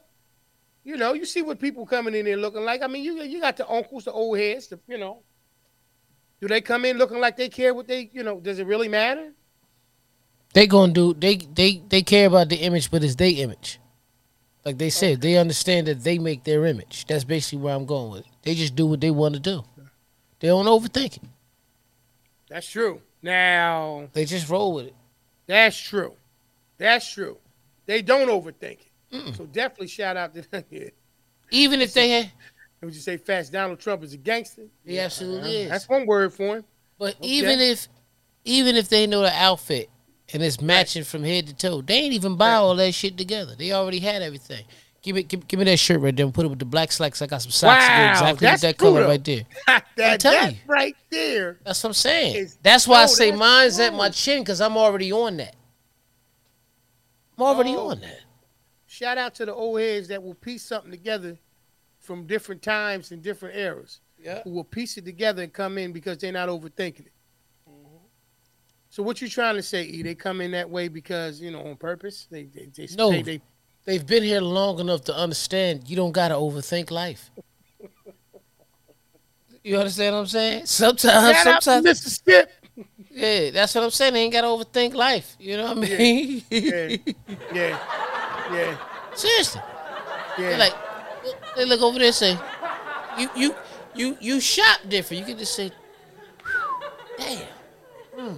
You 0.84 0.96
know, 0.96 1.12
you 1.12 1.26
see 1.26 1.42
what 1.42 1.60
people 1.60 1.86
coming 1.86 2.16
in 2.16 2.24
there 2.24 2.38
looking 2.38 2.64
like. 2.64 2.82
I 2.82 2.88
mean, 2.88 3.04
you 3.04 3.22
you 3.24 3.42
got 3.42 3.58
the 3.58 3.70
uncles, 3.70 4.06
the 4.06 4.14
old 4.14 4.38
heads. 4.38 4.68
The, 4.68 4.80
you 4.88 4.98
know, 4.98 5.24
do 6.40 6.48
they 6.48 6.62
come 6.62 6.86
in 6.86 6.98
looking 6.98 7.20
like 7.20 7.36
they 7.36 7.50
care 7.50 7.74
what 7.74 7.88
they? 7.88 8.10
You 8.14 8.24
know, 8.24 8.40
does 8.40 8.60
it 8.60 8.66
really 8.66 8.88
matter? 8.88 9.34
They 10.54 10.68
gonna 10.68 10.94
do 10.94 11.14
they 11.14 11.36
they 11.38 11.82
they 11.88 12.02
care 12.02 12.28
about 12.28 12.50
the 12.50 12.58
image, 12.58 12.90
but 12.90 13.04
it's 13.04 13.16
their 13.16 13.32
image. 13.36 13.80
Like 14.66 14.78
they 14.78 14.90
said, 14.90 15.22
they 15.22 15.38
understand 15.38 15.88
that 15.88 16.04
they 16.04 16.20
make 16.20 16.44
their 16.44 16.66
image. 16.66 17.06
That's 17.08 17.24
basically 17.24 17.60
where 17.60 17.76
I'm 17.76 17.86
going 17.86 18.12
with 18.12 18.22
it. 18.22 18.28
They 18.44 18.54
just 18.56 18.76
do 18.76 18.86
what 18.86 19.00
they 19.00 19.12
want 19.12 19.36
to 19.36 19.40
do. 19.40 19.64
They 20.40 20.50
don't 20.50 20.66
overthink 20.66 21.18
it. 21.18 21.24
That's 22.50 22.68
true. 22.70 23.02
Now, 23.22 24.10
They 24.14 24.26
just 24.26 24.50
roll 24.50 24.74
with 24.74 24.88
it. 24.88 24.96
that's 25.48 25.78
true. 25.80 26.14
That's 26.78 27.12
true. 27.12 27.38
They 27.86 28.02
don't 28.02 28.28
overthink 28.28 28.80
it. 29.12 29.36
So 29.36 29.46
definitely 29.46 29.88
shout 29.88 30.18
out 30.18 30.34
to 30.36 30.42
them. 30.50 30.64
yeah. 30.70 30.90
Even 31.50 31.82
if 31.82 31.94
they 31.94 32.10
had, 32.10 32.32
Would 32.82 32.94
you 32.94 33.00
say 33.02 33.18
Fast 33.18 33.52
Donald 33.54 33.80
Trump 33.80 34.04
is 34.04 34.14
a 34.14 34.18
gangster? 34.18 34.64
he 34.86 35.00
absolutely 35.00 35.62
uh, 35.62 35.64
is. 35.64 35.70
That's 35.70 35.90
one 35.90 36.06
word 36.06 36.34
for 36.34 36.58
him. 36.58 36.66
But 37.00 37.16
Okay. 37.16 37.28
even 37.28 37.60
if 37.62 37.88
even 38.44 38.76
if 38.76 38.90
they 38.90 39.08
know 39.08 39.22
the 39.22 39.34
outfit 39.34 39.90
and 40.34 40.44
it's 40.44 40.60
matching 40.62 41.04
from 41.04 41.24
head 41.24 41.48
to 41.48 41.54
toe, 41.56 41.82
they 41.82 41.96
ain't 41.96 42.14
even 42.14 42.36
buy 42.36 42.54
all 42.54 42.76
that 42.76 42.94
shit 42.94 43.18
together. 43.18 43.56
They 43.56 43.72
already 43.72 44.00
had 44.00 44.22
everything. 44.22 44.66
Give 45.02 45.16
me 45.16 45.24
give, 45.24 45.48
give 45.48 45.60
me 45.60 45.64
that 45.66 45.78
shirt 45.78 46.02
right 46.02 46.14
there 46.16 46.26
and 46.26 46.34
put 46.34 46.46
it 46.46 46.50
with 46.50 46.60
the 46.60 46.66
black 46.66 46.92
slacks. 46.92 47.22
I 47.22 47.28
got 47.28 47.42
some 47.42 47.52
socks 47.52 47.86
that 47.86 48.06
Wow, 48.06 48.12
exactly 48.14 48.46
that's 48.48 48.62
that 48.64 48.78
color 48.78 49.08
right 49.08 49.24
there. 49.24 49.44
that 49.96 50.20
that 50.22 50.52
you. 50.52 50.58
right 50.68 50.96
there. 51.10 51.60
That's 51.64 51.82
what 51.84 51.90
I'm 51.90 51.94
saying. 51.94 52.50
That's 52.62 52.88
why 52.88 53.04
I 53.04 53.06
say 53.06 53.32
mine's 53.32 53.80
at 53.80 53.94
my 53.94 54.10
chin 54.10 54.42
because 54.44 54.60
I'm 54.60 54.76
already 54.76 55.12
on 55.14 55.38
that. 55.38 55.56
I'm 57.38 57.44
already 57.46 57.76
Oh. 57.76 57.90
on 57.92 58.02
that. 58.02 58.20
Shout 58.88 59.18
out 59.18 59.36
to 59.36 59.46
the 59.46 59.54
old 59.54 59.80
heads 59.80 60.08
that 60.08 60.22
will 60.22 60.34
piece 60.34 60.64
something 60.64 60.92
together 60.92 61.38
from 62.00 62.26
different 62.26 62.62
times 62.62 63.12
and 63.12 63.22
different 63.22 63.56
eras. 63.56 64.00
Yeah. 64.20 64.42
Who 64.44 64.50
will 64.52 64.64
piece 64.64 64.98
it 64.98 65.06
together 65.06 65.44
and 65.44 65.54
come 65.54 65.78
in 65.78 65.92
because 65.94 66.18
they're 66.18 66.32
not 66.32 66.50
overthinking 66.50 67.02
it. 67.06 67.12
So 68.98 69.04
what 69.04 69.22
you 69.22 69.30
trying 69.30 69.54
to 69.54 69.62
say, 69.62 69.84
E? 69.84 70.02
They 70.02 70.16
come 70.16 70.42
in 70.42 70.50
that 70.54 70.68
way 70.68 70.88
because 70.88 71.40
you 71.40 71.52
know 71.52 71.62
on 71.64 71.76
purpose. 71.76 72.28
They 72.32 72.46
they 72.46 72.66
they, 72.76 72.88
No. 72.98 73.12
they, 73.12 73.22
they 73.22 73.42
They've 73.86 74.04
been 74.04 74.24
here 74.24 74.42
long 74.42 74.80
enough 74.80 75.04
to 75.04 75.16
understand 75.16 75.88
you 75.88 75.96
don't 75.96 76.14
gotta 76.14 76.34
overthink 76.34 76.90
life. 76.90 77.30
You 79.64 79.78
understand 79.78 80.16
what 80.16 80.22
I'm 80.22 80.26
saying? 80.26 80.66
Sometimes, 80.66 81.38
Shout 81.38 81.62
sometimes, 81.62 81.86
Mr. 81.86 82.10
Skip. 82.10 82.52
yeah, 83.12 83.52
that's 83.52 83.76
what 83.76 83.84
I'm 83.84 83.92
saying. 83.92 84.14
They 84.14 84.22
ain't 84.24 84.34
gotta 84.34 84.48
overthink 84.48 84.96
life. 84.96 85.36
You 85.40 85.58
know 85.58 85.76
what 85.76 85.78
I 85.78 85.82
mean? 85.98 86.44
Yeah, 86.50 86.98
yeah, 87.54 87.80
yeah, 88.52 88.78
Seriously, 89.14 89.62
yeah. 90.40 90.50
they 90.50 90.58
like 90.58 90.74
they 91.56 91.66
look 91.66 91.82
over 91.84 92.00
there 92.00 92.08
and 92.08 92.16
say, 92.16 92.36
"You, 93.20 93.30
you, 93.36 93.56
you, 93.94 94.18
you 94.20 94.40
shop 94.40 94.80
different." 94.90 95.20
You 95.20 95.28
can 95.28 95.38
just 95.38 95.54
say, 95.54 95.72
"Damn, 97.20 97.48
mm. 98.18 98.38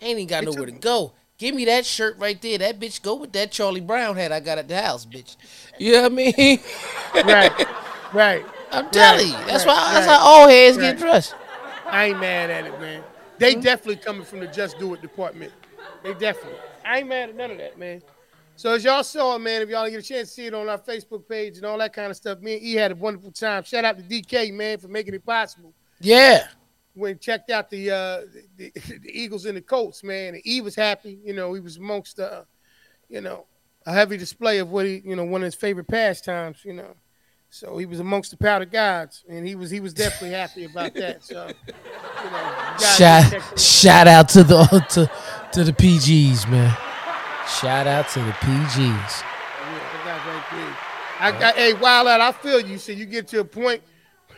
Ain't 0.00 0.18
even 0.18 0.26
got 0.26 0.44
nowhere 0.44 0.66
to 0.66 0.72
go." 0.72 1.12
Give 1.38 1.54
me 1.54 1.64
that 1.66 1.86
shirt 1.86 2.18
right 2.18 2.40
there. 2.42 2.58
That 2.58 2.80
bitch 2.80 3.00
go 3.00 3.14
with 3.14 3.32
that 3.32 3.52
Charlie 3.52 3.80
Brown 3.80 4.16
hat 4.16 4.32
I 4.32 4.40
got 4.40 4.58
at 4.58 4.66
the 4.66 4.80
house, 4.80 5.06
bitch. 5.06 5.36
You 5.78 5.92
know 5.92 6.02
what 6.02 6.12
I 6.12 6.14
mean? 6.14 6.60
right, 7.24 7.52
right. 8.12 8.46
I'm 8.72 8.90
telling 8.90 9.26
Right, 9.26 9.26
you. 9.26 9.46
That's 9.46 9.64
right, 9.64 9.66
why 9.66 9.94
that's 9.94 10.06
right, 10.06 10.16
how 10.18 10.18
all 10.18 10.48
heads 10.48 10.76
get 10.76 10.98
dressed. 10.98 11.34
I 11.86 12.06
ain't 12.06 12.20
mad 12.20 12.50
at 12.50 12.66
it, 12.66 12.80
man. 12.80 13.02
They 13.38 13.54
Hmm? 13.54 13.60
definitely 13.60 13.96
coming 13.96 14.24
from 14.24 14.40
the 14.40 14.48
Just 14.48 14.78
Do 14.78 14.94
It 14.94 15.00
department. 15.00 15.52
They 16.02 16.12
definitely. 16.14 16.58
I 16.84 16.98
ain't 16.98 17.08
mad 17.08 17.28
at 17.30 17.36
none 17.36 17.52
of 17.52 17.58
that, 17.58 17.78
man. 17.78 18.02
So 18.56 18.72
as 18.74 18.82
y'all 18.82 19.04
saw, 19.04 19.36
it, 19.36 19.38
man, 19.38 19.62
if 19.62 19.68
y'all 19.68 19.88
get 19.88 20.00
a 20.00 20.02
chance 20.02 20.30
to 20.30 20.34
see 20.34 20.46
it 20.46 20.54
on 20.54 20.68
our 20.68 20.78
Facebook 20.78 21.28
page 21.28 21.56
and 21.58 21.64
all 21.64 21.78
that 21.78 21.92
kind 21.92 22.10
of 22.10 22.16
stuff, 22.16 22.40
me 22.40 22.54
and 22.54 22.62
E 22.62 22.74
had 22.74 22.90
a 22.90 22.96
wonderful 22.96 23.30
time. 23.30 23.62
Shout 23.62 23.84
out 23.84 23.96
to 23.96 24.02
DK, 24.02 24.52
man, 24.52 24.78
for 24.78 24.88
making 24.88 25.14
it 25.14 25.24
possible. 25.24 25.72
Yeah. 26.00 26.48
When 26.98 27.14
he 27.14 27.18
checked 27.18 27.50
out 27.50 27.70
the, 27.70 27.90
uh, 27.90 28.20
the 28.56 28.72
the 28.74 29.10
Eagles 29.10 29.46
and 29.46 29.56
the 29.56 29.62
Colts, 29.62 30.02
man, 30.02 30.34
and 30.34 30.46
E 30.46 30.60
was 30.60 30.74
happy. 30.74 31.18
You 31.24 31.32
know, 31.32 31.54
he 31.54 31.60
was 31.60 31.76
amongst, 31.76 32.18
uh, 32.20 32.42
you 33.08 33.20
know, 33.20 33.46
a 33.86 33.92
heavy 33.92 34.16
display 34.16 34.58
of 34.58 34.70
what 34.70 34.84
he, 34.86 35.02
you 35.04 35.16
know, 35.16 35.24
one 35.24 35.42
of 35.42 35.46
his 35.46 35.54
favorite 35.54 35.88
pastimes. 35.88 36.64
You 36.64 36.74
know, 36.74 36.96
so 37.50 37.78
he 37.78 37.86
was 37.86 38.00
amongst 38.00 38.30
the 38.30 38.36
powder 38.36 38.66
gods, 38.66 39.24
and 39.28 39.46
he 39.46 39.54
was 39.54 39.70
he 39.70 39.80
was 39.80 39.94
definitely 39.94 40.36
happy 40.36 40.64
about 40.64 40.94
that. 40.94 41.24
So, 41.24 41.46
you 41.66 42.30
know, 42.30 42.76
Shout 42.78 43.58
shout 43.58 44.06
out 44.06 44.28
to 44.30 44.42
the 44.44 44.64
to 44.90 45.10
to 45.52 45.64
the 45.64 45.72
PGs, 45.72 46.50
man. 46.50 46.76
Shout 47.60 47.86
out 47.86 48.08
to 48.10 48.20
the 48.20 48.32
PGs. 48.32 48.76
Yeah, 48.76 49.22
that 49.94 50.04
guy's 50.04 50.26
right 50.26 50.44
there. 50.52 50.76
I, 51.20 51.50
I, 51.50 51.52
hey, 51.52 51.72
Wild 51.74 52.06
Out, 52.06 52.20
I 52.20 52.32
feel 52.32 52.60
you. 52.60 52.78
So 52.78 52.92
you 52.92 53.06
get 53.06 53.26
to 53.28 53.40
a 53.40 53.44
point 53.44 53.82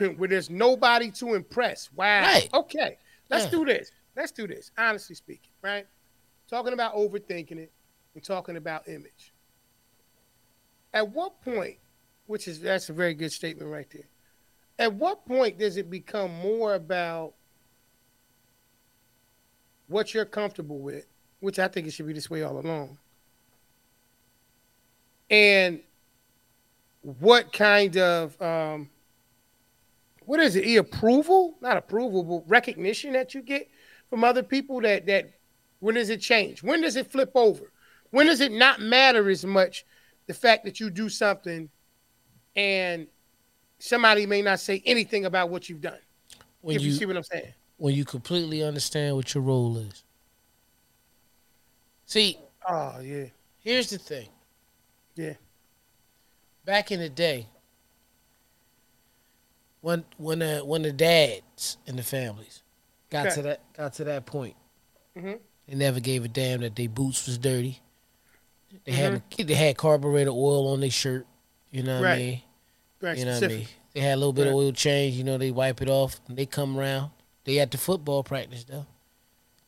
where 0.09 0.29
there's 0.29 0.51
nobody 0.51 1.11
to 1.13 1.35
impress. 1.35 1.91
Wow. 1.93 2.23
Right. 2.23 2.49
Okay. 2.53 2.99
Let's 3.29 3.45
Yeah. 3.45 3.51
do 3.51 3.65
this. 3.65 3.93
Let's 4.17 4.33
do 4.33 4.47
this. 4.47 4.71
Honestly 4.77 5.15
speaking, 5.15 5.53
right? 5.63 5.87
Talking 6.49 6.73
about 6.73 6.95
overthinking 6.95 7.59
it 7.59 7.73
and 8.15 8.25
talking 8.25 8.57
about 8.57 8.89
image. 8.89 9.33
At 10.93 11.11
what 11.11 11.41
point, 11.43 11.79
which 12.27 12.49
is 12.49 12.61
that's 12.61 12.89
a 12.89 12.93
very 12.93 13.15
good 13.15 13.33
statement 13.33 13.71
right 13.71 13.89
there. 13.91 14.09
At 14.79 14.95
what 14.95 15.25
point 15.27 15.59
does 15.59 15.77
it 15.77 15.91
become 15.91 16.33
more 16.41 16.75
about 16.75 17.35
what 19.87 20.15
you're 20.15 20.25
comfortable 20.25 20.79
with, 20.79 21.07
which 21.41 21.59
I 21.59 21.69
think 21.69 21.87
it 21.87 21.93
should 21.93 22.07
be 22.07 22.13
this 22.13 22.31
way 22.31 22.43
all 22.43 22.59
along, 22.59 22.99
and 25.31 25.81
what 27.03 27.53
kind 27.53 27.97
of 27.97 28.41
um, 28.43 28.91
what 30.31 30.39
is 30.39 30.55
it? 30.55 30.65
E 30.65 30.77
approval, 30.77 31.57
not 31.61 31.77
approval, 31.77 32.23
but 32.23 32.49
recognition 32.49 33.15
that 33.15 33.35
you 33.35 33.43
get 33.43 33.69
from 34.09 34.23
other 34.23 34.45
people. 34.45 34.81
That 34.81 35.05
that 35.07 35.33
when 35.81 35.97
does 35.97 36.09
it 36.09 36.21
change? 36.21 36.63
When 36.63 36.81
does 36.83 36.95
it 36.95 37.11
flip 37.11 37.33
over? 37.35 37.73
When 38.11 38.27
does 38.27 38.41
it 38.41 38.53
not 38.53 38.81
matter 38.81 39.29
as 39.29 39.45
much 39.45 39.85
the 40.29 40.35
fact 40.35 40.65
that 40.67 40.79
you 40.79 40.89
do 40.89 41.09
something 41.09 41.69
and 42.55 43.09
somebody 43.81 44.25
may 44.25 44.41
not 44.41 44.61
say 44.61 44.81
anything 44.87 45.25
about 45.25 45.51
what 45.51 45.69
you've 45.69 45.81
done? 45.81 45.99
When 46.61 46.77
if 46.77 46.83
you, 46.83 46.91
you 46.91 46.95
see 46.95 47.07
what 47.07 47.17
I'm 47.17 47.25
saying. 47.25 47.53
when 47.79 47.97
you 47.97 48.05
completely 48.05 48.63
understand 48.63 49.17
what 49.17 49.35
your 49.35 49.43
role 49.43 49.79
is. 49.79 50.05
See, 52.07 52.39
Oh 52.69 53.01
yeah, 53.03 53.25
here's 53.59 53.91
the 53.91 53.99
thing. 53.99 54.29
yeah, 55.17 55.33
Back 56.65 56.93
in 56.93 57.01
the 57.01 57.09
day, 57.09 57.49
when 59.81 60.05
when 60.19 60.41
the 60.41 60.59
when 60.65 60.83
the 60.83 60.93
dads 60.93 61.77
in 61.87 61.97
the 61.97 62.03
families 62.03 62.63
got 63.11 63.27
Okay. 63.27 63.35
to 63.37 63.43
that 63.43 63.61
got 63.77 63.93
to 63.95 64.05
that 64.05 64.27
point, 64.27 64.57
Mhm. 65.17 65.39
they 65.67 65.75
never 65.75 66.01
gave 66.01 66.25
a 66.25 66.29
damn 66.29 66.61
that 66.61 66.77
their 66.77 66.89
boots 66.89 67.27
was 67.27 67.39
dirty. 67.39 67.81
They 68.85 68.93
had 68.93 69.13
Mm-hmm. 69.31 69.47
they 69.47 69.55
had 69.55 69.77
carburetor 69.77 70.31
oil 70.31 70.69
on 70.69 70.81
their 70.81 70.91
shirt. 70.91 71.27
You 71.71 71.83
know 71.83 72.01
what 72.01 72.11
I 72.11 72.17
mean? 72.17 72.43
very 73.01 73.19
You 73.19 73.25
know 73.25 73.35
what 73.35 73.45
I 73.45 73.49
mean? 73.49 73.69
They 73.95 74.01
had 74.01 74.15
a 74.15 74.17
little 74.17 74.33
bit 74.33 74.47
of 74.47 74.55
oil 74.55 74.73
change. 74.73 75.17
You 75.17 75.25
know, 75.25 75.39
they 75.39 75.51
wipe 75.51 75.81
it 75.83 75.89
off. 75.89 76.21
And 76.29 76.37
they 76.37 76.47
come 76.47 76.77
around. 76.79 77.11
They 77.45 77.59
at 77.59 77.71
the 77.73 77.79
football 77.79 78.23
practice 78.23 78.65
though. 78.65 78.87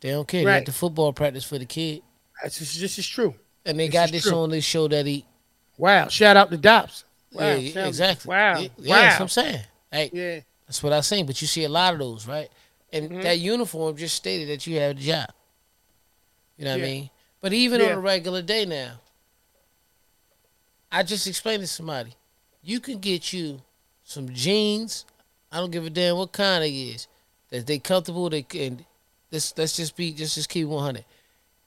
They 0.00 0.10
don't 0.10 0.26
care. 0.28 0.44
They 0.44 0.50
at 0.52 0.66
the 0.66 0.72
football 0.72 1.12
practice 1.12 1.44
for 1.44 1.58
the 1.58 1.64
kid, 1.66 2.02
That's 2.42 2.58
just, 2.58 2.78
this 2.80 2.98
is 2.98 3.06
true. 3.06 3.34
and 3.64 3.78
they 3.78 3.86
This 3.86 3.92
got 3.92 4.10
this 4.10 4.22
true. 4.24 4.36
on 4.38 4.50
this 4.50 4.64
show 4.64 4.88
that 4.88 5.06
he. 5.06 5.24
Wow! 5.78 6.08
Shout 6.08 6.36
out 6.36 6.50
to 6.50 6.56
Dops. 6.56 7.04
Wow! 7.32 7.54
yeah, 7.54 7.86
exactly. 7.86 8.28
Wow! 8.28 8.58
Yeah, 8.58 8.68
wow! 8.78 9.00
that's 9.00 9.14
what 9.14 9.20
I'm 9.22 9.28
saying. 9.28 9.60
Hey, 9.92 10.10
yeah. 10.12 10.40
that's 10.66 10.82
what 10.82 10.92
I 10.92 11.00
saying. 11.02 11.26
But 11.26 11.40
you 11.40 11.46
see 11.46 11.64
a 11.64 11.68
lot 11.68 11.92
of 11.92 12.00
those, 12.00 12.26
right? 12.26 12.50
And 12.92 13.10
Mhm. 13.10 13.22
that 13.22 13.38
uniform 13.38 13.96
just 13.96 14.16
stated 14.16 14.48
that 14.48 14.66
you 14.66 14.78
have 14.80 14.92
a 14.96 15.00
job. 15.00 15.28
You 16.56 16.64
know 16.64 16.72
what 16.72 16.80
Yeah. 16.80 16.86
I 16.86 16.88
mean? 16.88 17.10
But 17.40 17.52
even 17.52 17.80
Yeah. 17.80 17.86
on 17.88 17.92
a 17.92 18.00
regular 18.00 18.42
day 18.42 18.64
now, 18.64 19.00
I 20.90 21.02
just 21.02 21.26
explained 21.26 21.62
to 21.62 21.66
somebody, 21.66 22.14
you 22.62 22.80
can 22.80 22.98
get 22.98 23.32
you 23.32 23.62
some 24.04 24.32
jeans. 24.34 25.04
I 25.50 25.58
don't 25.58 25.70
give 25.70 25.84
a 25.86 25.90
damn 25.90 26.16
what 26.16 26.32
kind 26.32 26.64
it 26.64 26.72
is. 26.72 27.08
That 27.50 27.66
they 27.66 27.78
comfortable. 27.78 28.30
They 28.30 28.42
can. 28.42 28.86
Let's 29.30 29.56
let's 29.56 29.76
just 29.76 29.96
be 29.96 30.12
just 30.12 30.34
just 30.34 30.48
keep 30.48 30.66
one 30.68 30.82
hundred. 30.82 31.04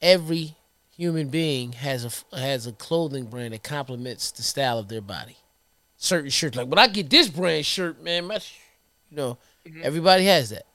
Every 0.01 0.55
human 0.91 1.29
being 1.29 1.73
has 1.73 2.05
a 2.05 2.37
has 2.37 2.65
a 2.67 2.71
clothing 2.71 3.25
brand 3.25 3.53
that 3.53 3.63
complements 3.63 4.31
the 4.31 4.41
style 4.43 4.77
of 4.79 4.87
their 4.87 5.01
body. 5.01 5.37
Certain 5.97 6.29
shirts, 6.29 6.55
like 6.57 6.67
when 6.67 6.77
I 6.79 6.87
get 6.87 7.09
this 7.09 7.29
brand 7.29 7.65
shirt, 7.65 8.01
man, 8.03 8.25
my, 8.27 8.35
you 9.09 9.17
know, 9.17 9.37
Mhm. 9.65 9.81
everybody 9.81 10.25
has 10.25 10.49
that. 10.49 10.65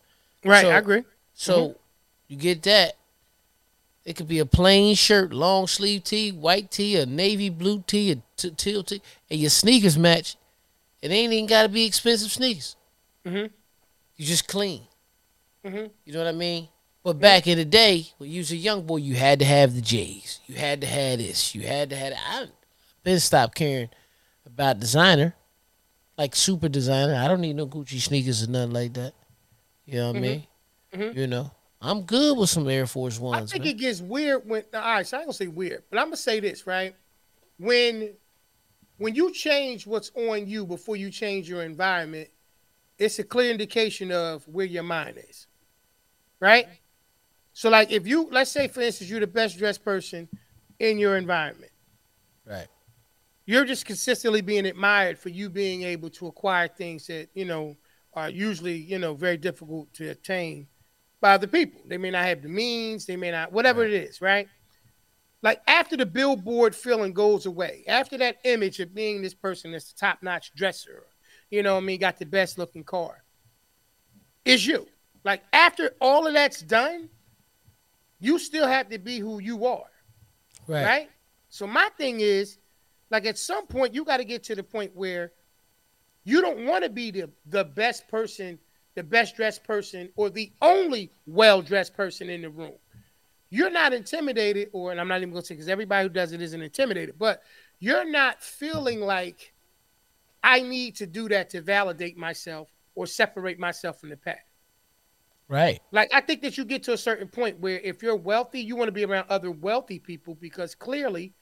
Right, 0.44 0.62
So- 0.62 0.70
I 0.70 0.78
agree. 0.78 1.04
So 1.34 1.76
you 2.28 2.36
get 2.36 2.62
that. 2.64 2.96
It 4.04 4.16
could 4.16 4.28
be 4.28 4.38
a 4.38 4.46
plain 4.46 4.94
shirt, 4.94 5.32
long 5.32 5.66
sleeve 5.66 6.04
tee, 6.04 6.32
white 6.32 6.70
tee, 6.70 6.96
a 6.96 7.04
navy 7.04 7.50
blue 7.50 7.84
tee, 7.86 8.12
a 8.12 8.16
t- 8.36 8.50
teal 8.50 8.82
tee, 8.82 9.02
and 9.30 9.38
your 9.38 9.50
sneakers 9.50 9.98
match. 9.98 10.36
It 11.02 11.10
ain't 11.10 11.32
even 11.32 11.46
got 11.46 11.62
to 11.62 11.68
be 11.68 11.84
expensive 11.84 12.32
sneakers. 12.32 12.76
Mm-hmm. 13.26 13.52
You 14.16 14.26
just 14.26 14.48
clean. 14.48 14.86
Mm-hmm. 15.64 15.86
You 16.04 16.12
know 16.12 16.18
what 16.20 16.28
I 16.28 16.32
mean? 16.32 16.68
But 17.02 17.20
back 17.20 17.46
in 17.46 17.58
the 17.58 17.64
day, 17.64 18.08
when 18.18 18.30
you 18.30 18.38
was 18.40 18.50
a 18.50 18.56
young 18.56 18.82
boy, 18.86 18.96
you 18.96 19.14
had 19.14 19.38
to 19.38 19.44
have 19.44 19.74
the 19.74 19.80
J's. 19.80 20.40
You 20.46 20.56
had 20.56 20.80
to 20.80 20.86
have 20.86 21.18
this. 21.18 21.54
You 21.54 21.62
had 21.62 21.90
to 21.90 21.96
have 21.96 22.10
that. 22.10 22.20
I 22.26 22.46
been 23.04 23.20
stopped 23.20 23.54
caring 23.54 23.88
about 24.55 24.80
designer, 24.80 25.34
like 26.18 26.34
super 26.36 26.68
designer. 26.68 27.14
I 27.14 27.28
don't 27.28 27.40
need 27.40 27.57
no 27.57 27.66
Gucci 27.66 28.01
sneakers 28.01 28.42
or 28.42 28.51
nothing 28.51 28.72
like 28.72 28.94
that. 28.94 29.14
You 29.86 29.94
know 29.96 30.09
what 30.09 30.16
I 30.16 30.20
mean? 30.20 30.46
Mhm. 30.92 31.16
You 31.16 31.26
know, 31.26 31.51
I'm 31.80 32.03
good 32.03 32.36
with 32.36 32.51
some 32.51 32.68
Air 32.68 32.86
Force 32.86 33.18
Ones. 33.18 33.51
I 33.51 33.53
think 33.53 33.64
man. 33.64 33.74
it 33.74 33.78
gets 33.78 34.01
weird 34.01 34.48
when. 34.48 34.64
All 34.74 34.80
right, 34.80 35.07
so 35.07 35.16
I 35.16 35.20
ain't 35.20 35.28
gonna 35.28 35.34
say 35.34 35.46
weird, 35.46 35.84
but 35.90 35.98
I'm 35.98 36.07
gonna 36.07 36.16
say 36.16 36.40
this 36.40 36.66
right. 36.66 36.94
When 37.59 38.14
when 38.98 39.14
you 39.14 39.32
change 39.32 39.86
what's 39.86 40.11
on 40.14 40.46
you 40.46 40.66
before 40.66 40.96
you 40.96 41.11
change 41.11 41.48
your 41.48 41.62
environment, 41.62 42.28
it's 42.98 43.18
a 43.18 43.24
clear 43.24 43.51
indication 43.51 44.12
of 44.12 44.46
where 44.46 44.66
your 44.66 44.82
mind 44.82 45.18
is, 45.28 45.46
right? 46.38 46.68
So, 47.53 47.70
like, 47.70 47.90
if 47.90 48.07
you 48.07 48.28
let's 48.30 48.51
say, 48.51 48.68
for 48.68 48.82
instance, 48.82 49.11
you're 49.11 49.20
the 49.20 49.26
best 49.26 49.59
dressed 49.59 49.84
person 49.84 50.28
in 50.78 50.98
your 50.98 51.16
environment. 51.16 51.72
Right. 52.44 52.68
You're 53.51 53.64
just 53.64 53.84
consistently 53.84 54.40
being 54.40 54.64
admired 54.66 55.18
for 55.18 55.28
you 55.28 55.51
being 55.51 55.82
able 55.82 56.09
to 56.09 56.28
acquire 56.28 56.68
things 56.68 57.09
that 57.09 57.28
you 57.34 57.44
know 57.44 57.76
are 58.14 58.30
usually 58.30 58.76
you 58.76 58.98
know 58.98 59.14
very 59.14 59.36
difficult 59.36 59.92
to 59.94 60.11
attain 60.11 60.68
by 61.20 61.32
other 61.32 61.48
people. 61.48 61.80
They 61.84 61.98
may 61.98 62.11
not 62.11 62.24
have 62.24 62.42
the 62.42 62.48
means, 62.48 63.07
they 63.07 63.16
may 63.16 63.32
not 63.32 63.53
whatever 63.53 63.84
it 63.84 63.92
is, 63.92 64.20
right? 64.20 64.46
Like 65.42 65.61
after 65.66 65.96
the 65.96 66.07
billboard 66.07 66.76
feeling 66.76 67.12
goes 67.12 67.46
away, 67.46 67.82
after 67.88 68.16
that 68.18 68.36
image 68.44 68.78
of 68.78 68.94
being 68.94 69.20
this 69.20 69.34
person 69.34 69.72
that's 69.72 69.92
the 69.92 69.98
top 69.98 70.22
notch 70.22 70.53
dresser, 70.55 71.07
you 71.51 71.64
know 71.64 71.74
what 71.74 71.82
I 71.82 71.86
mean, 71.86 71.98
got 71.98 72.18
the 72.18 72.26
best 72.26 72.57
looking 72.57 72.84
car, 72.84 73.24
is 74.44 74.64
you. 74.64 74.86
Like 75.24 75.42
after 75.53 75.92
all 76.01 76.26
of 76.28 76.34
that's 76.34 76.62
done, 76.62 77.09
you 78.20 78.38
still 78.38 78.68
have 78.68 78.90
to 78.90 78.98
be 78.98 79.18
who 79.18 79.40
you 79.40 79.66
are 79.66 79.90
Right. 80.68 80.84
right? 80.84 81.11
So 81.48 81.66
my 81.66 81.88
thing 81.98 82.20
is, 82.20 82.59
like 83.11 83.26
at 83.26 83.38
some 83.38 83.66
point, 83.66 83.94
you 83.94 84.04
got 84.04 84.18
to 84.18 84.24
get 84.24 84.44
to 84.44 84.54
the 84.54 84.62
point 84.62 84.94
where 84.94 85.32
you 86.24 86.40
don't 86.40 86.64
want 86.66 86.84
to 86.84 86.90
be 86.90 87.11
the 87.11 87.30
the 87.46 87.64
best 87.64 88.08
person, 88.08 88.58
the 88.94 89.02
best 89.02 89.36
dressed 89.36 89.64
person, 89.64 90.11
or 90.16 90.30
the 90.30 90.52
only 90.62 91.11
well 91.26 91.62
dressed 91.62 91.94
person 91.94 92.30
in 92.30 92.42
the 92.42 92.50
room. 92.50 92.74
You're 93.50 93.70
not 93.70 93.92
intimidated, 93.92 94.68
or 94.72 94.92
and 94.92 95.00
I'm 95.00 95.08
not 95.08 95.18
even 95.18 95.30
going 95.30 95.42
to 95.42 95.46
say 95.46 95.54
because 95.54 95.68
everybody 95.68 96.04
who 96.06 96.14
does 96.14 96.32
it 96.32 96.40
isn't 96.40 96.62
intimidated, 96.62 97.16
but 97.18 97.42
you're 97.80 98.08
not 98.08 98.42
feeling 98.42 99.00
like 99.00 99.52
I 100.42 100.61
need 100.62 100.96
to 100.96 101.06
do 101.06 101.28
that 101.30 101.50
to 101.50 101.61
validate 101.61 102.16
myself 102.16 102.68
or 102.94 103.06
separate 103.06 103.58
myself 103.58 104.00
from 104.00 104.11
the 104.11 104.16
pack. 104.16 104.46
Right. 105.48 105.80
Like 105.90 106.11
I 106.14 106.20
think 106.20 106.42
that 106.42 106.56
you 106.56 106.64
get 106.64 106.84
to 106.84 106.92
a 106.92 106.98
certain 106.98 107.26
point 107.26 107.58
where 107.58 107.80
if 107.80 108.04
you're 108.04 108.14
wealthy, 108.14 108.61
you 108.61 108.76
want 108.76 108.86
to 108.86 108.92
be 108.92 109.04
around 109.04 109.26
other 109.28 109.50
wealthy 109.50 109.98
people 109.98 110.36
because 110.36 110.76
clearly, 110.76 111.34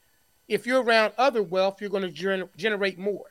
if 0.48 0.66
you're 0.66 0.82
around 0.82 1.12
other 1.18 1.42
wealth, 1.42 1.80
you're 1.80 1.90
going 1.90 2.02
to 2.02 2.10
gener- 2.10 2.48
generate 2.56 2.98
more. 2.98 3.26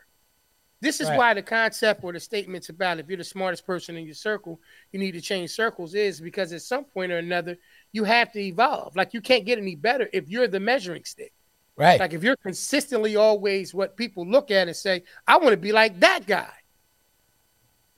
This 0.80 1.02
is 1.02 1.10
Right. 1.10 1.18
why 1.18 1.34
the 1.34 1.42
concept 1.42 2.04
or 2.04 2.14
the 2.14 2.20
statements 2.20 2.70
about 2.70 3.00
if 3.00 3.08
you're 3.08 3.18
the 3.18 3.24
smartest 3.24 3.66
person 3.66 3.98
in 3.98 4.06
your 4.06 4.14
circle, 4.14 4.62
you 4.92 5.00
need 5.00 5.14
to 5.14 5.22
change 5.22 5.50
circles 5.50 5.96
is 5.96 6.22
because 6.22 6.54
at 6.54 6.62
some 6.62 6.86
point 6.86 7.12
or 7.12 7.18
another, 7.18 7.58
you 7.92 8.04
have 8.04 8.32
to 8.34 8.40
evolve. 8.40 8.96
Like 8.96 9.14
you 9.16 9.22
can't 9.22 9.46
get 9.46 9.58
any 9.58 9.76
better 9.76 10.08
if 10.14 10.30
you're 10.30 10.48
the 10.48 10.60
measuring 10.60 11.04
stick. 11.04 11.34
Right. 11.76 12.00
Like 12.00 12.14
if 12.14 12.24
you're 12.24 12.36
consistently 12.36 13.16
always 13.16 13.74
what 13.74 13.98
people 13.98 14.28
look 14.28 14.52
at 14.52 14.68
and 14.68 14.78
say, 14.78 15.04
I 15.28 15.38
want 15.38 15.52
to 15.52 15.58
be 15.58 15.72
like 15.72 16.00
that 16.02 16.28
guy. 16.28 16.54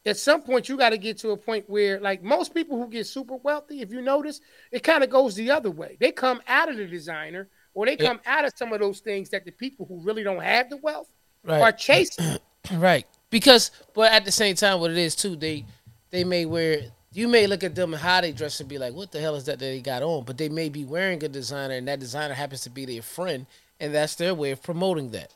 At 0.05 0.17
some 0.17 0.41
point, 0.41 0.69
you 0.69 0.77
got 0.77 0.91
to 0.91 0.97
get 0.97 1.17
to 1.19 1.31
a 1.31 1.37
point 1.37 1.69
where, 1.69 1.99
like 1.99 2.23
most 2.23 2.53
people 2.53 2.77
who 2.77 2.89
get 2.89 3.05
super 3.05 3.35
wealthy, 3.35 3.81
if 3.81 3.91
you 3.91 4.01
notice, 4.01 4.39
it 4.71 4.83
kind 4.83 5.03
of 5.03 5.09
goes 5.09 5.35
the 5.35 5.51
other 5.51 5.69
way. 5.69 5.97
They 5.99 6.13
come 6.13 6.41
out 6.47 6.69
of 6.69 6.77
the 6.77 6.87
designer 6.87 7.49
or 7.73 7.85
they 7.85 7.97
Yeah. 7.97 8.07
come 8.09 8.19
out 8.25 8.45
of 8.45 8.53
some 8.55 8.73
of 8.73 8.79
those 8.79 8.99
things 8.99 9.29
that 9.29 9.45
the 9.45 9.51
people 9.51 9.85
who 9.85 9.99
really 10.01 10.23
don't 10.23 10.41
have 10.43 10.69
the 10.69 10.77
wealth 10.77 11.07
are 11.47 11.71
chasing. 11.71 12.37
Right. 12.73 13.07
Because, 13.29 13.71
but 13.95 14.11
at 14.11 14.25
the 14.25 14.31
same 14.31 14.55
time, 14.55 14.79
what 14.79 14.91
it 14.91 14.97
is 14.97 15.15
too, 15.15 15.35
they 15.35 15.65
they 16.11 16.23
may 16.23 16.45
wear. 16.45 16.81
You 17.13 17.27
may 17.27 17.47
look 17.47 17.63
at 17.63 17.73
them 17.73 17.93
and 17.93 18.01
how 18.01 18.21
they 18.21 18.31
dress 18.31 18.59
and 18.59 18.67
be 18.69 18.77
like, 18.77 18.93
"What 18.93 19.11
the 19.11 19.19
hell 19.19 19.35
is 19.35 19.45
that 19.45 19.53
that 19.59 19.65
they 19.65 19.79
got 19.81 20.03
on?" 20.03 20.23
But 20.25 20.37
they 20.37 20.49
may 20.49 20.69
be 20.69 20.83
wearing 20.83 21.23
a 21.23 21.27
designer, 21.29 21.75
and 21.75 21.87
that 21.87 21.99
designer 21.99 22.33
happens 22.35 22.61
to 22.61 22.69
be 22.69 22.85
their 22.85 23.01
friend, 23.01 23.45
and 23.79 23.95
that's 23.95 24.15
their 24.15 24.35
way 24.35 24.51
of 24.51 24.61
promoting 24.61 25.09
that. 25.11 25.31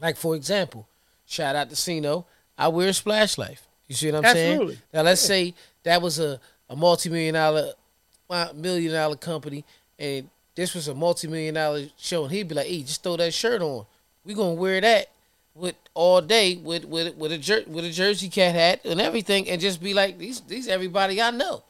Like 0.00 0.16
for 0.16 0.34
example, 0.36 0.86
shout 1.26 1.56
out 1.56 1.68
to 1.70 1.76
Sino. 1.76 2.24
I 2.56 2.68
wear 2.68 2.92
Splash 2.92 3.36
Life. 3.36 3.66
You 3.88 3.94
see 3.96 4.10
what 4.10 4.18
I'm 4.18 4.24
Absolutely. 4.24 4.74
saying? 4.74 4.82
Now 4.94 5.02
let's 5.02 5.20
say 5.20 5.52
that 5.82 6.00
was 6.00 6.18
a 6.20 6.40
a 6.70 6.76
multi 6.76 7.10
million 7.10 7.34
dollar, 7.34 7.72
uh, 8.30 8.48
million 8.54 8.92
dollar 8.92 9.16
company, 9.16 9.64
and 9.98 10.30
this 10.56 10.74
was 10.74 10.88
a 10.88 10.94
multi 10.94 11.28
million 11.28 11.54
dollar 11.54 11.86
show, 11.96 12.24
and 12.24 12.32
he'd 12.32 12.48
be 12.48 12.54
like, 12.54 12.66
"Hey, 12.66 12.82
just 12.82 13.02
throw 13.02 13.16
that 13.18 13.32
shirt 13.32 13.62
on. 13.62 13.86
We 14.24 14.34
gonna 14.34 14.54
wear 14.54 14.80
that 14.80 15.10
with 15.54 15.76
all 15.94 16.20
day 16.20 16.56
with 16.56 16.84
with 16.86 17.14
with 17.16 17.30
a 17.30 17.38
jer- 17.38 17.64
with 17.68 17.84
a 17.84 17.90
jersey 17.90 18.28
cat 18.28 18.54
hat 18.54 18.80
and 18.84 19.00
everything, 19.00 19.48
and 19.48 19.60
just 19.60 19.80
be 19.80 19.94
like, 19.94 20.18
these 20.18 20.40
these 20.40 20.66
everybody 20.66 21.22
I 21.22 21.30
know." 21.30 21.62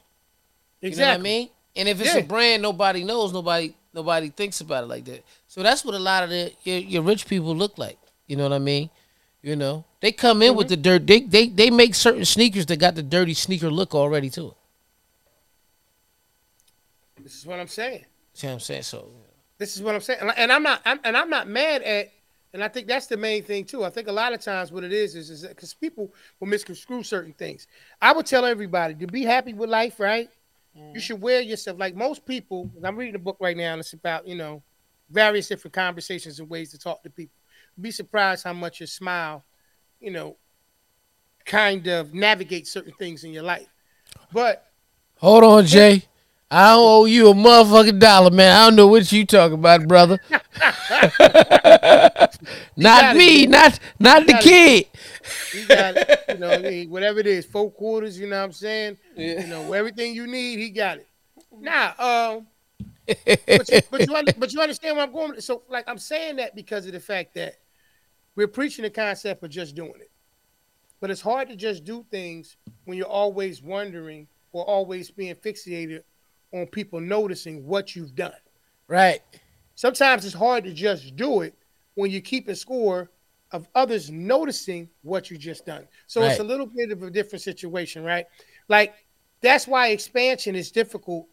You 0.80 0.90
know 0.90 1.08
what 1.08 1.14
I 1.14 1.18
mean? 1.18 1.50
And 1.74 1.88
if 1.88 2.00
it's 2.00 2.14
Yeah. 2.14 2.20
a 2.20 2.24
brand 2.24 2.62
nobody 2.62 3.02
knows, 3.04 3.32
nobody 3.32 3.74
nobody 3.92 4.30
thinks 4.30 4.60
about 4.60 4.84
it 4.84 4.86
like 4.86 5.04
that. 5.06 5.24
So 5.48 5.62
that's 5.62 5.84
what 5.84 5.94
a 5.94 5.98
lot 5.98 6.22
of 6.22 6.30
the 6.30 6.52
your, 6.64 6.78
your 6.78 7.02
rich 7.02 7.26
people 7.26 7.54
look 7.56 7.76
like. 7.76 7.98
You 8.28 8.36
know 8.36 8.44
what 8.44 8.52
I 8.52 8.58
mean? 8.58 8.88
You 9.42 9.56
know, 9.56 9.84
they 10.00 10.12
come 10.12 10.42
in 10.42 10.54
with 10.54 10.66
mm-hmm. 10.66 10.82
the 10.82 10.98
dirt. 10.98 11.06
They 11.06 11.20
they 11.20 11.48
they 11.48 11.70
make 11.70 11.94
certain 11.94 12.24
sneakers 12.24 12.66
that 12.66 12.76
got 12.76 12.94
the 12.94 13.02
dirty 13.02 13.34
sneaker 13.34 13.70
look 13.70 13.94
already 13.94 14.30
to 14.30 14.48
it. 14.48 14.54
This 17.22 17.36
is 17.36 17.46
what 17.46 17.58
I'm 17.58 17.68
saying. 17.68 18.04
See 18.36 18.46
what 18.46 18.52
I'm 18.52 18.60
saying? 18.60 18.82
So 18.82 19.08
This 19.56 19.76
is 19.76 19.82
what 19.82 19.94
I'm 19.94 20.02
saying, 20.02 20.20
and 20.36 20.52
I'm 20.52 20.62
not, 20.62 20.82
I'm, 20.84 21.00
and 21.04 21.16
I'm 21.16 21.30
not 21.30 21.48
mad 21.48 21.80
at, 21.82 22.12
And 22.52 22.62
I 22.62 22.68
think 22.68 22.86
that's 22.86 23.06
the 23.06 23.16
main 23.16 23.42
thing 23.42 23.64
too. 23.64 23.82
I 23.82 23.88
think 23.88 24.08
a 24.08 24.12
lot 24.12 24.34
of 24.34 24.40
times 24.40 24.70
what 24.70 24.84
it 24.84 24.92
is 24.92 25.14
is 25.14 25.30
is 25.30 25.46
because 25.46 25.72
people 25.72 26.12
will 26.38 26.48
misconstrue 26.48 27.02
certain 27.02 27.32
things. 27.32 27.66
I 28.02 28.12
would 28.12 28.26
tell 28.26 28.44
everybody 28.44 28.94
to 28.94 29.06
be 29.06 29.22
happy 29.22 29.54
with 29.54 29.70
life, 29.70 29.98
right? 29.98 30.28
Mm. 30.78 30.94
You 30.94 31.00
should 31.00 31.22
wear 31.22 31.40
yourself 31.40 31.78
like 31.78 31.96
most 31.96 32.26
people. 32.26 32.70
I'm 32.84 32.94
reading 32.96 33.14
a 33.14 33.18
book 33.18 33.38
right 33.40 33.56
now, 33.56 33.72
and 33.72 33.80
it's 33.80 33.94
about 33.94 34.26
you 34.26 34.36
know 34.36 34.62
various 35.08 35.48
different 35.48 35.72
conversations 35.72 36.38
and 36.38 36.50
ways 36.50 36.72
to 36.72 36.78
talk 36.78 37.02
to 37.04 37.10
people. 37.10 37.38
Be 37.80 37.90
surprised 37.90 38.44
how 38.44 38.52
much 38.52 38.80
your 38.80 38.86
smile, 38.86 39.44
you 39.98 40.10
know, 40.10 40.36
kind 41.46 41.86
of 41.86 42.12
navigate 42.12 42.66
certain 42.66 42.92
things 42.92 43.24
in 43.24 43.32
your 43.32 43.44
life. 43.44 43.68
But 44.30 44.66
hold 45.16 45.42
on, 45.42 45.64
Jay. 45.64 46.04
I 46.50 46.70
don't 46.70 46.84
owe 46.84 47.04
you 47.06 47.30
a 47.30 47.34
motherfucking 47.34 47.98
dollar, 47.98 48.30
man. 48.30 48.56
I 48.56 48.66
don't 48.66 48.76
know 48.76 48.86
what 48.86 49.10
you 49.10 49.26
talking 49.26 49.58
about, 49.58 49.88
brother. 49.88 50.20
not 52.76 53.16
me, 53.16 53.42
it, 53.42 53.50
not 53.50 53.80
not 53.98 54.26
the 54.28 54.38
kid. 54.40 54.86
He 55.52 55.64
got 55.64 55.96
it. 55.96 56.24
You 56.28 56.38
know, 56.38 56.84
whatever 56.88 57.18
it 57.18 57.26
is, 57.26 57.44
four 57.44 57.72
quarters. 57.72 58.16
You 58.18 58.28
know 58.28 58.38
what 58.38 58.44
I'm 58.44 58.52
saying? 58.52 58.96
Yeah. 59.16 59.40
You 59.40 59.48
know, 59.48 59.72
everything 59.72 60.14
you 60.14 60.28
need, 60.28 60.60
he 60.60 60.70
got 60.70 60.98
it. 60.98 61.08
Now, 61.58 61.94
um, 61.98 62.46
but, 63.06 63.68
you, 63.68 63.80
but, 63.90 64.00
you, 64.06 64.32
but 64.38 64.52
you 64.52 64.60
understand 64.60 64.96
where 64.96 65.04
I'm 65.04 65.12
going. 65.12 65.40
So, 65.40 65.62
like, 65.68 65.88
I'm 65.88 65.98
saying 65.98 66.36
that 66.36 66.54
because 66.54 66.86
of 66.86 66.92
the 66.92 67.00
fact 67.00 67.34
that 67.34 67.56
we're 68.36 68.46
preaching 68.46 68.84
the 68.84 68.90
concept 68.90 69.42
of 69.42 69.50
just 69.50 69.74
doing 69.74 69.94
it. 69.96 70.12
But 71.00 71.10
it's 71.10 71.20
hard 71.20 71.48
to 71.48 71.56
just 71.56 71.84
do 71.84 72.06
things 72.10 72.56
when 72.84 72.96
you're 72.96 73.06
always 73.06 73.62
wondering 73.62 74.28
or 74.52 74.64
always 74.64 75.10
being 75.10 75.34
fixated 75.34 76.02
on 76.52 76.66
people 76.66 77.00
noticing 77.00 77.66
what 77.66 77.96
you've 77.96 78.14
done. 78.14 78.32
Right. 78.88 79.20
Sometimes 79.74 80.24
it's 80.24 80.34
hard 80.34 80.64
to 80.64 80.72
just 80.72 81.16
do 81.16 81.42
it 81.42 81.54
when 81.94 82.10
you 82.10 82.20
keep 82.20 82.48
a 82.48 82.54
score 82.54 83.10
of 83.52 83.68
others 83.74 84.10
noticing 84.10 84.88
what 85.02 85.30
you 85.30 85.38
just 85.38 85.66
done. 85.66 85.86
So 86.06 86.20
right. 86.20 86.30
it's 86.30 86.40
a 86.40 86.44
little 86.44 86.66
bit 86.66 86.90
of 86.90 87.02
a 87.02 87.10
different 87.10 87.42
situation, 87.42 88.02
right? 88.02 88.26
Like 88.68 88.94
that's 89.40 89.66
why 89.66 89.88
expansion 89.88 90.54
is 90.54 90.70
difficult 90.70 91.26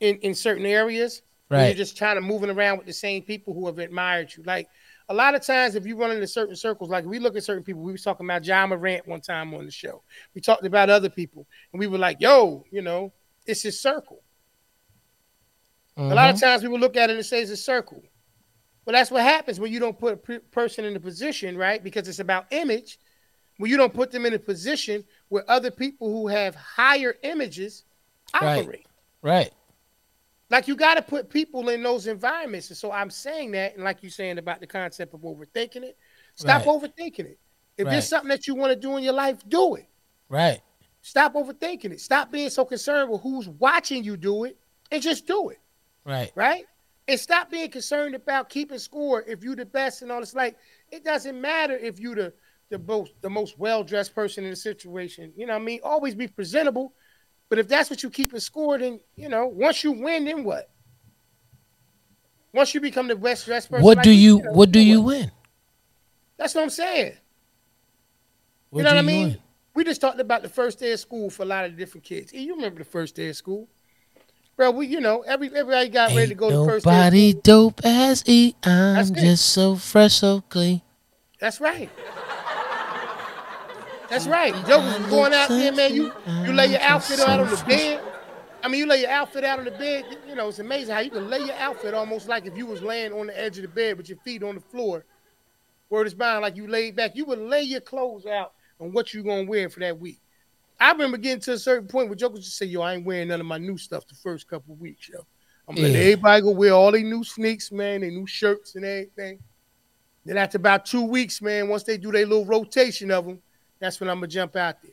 in 0.00 0.16
in 0.18 0.34
certain 0.34 0.66
areas. 0.66 1.22
Right. 1.48 1.66
You're 1.66 1.74
just 1.74 1.96
trying 1.96 2.14
to 2.14 2.20
moving 2.20 2.50
around 2.50 2.78
with 2.78 2.86
the 2.86 2.92
same 2.92 3.22
people 3.22 3.54
who 3.54 3.66
have 3.66 3.78
admired 3.78 4.32
you. 4.36 4.44
Like 4.44 4.68
a 5.08 5.14
lot 5.14 5.34
of 5.34 5.44
times, 5.44 5.74
if 5.74 5.84
you 5.84 5.96
run 5.96 6.12
into 6.12 6.26
certain 6.26 6.54
circles, 6.54 6.90
like 6.90 7.04
we 7.04 7.18
look 7.18 7.36
at 7.36 7.42
certain 7.42 7.64
people, 7.64 7.82
we 7.82 7.92
was 7.92 8.04
talking 8.04 8.24
about 8.24 8.44
Ja 8.44 8.66
Morant 8.66 9.06
one 9.08 9.20
time 9.20 9.52
on 9.54 9.64
the 9.64 9.70
show. 9.72 10.02
We 10.34 10.40
talked 10.40 10.64
about 10.64 10.88
other 10.88 11.10
people, 11.10 11.46
and 11.72 11.80
we 11.80 11.88
were 11.88 11.98
like, 11.98 12.20
"Yo, 12.20 12.64
you 12.70 12.82
know, 12.82 13.12
it's 13.46 13.62
his 13.62 13.80
circle." 13.80 14.22
Mm-hmm. 15.98 16.12
A 16.12 16.14
lot 16.14 16.30
of 16.30 16.36
mm-hmm. 16.36 16.44
times, 16.44 16.62
people 16.62 16.78
look 16.78 16.96
at 16.96 17.10
it 17.10 17.16
and 17.16 17.26
say 17.26 17.42
it's 17.42 17.50
a 17.50 17.56
circle. 17.56 18.02
Well, 18.84 18.94
that's 18.94 19.10
what 19.10 19.22
happens 19.22 19.60
when 19.60 19.72
you 19.72 19.78
don't 19.78 19.98
put 19.98 20.14
a 20.14 20.40
person 20.40 20.84
in 20.84 20.96
a 20.96 21.00
position, 21.00 21.56
right? 21.56 21.82
Because 21.82 22.08
it's 22.08 22.18
about 22.18 22.46
image. 22.50 22.98
When 23.58 23.70
you 23.70 23.76
don't 23.76 23.92
put 23.92 24.10
them 24.10 24.24
in 24.24 24.32
a 24.32 24.38
position 24.38 25.04
where 25.28 25.48
other 25.50 25.70
people 25.70 26.10
who 26.10 26.28
have 26.28 26.54
higher 26.54 27.14
images 27.22 27.84
operate. 28.32 28.66
Right. 28.66 28.86
right. 29.22 29.50
Like 30.48 30.66
you 30.66 30.74
got 30.74 30.94
to 30.94 31.02
put 31.02 31.28
people 31.28 31.68
in 31.68 31.82
those 31.82 32.06
environments. 32.06 32.70
And 32.70 32.76
so 32.76 32.90
I'm 32.90 33.10
saying 33.10 33.52
that, 33.52 33.74
and 33.74 33.84
like 33.84 34.02
you're 34.02 34.10
saying 34.10 34.38
about 34.38 34.60
the 34.60 34.66
concept 34.66 35.14
of 35.14 35.20
overthinking 35.20 35.82
it, 35.82 35.96
stop 36.34 36.66
right. 36.66 36.80
overthinking 36.80 37.26
it. 37.26 37.38
If 37.76 37.86
right. 37.86 37.92
there's 37.92 38.08
something 38.08 38.30
that 38.30 38.46
you 38.46 38.54
want 38.54 38.72
to 38.72 38.76
do 38.76 38.96
in 38.96 39.04
your 39.04 39.12
life, 39.12 39.38
do 39.48 39.76
it. 39.76 39.86
Right. 40.28 40.60
Stop 41.02 41.34
overthinking 41.34 41.92
it. 41.92 42.00
Stop 42.00 42.32
being 42.32 42.50
so 42.50 42.64
concerned 42.64 43.10
with 43.10 43.20
who's 43.20 43.48
watching 43.48 44.02
you 44.02 44.16
do 44.16 44.44
it 44.44 44.58
and 44.90 45.02
just 45.02 45.26
do 45.26 45.50
it. 45.50 45.58
Right. 46.10 46.32
Right. 46.34 46.64
And 47.08 47.18
stop 47.18 47.50
being 47.50 47.70
concerned 47.70 48.14
about 48.14 48.50
keeping 48.50 48.78
score 48.78 49.22
if 49.26 49.42
you're 49.42 49.56
the 49.56 49.64
best 49.64 50.02
and 50.02 50.12
all 50.12 50.20
this. 50.20 50.34
Like, 50.34 50.56
it 50.90 51.04
doesn't 51.04 51.40
matter 51.40 51.76
if 51.76 51.98
you're 51.98 52.14
the 52.14 52.32
the 52.70 52.78
most 52.78 53.12
the 53.20 53.30
most 53.30 53.58
well 53.58 53.82
dressed 53.82 54.14
person 54.14 54.44
in 54.44 54.50
the 54.50 54.56
situation. 54.56 55.32
You 55.36 55.46
know 55.46 55.54
what 55.54 55.62
I 55.62 55.64
mean? 55.64 55.80
Always 55.82 56.14
be 56.14 56.28
presentable. 56.28 56.94
But 57.48 57.58
if 57.58 57.66
that's 57.66 57.90
what 57.90 58.02
you 58.02 58.10
keep 58.10 58.32
a 58.32 58.40
score, 58.40 58.78
then 58.78 59.00
you 59.16 59.28
know, 59.28 59.46
once 59.46 59.82
you 59.82 59.92
win, 59.92 60.24
then 60.24 60.44
what? 60.44 60.70
Once 62.52 62.74
you 62.74 62.80
become 62.80 63.08
the 63.08 63.16
best 63.16 63.46
dressed 63.46 63.70
person, 63.70 63.84
what 63.84 63.98
like 63.98 64.04
do 64.04 64.10
you, 64.10 64.38
you 64.38 64.42
know, 64.44 64.52
what 64.52 64.72
do 64.72 64.80
you 64.80 65.00
win? 65.00 65.30
That's 66.36 66.54
what 66.54 66.62
I'm 66.62 66.70
saying. 66.70 67.14
What 68.70 68.78
you 68.78 68.84
know 68.84 68.90
what 68.90 68.98
I 68.98 69.02
mean? 69.02 69.28
Win? 69.28 69.38
We 69.74 69.84
just 69.84 70.00
talked 70.00 70.20
about 70.20 70.42
the 70.42 70.48
first 70.48 70.78
day 70.78 70.92
of 70.92 71.00
school 71.00 71.30
for 71.30 71.42
a 71.42 71.46
lot 71.46 71.64
of 71.64 71.76
different 71.76 72.04
kids. 72.04 72.32
you 72.32 72.54
remember 72.54 72.78
the 72.78 72.84
first 72.84 73.14
day 73.14 73.28
of 73.28 73.36
school? 73.36 73.68
Bro, 74.60 74.72
we 74.72 74.88
you 74.88 75.00
know 75.00 75.22
every 75.22 75.46
everybody 75.56 75.88
got 75.88 76.10
Ain't 76.10 76.18
ready 76.18 76.28
to 76.28 76.34
go 76.34 76.50
the 76.50 76.70
first. 76.70 76.84
Nobody 76.84 77.32
dope 77.32 77.80
as 77.82 78.22
E. 78.26 78.54
I'm 78.62 79.14
just 79.14 79.46
so 79.46 79.76
fresh, 79.76 80.16
so 80.16 80.42
clean. 80.50 80.82
That's 81.38 81.62
right. 81.62 81.88
That's 84.10 84.26
right. 84.26 84.52
Jokers 84.66 84.98
going 85.06 85.32
out 85.32 85.48
there, 85.48 85.72
man. 85.72 85.94
You 85.94 86.12
you 86.44 86.52
lay 86.52 86.66
your 86.66 86.80
outfit 86.82 87.20
out 87.20 87.40
on 87.40 87.48
the 87.48 87.64
bed. 87.66 88.02
I 88.62 88.68
mean, 88.68 88.80
you 88.80 88.86
lay 88.86 89.00
your 89.00 89.08
outfit 89.08 89.44
out 89.44 89.60
on 89.60 89.64
the 89.64 89.70
bed. 89.70 90.04
You 90.28 90.34
know, 90.34 90.48
it's 90.48 90.58
amazing 90.58 90.94
how 90.94 91.00
you 91.00 91.10
can 91.10 91.30
lay 91.30 91.38
your 91.38 91.56
outfit 91.56 91.94
almost 91.94 92.28
like 92.28 92.44
if 92.44 92.54
you 92.54 92.66
was 92.66 92.82
laying 92.82 93.14
on 93.14 93.28
the 93.28 93.40
edge 93.40 93.56
of 93.56 93.62
the 93.62 93.68
bed 93.68 93.96
with 93.96 94.10
your 94.10 94.18
feet 94.18 94.42
on 94.42 94.56
the 94.56 94.60
floor. 94.60 95.06
Word 95.88 96.06
is 96.06 96.12
bound, 96.12 96.42
like 96.42 96.56
you 96.56 96.66
laid 96.66 96.96
back. 96.96 97.12
You 97.16 97.24
would 97.24 97.38
lay 97.38 97.62
your 97.62 97.80
clothes 97.80 98.26
out 98.26 98.52
on 98.78 98.92
what 98.92 99.14
you 99.14 99.22
gonna 99.22 99.44
wear 99.44 99.70
for 99.70 99.80
that 99.80 99.98
week. 99.98 100.20
I 100.80 100.92
remember 100.92 101.18
getting 101.18 101.40
to 101.42 101.52
a 101.52 101.58
certain 101.58 101.86
point 101.86 102.08
where 102.08 102.16
jokers 102.16 102.44
just 102.44 102.56
say, 102.56 102.66
"Yo, 102.66 102.80
I 102.80 102.94
ain't 102.94 103.04
wearing 103.04 103.28
none 103.28 103.40
of 103.40 103.46
my 103.46 103.58
new 103.58 103.76
stuff 103.76 104.06
the 104.06 104.14
first 104.14 104.48
couple 104.48 104.74
of 104.74 104.80
weeks, 104.80 105.08
yo. 105.08 105.26
I'm 105.68 105.76
yeah. 105.76 105.82
letting 105.82 105.96
everybody 106.00 106.42
go 106.42 106.50
wear 106.50 106.72
all 106.72 106.90
their 106.90 107.02
new 107.02 107.22
sneaks, 107.22 107.70
man, 107.70 108.00
their 108.00 108.10
new 108.10 108.26
shirts 108.26 108.74
and 108.74 108.84
everything." 108.84 109.40
Then 110.24 110.36
after 110.36 110.56
about 110.56 110.86
two 110.86 111.04
weeks, 111.04 111.40
man, 111.40 111.68
once 111.68 111.82
they 111.82 111.96
do 111.96 112.12
their 112.12 112.26
little 112.26 112.44
rotation 112.44 113.10
of 113.10 113.26
them, 113.26 113.40
that's 113.78 114.00
when 114.00 114.10
I'm 114.10 114.16
gonna 114.16 114.28
jump 114.28 114.56
out 114.56 114.82
there. 114.82 114.92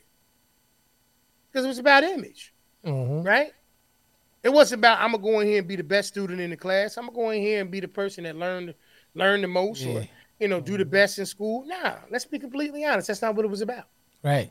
Because 1.50 1.64
it 1.64 1.68
was 1.68 1.78
about 1.78 2.04
image, 2.04 2.54
mm-hmm. 2.84 3.26
right? 3.26 3.52
It 4.42 4.50
wasn't 4.50 4.80
about 4.80 5.00
I'm 5.00 5.12
gonna 5.12 5.22
go 5.22 5.40
in 5.40 5.46
here 5.46 5.58
and 5.58 5.68
be 5.68 5.76
the 5.76 5.84
best 5.84 6.08
student 6.08 6.40
in 6.40 6.50
the 6.50 6.56
class. 6.56 6.96
I'm 6.96 7.06
gonna 7.06 7.16
go 7.16 7.30
in 7.30 7.42
here 7.42 7.60
and 7.60 7.70
be 7.70 7.80
the 7.80 7.88
person 7.88 8.24
that 8.24 8.36
learned 8.36 8.74
learn 9.14 9.42
the 9.42 9.48
most, 9.48 9.82
yeah. 9.82 9.98
or 9.98 10.08
you 10.38 10.48
know, 10.48 10.60
do 10.60 10.76
the 10.76 10.84
mm-hmm. 10.84 10.90
best 10.90 11.18
in 11.18 11.26
school. 11.26 11.64
Nah, 11.66 11.96
let's 12.10 12.24
be 12.24 12.38
completely 12.38 12.84
honest. 12.84 13.08
That's 13.08 13.22
not 13.22 13.34
what 13.34 13.44
it 13.44 13.48
was 13.48 13.62
about. 13.62 13.84
Right. 14.22 14.50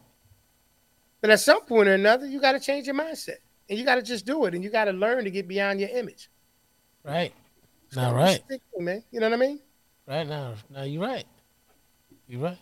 But 1.22 1.32
at 1.32 1.40
some 1.40 1.62
point 1.62 1.90
or 1.90 1.94
another, 1.94 2.28
you 2.28 2.40
got 2.40 2.54
to 2.54 2.60
change 2.60 2.86
your 2.86 2.96
mindset 2.96 3.38
and 3.70 3.78
you 3.78 3.86
got 3.86 3.96
to 3.96 4.02
just 4.02 4.26
do 4.26 4.46
it 4.46 4.54
and 4.54 4.64
you 4.64 4.70
got 4.70 4.86
to 4.86 4.92
learn 4.92 5.24
to 5.24 5.32
get 5.32 5.48
beyond 5.48 5.80
your 5.80 5.90
image. 5.90 6.30
Right. 7.04 7.34
Now, 7.96 8.14
right. 8.14 8.44
man. 8.78 9.04
You 9.12 9.20
know 9.20 9.30
what 9.30 9.36
I 9.36 9.40
mean? 9.40 9.60
Right 10.08 10.28
now. 10.28 10.54
Now, 10.70 10.84
you're 10.84 11.02
right. 11.02 11.26
You're 12.28 12.42
right. 12.42 12.58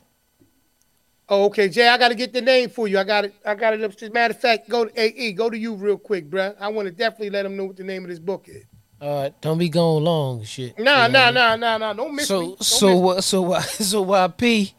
Oh, 1.28 1.45
okay, 1.45 1.70
Jay. 1.70 1.88
I 1.88 1.97
got 1.97 2.10
to 2.10 2.16
get 2.16 2.34
the 2.34 2.41
name 2.41 2.70
for 2.70 2.88
you. 2.88 2.99
I 2.99 3.03
got 3.03 3.26
it. 3.26 3.34
I 3.43 3.56
got 3.56 3.74
it. 3.74 3.82
As 3.82 4.03
a 4.03 4.10
matter 4.12 4.34
of 4.34 4.39
fact, 4.39 4.70
go 4.70 4.86
to 4.86 5.01
AE. 5.01 5.34
Go 5.34 5.49
to 5.49 5.58
you 5.58 5.74
real 5.74 5.97
quick, 5.97 6.30
bro. 6.30 6.53
I 6.60 6.68
want 6.68 6.88
to 6.88 6.91
definitely 6.91 7.32
let 7.32 7.43
them 7.43 7.58
know 7.58 7.66
what 7.66 7.78
the 7.78 7.84
name 7.84 8.03
of 8.03 8.10
this 8.10 8.20
book 8.20 8.47
is. 8.47 8.64
All 9.01 9.24
right, 9.24 9.41
don't 9.41 9.58
be 9.58 9.68
going 9.68 10.03
long, 10.03 10.43
shit. 10.43 10.80
Nah, 10.80 11.08
nah, 11.08 11.30
nah, 11.30 11.56
nah, 11.56 11.78
nah. 11.78 11.93
Don't 11.93 12.16
miss 12.16 12.28
so, 12.28 12.39
me. 12.39 12.47
Don't 12.47 12.64
so, 12.64 12.97
what? 12.97 13.24
So, 13.24 13.41
why? 13.41 13.62
So, 13.64 14.01
why 14.03 14.28
P 14.28 14.74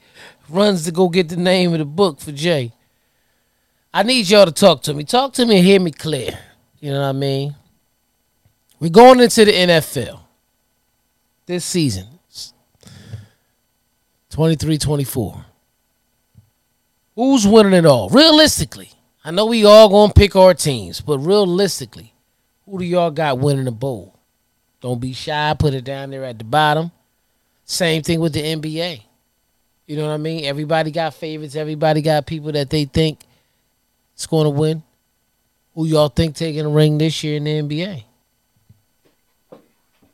runs 0.48 0.84
to 0.84 0.92
go 0.92 1.08
get 1.08 1.28
the 1.28 1.36
name 1.36 1.72
of 1.72 1.80
the 1.80 1.84
book 1.84 2.20
for 2.20 2.32
Jay? 2.32 2.72
I 3.96 4.02
need 4.02 4.28
y'all 4.28 4.44
to 4.44 4.52
talk 4.52 4.82
to 4.82 4.92
me. 4.92 5.04
Talk 5.04 5.32
to 5.32 5.46
me 5.46 5.56
and 5.56 5.64
hear 5.66 5.80
me 5.80 5.90
clear. 5.90 6.38
You 6.80 6.92
know 6.92 7.00
what 7.00 7.06
I 7.06 7.12
mean? 7.12 7.56
We're 8.78 8.90
going 8.90 9.20
into 9.20 9.46
the 9.46 9.52
NFL 9.52 10.20
this 11.46 11.64
season 11.64 12.06
23 14.28 14.76
24. 14.76 15.46
Who's 17.14 17.46
winning 17.46 17.72
it 17.72 17.86
all? 17.86 18.10
Realistically, 18.10 18.90
I 19.24 19.30
know 19.30 19.46
we 19.46 19.64
all 19.64 19.88
gonna 19.88 20.12
pick 20.12 20.36
our 20.36 20.52
teams, 20.52 21.00
but 21.00 21.20
realistically, 21.20 22.12
who 22.66 22.78
do 22.78 22.84
y'all 22.84 23.10
got 23.10 23.38
winning 23.38 23.64
the 23.64 23.70
bowl? 23.70 24.14
Don't 24.82 25.00
be 25.00 25.14
shy, 25.14 25.56
put 25.58 25.72
it 25.72 25.84
down 25.84 26.10
there 26.10 26.24
at 26.24 26.36
the 26.36 26.44
bottom. 26.44 26.90
Same 27.64 28.02
thing 28.02 28.20
with 28.20 28.34
the 28.34 28.42
NBA. 28.42 29.00
You 29.86 29.96
know 29.96 30.08
what 30.08 30.12
I 30.12 30.18
mean? 30.18 30.44
Everybody 30.44 30.90
got 30.90 31.14
favorites, 31.14 31.56
everybody 31.56 32.02
got 32.02 32.26
people 32.26 32.52
that 32.52 32.68
they 32.68 32.84
think 32.84 33.20
is 34.16 34.26
going 34.26 34.44
to 34.44 34.50
win. 34.50 34.82
Who 35.74 35.86
y'all 35.86 36.08
think 36.08 36.34
taking 36.34 36.64
a 36.64 36.68
ring 36.68 36.98
this 36.98 37.22
year 37.22 37.36
in 37.36 37.44
the 37.44 37.62
NBA? 37.62 38.04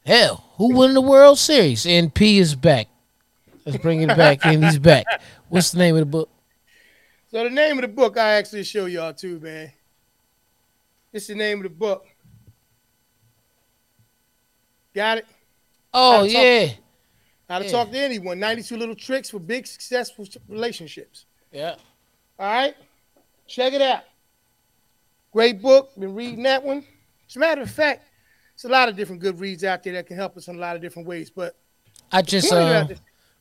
Hell, 0.04 0.44
who 0.56 0.74
won 0.74 0.94
the 0.94 1.00
World 1.00 1.38
Series? 1.38 1.86
And 1.86 2.12
P 2.12 2.38
is 2.38 2.56
back. 2.56 2.88
Let's 3.64 3.78
bring 3.78 4.02
it 4.02 4.08
back 4.08 4.44
and 4.44 4.64
he's 4.64 4.78
back. 4.78 5.06
What's 5.48 5.70
the 5.70 5.78
name 5.78 5.94
of 5.94 6.00
the 6.00 6.06
book? 6.06 6.28
So 7.30 7.44
the 7.44 7.50
name 7.50 7.78
of 7.78 7.82
the 7.82 7.88
book 7.88 8.18
I 8.18 8.32
actually 8.34 8.64
show 8.64 8.86
y'all 8.86 9.14
too, 9.14 9.38
man. 9.38 9.72
It's 11.12 11.28
the 11.28 11.34
name 11.34 11.58
of 11.58 11.64
the 11.64 11.70
book. 11.70 12.06
Got 14.94 15.18
it? 15.18 15.26
Oh 15.94 16.18
how 16.18 16.22
yeah. 16.24 16.66
Talk, 16.66 16.76
how 17.48 17.58
to 17.60 17.64
yeah. 17.64 17.70
talk 17.70 17.90
to 17.92 17.98
anyone. 17.98 18.38
92 18.38 18.76
little 18.76 18.94
tricks 18.94 19.30
for 19.30 19.38
big 19.38 19.66
successful 19.66 20.26
relationships. 20.48 21.26
Yeah. 21.52 21.76
All 22.38 22.52
right. 22.52 22.74
Check 23.52 23.74
it 23.74 23.82
out. 23.82 24.04
Great 25.30 25.60
book. 25.60 25.90
Been 25.98 26.14
reading 26.14 26.42
that 26.44 26.62
one. 26.62 26.82
As 27.28 27.36
a 27.36 27.38
matter 27.38 27.60
of 27.60 27.70
fact, 27.70 28.08
there's 28.56 28.64
a 28.64 28.72
lot 28.72 28.88
of 28.88 28.96
different 28.96 29.20
good 29.20 29.38
reads 29.38 29.62
out 29.62 29.82
there 29.82 29.92
that 29.92 30.06
can 30.06 30.16
help 30.16 30.38
us 30.38 30.48
in 30.48 30.56
a 30.56 30.58
lot 30.58 30.74
of 30.74 30.80
different 30.80 31.06
ways. 31.06 31.28
But 31.28 31.54
I 32.10 32.22
just 32.22 32.50
uh, 32.50 32.84
There 32.84 32.88
you 32.88 32.96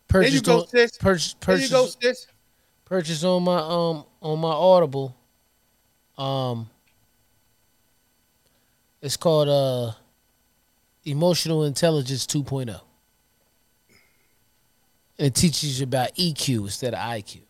Purchased 0.09 0.45
go, 0.45 0.59
on 0.59 0.68
sis. 0.68 0.97
purchase 0.97 1.36
There 1.45 1.57
you 1.57 1.70
go, 1.70 1.84
purchase 1.86 1.97
sis. 2.01 2.28
purchase 2.84 3.24
on 3.24 3.43
my 3.43 3.57
um 3.57 4.05
on 4.22 4.39
my 4.39 4.51
Audible. 4.51 5.16
Um, 6.18 6.70
it's 9.01 9.16
called 9.16 9.47
uh 9.47 9.93
Emotional 11.05 11.64
Intelligence 11.64 12.26
2.0. 12.26 12.68
And 12.68 12.82
it 15.28 15.36
teaches 15.36 15.80
you 15.80 15.86
about 15.86 16.14
EQ 16.16 16.64
instead 16.64 16.93
of 16.93 16.99
IQ. 16.99 17.43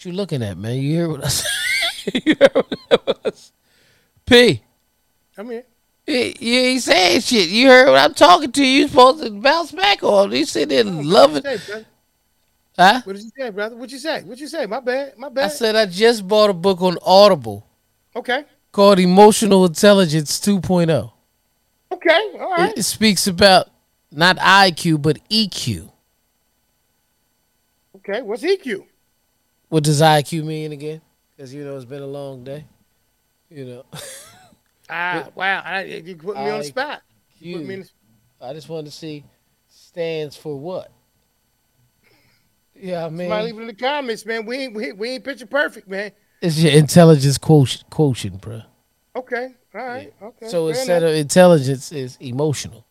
What 0.00 0.06
you 0.06 0.12
looking 0.12 0.42
at, 0.42 0.56
man? 0.56 0.76
You 0.76 0.92
hear 0.92 1.08
what 1.10 1.22
I 1.22 1.28
say? 1.28 2.22
you 2.24 2.34
heard 2.40 2.54
what 2.54 3.20
I 3.22 3.30
say? 3.34 3.52
P. 4.24 4.62
Come 5.36 5.50
here. 5.50 5.64
You 6.06 6.32
you 6.40 6.58
ain't 6.58 6.82
saying 6.82 7.20
shit. 7.20 7.50
You 7.50 7.68
heard 7.68 7.90
what 7.90 7.98
I'm 7.98 8.14
talking 8.14 8.50
to 8.50 8.64
you. 8.64 8.80
You 8.80 8.88
supposed 8.88 9.22
to 9.22 9.30
bounce 9.30 9.72
back 9.72 10.02
on. 10.02 10.32
You 10.32 10.46
sitting 10.46 10.68
there 10.70 10.86
oh, 10.86 11.02
loving. 11.02 11.42
What 11.42 11.44
did 11.44 11.52
you 11.52 11.58
say, 11.58 11.72
brother? 11.74 11.86
Huh? 12.78 13.00
What 13.04 13.12
did 13.16 13.24
you 13.24 13.30
say, 13.36 13.50
brother? 13.50 13.76
What 13.76 13.92
you 13.92 13.98
say? 13.98 14.22
What 14.22 14.38
you 14.38 14.48
say? 14.48 14.64
My 14.64 14.80
bad. 14.80 15.18
My 15.18 15.28
bad. 15.28 15.44
I 15.44 15.48
said 15.48 15.76
I 15.76 15.84
just 15.84 16.26
bought 16.26 16.48
a 16.48 16.54
book 16.54 16.80
on 16.80 16.96
Audible 17.02 17.66
okay. 18.16 18.46
called 18.72 19.00
Emotional 19.00 19.66
Intelligence 19.66 20.40
2.0. 20.40 21.12
Okay. 21.92 22.32
All 22.40 22.52
right. 22.52 22.70
It, 22.70 22.78
it 22.78 22.82
speaks 22.84 23.26
about 23.26 23.68
not 24.10 24.38
IQ 24.38 25.02
but 25.02 25.18
EQ. 25.28 25.90
Okay. 27.96 28.22
What's 28.22 28.42
EQ? 28.42 28.86
What 29.70 29.84
does 29.84 30.02
IQ 30.02 30.44
mean 30.44 30.72
again? 30.72 31.00
Because 31.34 31.54
you 31.54 31.64
know 31.64 31.76
it's 31.76 31.84
been 31.86 32.02
a 32.02 32.06
long 32.06 32.44
day. 32.44 32.66
You 33.48 33.64
know, 33.64 33.84
Ah, 34.90 35.28
wow. 35.34 35.62
I, 35.64 35.84
you 35.84 36.16
put 36.16 36.36
me 36.36 36.50
on 36.50 36.58
the 36.58 36.64
spot. 36.64 37.02
You 37.38 37.56
put 37.56 37.66
me 37.66 37.74
in 37.74 37.80
the, 37.80 37.88
I 38.40 38.52
just 38.52 38.68
wanted 38.68 38.86
to 38.86 38.90
see 38.90 39.24
stands 39.68 40.36
for 40.36 40.58
what. 40.58 40.90
Yeah, 42.74 43.06
I 43.06 43.10
mean, 43.10 43.28
somebody 43.28 43.46
leave 43.46 43.58
it 43.58 43.60
in 43.60 43.66
the 43.68 43.74
comments, 43.74 44.26
man. 44.26 44.44
We 44.46 44.56
ain't 44.56 44.74
we, 44.74 44.92
we 44.92 45.10
ain't 45.10 45.24
picture 45.24 45.46
perfect, 45.46 45.88
man. 45.88 46.12
it's 46.40 46.58
your 46.58 46.72
intelligence 46.72 47.38
quotient, 47.38 47.88
quotient, 47.90 48.40
bro. 48.40 48.62
Okay. 49.14 49.54
All 49.74 49.86
right. 49.86 50.12
Okay. 50.20 50.48
So 50.48 50.68
instead 50.68 51.02
enough. 51.02 51.10
of 51.10 51.16
intelligence 51.16 51.92
is 51.92 52.16
emotional. 52.20 52.84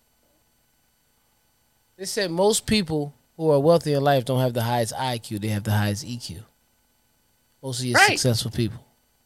They 1.97 2.05
said 2.05 2.31
most 2.31 2.65
people 2.65 3.13
who 3.35 3.51
are 3.51 3.59
wealthy 3.59 3.93
in 3.93 4.03
life 4.03 4.23
don't 4.23 4.39
have 4.39 4.53
the 4.53 4.63
highest 4.63 4.93
IQ; 4.93 5.41
they 5.41 5.49
have 5.49 5.63
the 5.63 5.71
highest 5.71 6.05
EQ. 6.05 6.43
Most 7.61 7.79
of 7.79 7.85
your 7.85 7.95
Right. 7.95 8.19
successful 8.19 8.51
people, 8.51 8.85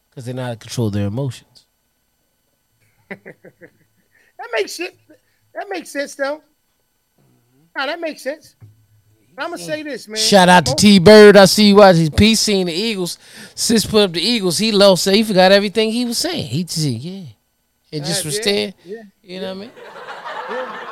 because 0.10 0.26
they 0.26 0.34
know 0.34 0.44
how 0.44 0.50
to 0.52 0.56
control 0.56 0.90
their 0.90 1.08
emotions. 1.08 1.66
that 3.10 4.50
makes 4.54 4.76
shit. 4.76 4.98
That 5.54 5.70
makes 5.70 5.90
sense 5.90 6.16
though. 6.16 6.42
Nah, 7.76 7.86
that 7.86 8.00
makes 8.00 8.22
sense. 8.22 8.56
I'm 9.38 9.50
gonna 9.50 9.58
say 9.58 9.82
this, 9.82 10.08
man. 10.08 10.18
Shout 10.22 10.48
out 10.48 10.66
to 10.68 10.74
oh. 10.74 10.76
T 10.76 11.00
Bird. 11.00 11.38
I 11.38 11.46
see 11.46 11.70
you 11.70 11.76
watching. 11.76 12.12
P 12.12 12.36
seeing 12.36 12.68
the 12.68 12.74
Eagles. 12.74 13.18
Sis 13.56 13.86
put 13.86 14.04
up 14.04 14.14
the 14.14 14.22
Eagles. 14.22 14.60
He 14.60 14.72
lost. 14.72 15.10
he 15.10 15.24
forgot 15.24 15.52
everything 15.52 15.92
he 15.92 16.06
was 16.06 16.20
saying. 16.20 16.48
He 16.48 16.64
just 16.64 16.78
yeah, 16.78 17.26
and 17.92 18.06
just 18.06 18.26
was 18.26 18.46
yeah. 18.46 18.72
Yeah. 18.86 19.04
You 19.24 19.42
know 19.42 19.56
what 19.56 19.58
I 19.58 19.60
mean? 19.60 19.72
Yeah. 20.50 20.84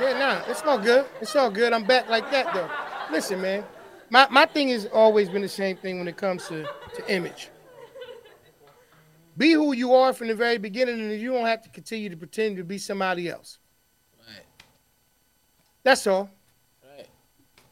Yeah, 0.00 0.18
nah, 0.18 0.50
it's 0.50 0.62
all 0.62 0.78
good. 0.78 1.04
It's 1.20 1.36
all 1.36 1.50
good. 1.50 1.74
I'm 1.74 1.84
back 1.84 2.08
like 2.08 2.30
that 2.30 2.54
though. 2.54 2.70
Listen, 3.12 3.42
man. 3.42 3.64
My 4.10 4.26
my 4.30 4.44
thing 4.44 4.68
has 4.70 4.86
always 4.86 5.28
been 5.28 5.42
the 5.42 5.48
same 5.48 5.76
thing 5.76 5.98
when 5.98 6.08
it 6.08 6.16
comes 6.16 6.46
to, 6.48 6.68
to 6.94 7.12
image. 7.14 7.48
Be 9.36 9.52
who 9.52 9.72
you 9.72 9.94
are 9.94 10.12
from 10.12 10.28
the 10.28 10.34
very 10.34 10.58
beginning, 10.58 11.00
and 11.00 11.20
you 11.20 11.32
don't 11.32 11.46
have 11.46 11.62
to 11.62 11.70
continue 11.70 12.10
to 12.10 12.16
pretend 12.16 12.56
to 12.56 12.64
be 12.64 12.76
somebody 12.76 13.28
else. 13.28 13.58
Right. 14.18 14.44
That's 15.84 16.06
all. 16.06 16.28
Right. 16.84 17.08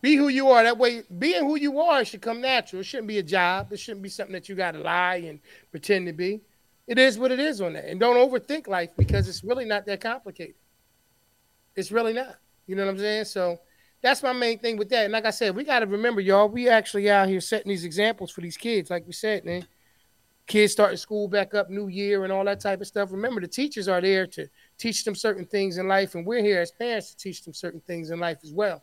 Be 0.00 0.14
who 0.14 0.28
you 0.28 0.48
are. 0.48 0.62
That 0.62 0.78
way, 0.78 1.02
being 1.18 1.44
who 1.44 1.56
you 1.56 1.80
are 1.80 2.04
should 2.04 2.22
come 2.22 2.40
natural. 2.40 2.80
It 2.80 2.84
shouldn't 2.84 3.08
be 3.08 3.18
a 3.18 3.22
job. 3.22 3.72
It 3.72 3.80
shouldn't 3.80 4.02
be 4.02 4.08
something 4.08 4.32
that 4.32 4.48
you 4.48 4.54
got 4.54 4.72
to 4.72 4.78
lie 4.78 5.16
and 5.16 5.40
pretend 5.70 6.06
to 6.06 6.12
be. 6.12 6.40
It 6.86 6.98
is 6.98 7.18
what 7.18 7.32
it 7.32 7.40
is 7.40 7.60
on 7.60 7.74
that. 7.74 7.84
And 7.84 8.00
don't 8.00 8.16
overthink 8.16 8.66
life 8.66 8.90
because 8.96 9.28
it's 9.28 9.44
really 9.44 9.66
not 9.66 9.84
that 9.86 10.00
complicated. 10.00 10.54
It's 11.76 11.92
really 11.92 12.14
not. 12.14 12.36
You 12.66 12.76
know 12.76 12.86
what 12.86 12.92
I'm 12.92 12.98
saying? 12.98 13.24
So 13.26 13.60
that's 14.00 14.22
my 14.22 14.32
main 14.32 14.58
thing 14.58 14.76
with 14.76 14.88
that. 14.90 15.04
And 15.04 15.12
like 15.12 15.26
I 15.26 15.30
said, 15.30 15.56
we 15.56 15.64
got 15.64 15.80
to 15.80 15.86
remember, 15.86 16.20
y'all, 16.20 16.48
we 16.48 16.68
actually 16.68 17.10
out 17.10 17.28
here 17.28 17.40
setting 17.40 17.68
these 17.68 17.84
examples 17.84 18.30
for 18.30 18.40
these 18.40 18.56
kids. 18.56 18.90
Like 18.90 19.06
we 19.06 19.12
said, 19.12 19.44
man, 19.44 19.66
kids 20.46 20.72
starting 20.72 20.96
school 20.96 21.28
back 21.28 21.54
up, 21.54 21.68
new 21.68 21.88
year, 21.88 22.24
and 22.24 22.32
all 22.32 22.44
that 22.44 22.60
type 22.60 22.80
of 22.80 22.86
stuff. 22.86 23.10
Remember, 23.12 23.40
the 23.40 23.48
teachers 23.48 23.88
are 23.88 24.00
there 24.00 24.26
to 24.28 24.48
teach 24.78 25.04
them 25.04 25.14
certain 25.14 25.44
things 25.44 25.78
in 25.78 25.88
life, 25.88 26.14
and 26.14 26.24
we're 26.24 26.42
here 26.42 26.60
as 26.60 26.70
parents 26.70 27.10
to 27.10 27.16
teach 27.16 27.42
them 27.42 27.54
certain 27.54 27.80
things 27.80 28.10
in 28.10 28.20
life 28.20 28.38
as 28.42 28.52
well. 28.52 28.82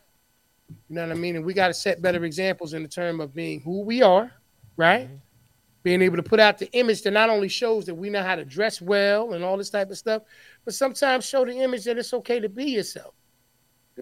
You 0.68 0.96
know 0.96 1.06
what 1.06 1.12
I 1.12 1.14
mean? 1.14 1.36
And 1.36 1.44
we 1.44 1.54
got 1.54 1.68
to 1.68 1.74
set 1.74 2.02
better 2.02 2.24
examples 2.24 2.74
in 2.74 2.82
the 2.82 2.88
term 2.88 3.20
of 3.20 3.34
being 3.34 3.60
who 3.60 3.82
we 3.82 4.02
are, 4.02 4.30
right? 4.76 5.06
Mm-hmm. 5.06 5.16
Being 5.82 6.02
able 6.02 6.16
to 6.16 6.22
put 6.22 6.40
out 6.40 6.58
the 6.58 6.70
image 6.72 7.02
that 7.02 7.12
not 7.12 7.30
only 7.30 7.48
shows 7.48 7.86
that 7.86 7.94
we 7.94 8.10
know 8.10 8.22
how 8.22 8.34
to 8.34 8.44
dress 8.44 8.82
well 8.82 9.34
and 9.34 9.44
all 9.44 9.56
this 9.56 9.70
type 9.70 9.90
of 9.90 9.96
stuff, 9.96 10.22
but 10.64 10.74
sometimes 10.74 11.24
show 11.24 11.44
the 11.44 11.52
image 11.52 11.84
that 11.84 11.96
it's 11.96 12.12
okay 12.12 12.40
to 12.40 12.48
be 12.48 12.64
yourself. 12.64 13.14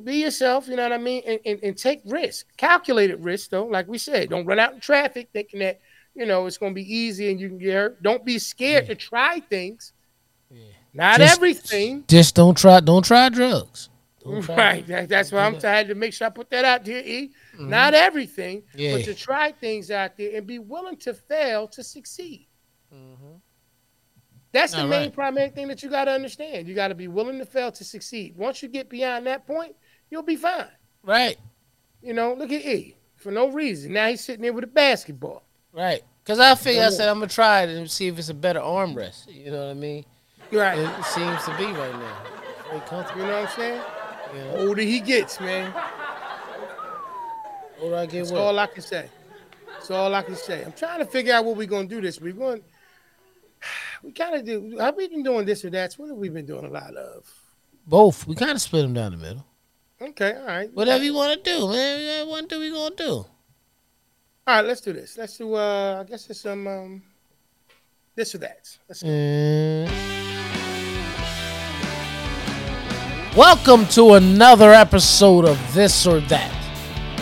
Be 0.02 0.16
yourself, 0.16 0.66
you 0.66 0.74
know 0.76 0.82
what 0.82 0.92
I 0.92 0.98
mean? 0.98 1.22
And, 1.26 1.38
and, 1.46 1.60
and 1.62 1.78
take 1.78 2.02
risks, 2.04 2.44
calculated 2.56 3.22
risks, 3.22 3.48
though. 3.48 3.66
Like 3.66 3.86
we 3.86 3.98
said, 3.98 4.28
don't 4.28 4.44
run 4.44 4.58
out 4.58 4.72
in 4.74 4.80
traffic 4.80 5.28
thinking 5.32 5.60
that, 5.60 5.80
you 6.14 6.26
know, 6.26 6.46
it's 6.46 6.58
going 6.58 6.72
to 6.72 6.74
be 6.74 6.94
easy 6.96 7.30
and 7.30 7.38
you 7.38 7.48
can 7.48 7.58
get 7.58 7.74
hurt. 7.74 8.02
Don't 8.02 8.24
be 8.24 8.38
scared 8.40 8.86
to 8.86 8.96
try 8.96 9.38
things. 9.40 9.92
Yeah. 10.50 10.62
Not 10.92 11.18
Just- 11.18 11.36
everything. 11.36 12.04
Just 12.08 12.34
don't 12.34 12.56
try. 12.56 12.80
Don't 12.80 13.04
try 13.04 13.28
drugs. 13.28 13.88
Don't 14.24 14.42
try 14.42 14.56
Right. 14.56 14.86
That, 14.86 15.08
that's 15.08 15.30
why 15.30 15.44
I'm 15.44 15.60
trying 15.60 15.86
to 15.88 15.94
make 15.94 16.12
sure 16.12 16.26
I 16.26 16.30
put 16.30 16.50
that 16.50 16.64
out 16.64 16.84
there, 16.84 17.02
E. 17.04 17.30
Mm-hmm. 17.54 17.68
Not 17.68 17.94
everything, 17.94 18.62
Yeah. 18.74 18.96
but 18.96 19.04
to 19.04 19.14
try 19.14 19.52
things 19.52 19.90
out 19.90 20.16
there 20.16 20.36
and 20.36 20.46
be 20.46 20.58
willing 20.58 20.96
to 20.98 21.14
fail 21.14 21.68
to 21.68 21.84
succeed. 21.84 22.48
Mm-hmm. 22.92 23.36
That's 24.52 24.72
the 24.72 24.82
All 24.82 24.86
main 24.86 25.02
right. 25.06 25.12
primary 25.12 25.50
thing 25.50 25.66
that 25.68 25.82
you 25.82 25.90
got 25.90 26.04
to 26.04 26.12
understand. 26.12 26.68
You 26.68 26.74
got 26.76 26.88
to 26.88 26.94
be 26.94 27.08
willing 27.08 27.38
to 27.38 27.44
fail 27.44 27.72
to 27.72 27.84
succeed. 27.84 28.36
Once 28.36 28.62
you 28.62 28.68
get 28.68 28.88
beyond 28.88 29.26
that 29.26 29.46
point, 29.48 29.74
you'll 30.14 30.22
be 30.22 30.36
fine. 30.36 30.68
Right. 31.02 31.36
You 32.00 32.14
know, 32.14 32.34
look 32.34 32.52
at 32.52 32.64
E. 32.64 32.94
For 33.16 33.32
no 33.32 33.48
reason. 33.48 33.92
Now 33.92 34.06
he's 34.08 34.22
sitting 34.22 34.42
there 34.42 34.52
with 34.52 34.62
a 34.62 34.68
basketball. 34.68 35.42
Right. 35.72 36.02
Because 36.22 36.38
I 36.38 36.54
figured, 36.54 36.84
I 36.84 36.90
said, 36.90 37.08
I'm 37.08 37.18
going 37.18 37.28
to 37.28 37.34
try 37.34 37.62
it 37.62 37.70
and 37.70 37.90
see 37.90 38.06
if 38.06 38.16
it's 38.16 38.28
a 38.28 38.34
better 38.34 38.60
armrest. 38.60 39.26
You 39.34 39.50
know 39.50 39.64
what 39.64 39.70
I 39.70 39.74
mean? 39.74 40.04
You're 40.52 40.62
right. 40.62 40.78
It 40.78 41.04
seems 41.06 41.42
to 41.46 41.54
be 41.58 41.64
right 41.64 41.92
now. 41.92 42.16
Very 42.68 42.80
comfortable. 42.82 43.22
You 43.22 43.26
know 43.26 43.40
what 43.40 43.48
I'm 43.50 43.56
saying? 43.56 43.82
You 44.34 44.40
The 44.40 44.66
older 44.68 44.82
he 44.82 45.00
gets, 45.00 45.40
man. 45.40 45.72
What 47.80 47.88
do 47.88 47.94
I 47.96 48.06
get 48.06 48.18
That's 48.20 48.30
with? 48.30 48.40
all 48.40 48.56
I 48.56 48.66
can 48.68 48.82
say. 48.82 49.08
That's 49.72 49.90
all 49.90 50.14
I 50.14 50.22
can 50.22 50.36
say. 50.36 50.62
I'm 50.62 50.72
trying 50.72 51.00
to 51.00 51.06
figure 51.06 51.34
out 51.34 51.44
what 51.44 51.56
we're 51.56 51.66
gonna 51.66 51.88
do 51.88 52.00
this. 52.00 52.20
We're 52.20 52.32
going. 52.32 52.62
We 54.02 54.12
kind 54.12 54.34
of 54.36 54.44
do. 54.44 54.78
Have 54.78 54.96
we 54.96 55.08
been 55.08 55.24
doing 55.24 55.44
this 55.44 55.64
or 55.64 55.70
that? 55.70 55.94
What 55.94 56.08
have 56.08 56.16
we 56.16 56.28
been 56.28 56.46
doing 56.46 56.64
a 56.64 56.70
lot 56.70 56.94
of? 56.94 57.30
Both. 57.86 58.26
We 58.26 58.36
kind 58.36 58.52
of 58.52 58.60
split 58.62 58.82
them 58.82 58.94
down 58.94 59.12
the 59.12 59.18
middle. 59.18 59.44
Okay, 60.08 60.34
all 60.34 60.46
right. 60.46 60.70
Whatever 60.74 61.02
you 61.02 61.14
want 61.14 61.42
to 61.42 61.50
do, 61.50 61.66
man. 61.66 62.28
What 62.28 62.46
do 62.46 62.60
we 62.60 62.68
to 62.70 62.92
do? 62.94 63.10
All 63.10 63.26
right, 64.46 64.60
let's 64.60 64.82
do 64.82 64.92
this. 64.92 65.16
Let's 65.16 65.38
do. 65.38 65.54
uh 65.54 66.02
I 66.02 66.04
guess 66.04 66.28
it's 66.28 66.40
some 66.40 66.66
um, 66.66 67.02
this 68.14 68.34
or 68.34 68.38
that. 68.38 68.76
Let's 68.86 69.02
go. 69.02 69.08
Mm. 69.08 69.88
Welcome 73.34 73.86
to 73.96 74.12
another 74.14 74.72
episode 74.72 75.46
of 75.46 75.58
This 75.72 76.06
or 76.06 76.20
That, 76.20 76.52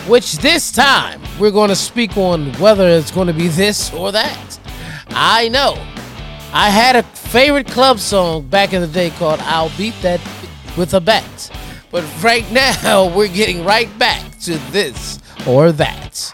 which 0.05 0.39
this 0.39 0.69
time 0.69 1.21
we're 1.39 1.51
going 1.51 1.69
to 1.69 1.77
speak 1.77 2.17
on 2.17 2.51
whether 2.55 2.89
it's 2.89 3.11
going 3.11 3.27
to 3.27 3.33
be 3.33 3.47
this 3.47 3.93
or 3.93 4.11
that. 4.11 4.59
I 5.07 5.47
know. 5.47 5.75
I 6.51 6.69
had 6.69 6.97
a 6.97 7.03
favorite 7.03 7.67
club 7.67 7.99
song 7.99 8.45
back 8.47 8.73
in 8.73 8.81
the 8.81 8.87
day 8.87 9.09
called 9.11 9.39
I'll 9.43 9.71
Beat 9.77 9.95
That 10.01 10.19
with 10.77 10.93
a 10.93 10.99
Bat. 10.99 11.51
But 11.93 12.23
right 12.23 12.51
now, 12.51 13.07
we're 13.15 13.27
getting 13.27 13.63
right 13.63 13.87
back 13.99 14.39
to 14.39 14.57
this 14.71 15.19
or 15.45 15.71
that. 15.73 16.33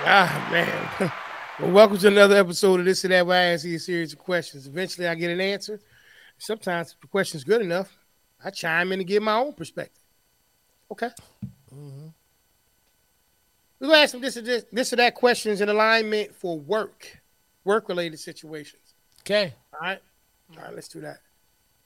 Ah 0.00 0.48
man. 0.50 1.12
well, 1.60 1.70
welcome 1.70 1.98
to 1.98 2.08
another 2.08 2.34
episode 2.34 2.80
of 2.80 2.86
this 2.86 3.04
or 3.04 3.08
that. 3.08 3.24
Where 3.24 3.40
I 3.40 3.52
ask 3.52 3.64
you 3.64 3.76
a 3.76 3.78
series 3.78 4.12
of 4.12 4.18
questions. 4.18 4.66
Eventually, 4.66 5.06
I 5.06 5.14
get 5.14 5.30
an 5.30 5.40
answer. 5.40 5.80
Sometimes, 6.36 6.94
if 6.94 7.00
the 7.00 7.06
question's 7.06 7.44
good 7.44 7.62
enough, 7.62 7.96
I 8.44 8.50
chime 8.50 8.90
in 8.90 8.98
and 8.98 9.08
give 9.08 9.22
my 9.22 9.36
own 9.36 9.52
perspective. 9.52 10.02
Okay. 10.90 11.10
Mm-hmm. 11.72 12.08
We're 13.78 13.86
gonna 13.86 13.98
ask 14.00 14.12
them 14.12 14.20
this 14.20 14.36
or 14.36 14.42
this, 14.42 14.64
this 14.72 14.92
or 14.92 14.96
that 14.96 15.14
questions 15.14 15.60
in 15.60 15.68
alignment 15.68 16.34
for 16.34 16.58
work, 16.58 17.20
work 17.62 17.88
related 17.88 18.18
situations. 18.18 18.94
Okay. 19.20 19.54
All 19.72 19.80
right. 19.80 20.02
All 20.56 20.64
right. 20.64 20.74
Let's 20.74 20.88
do 20.88 21.02
that. 21.02 21.20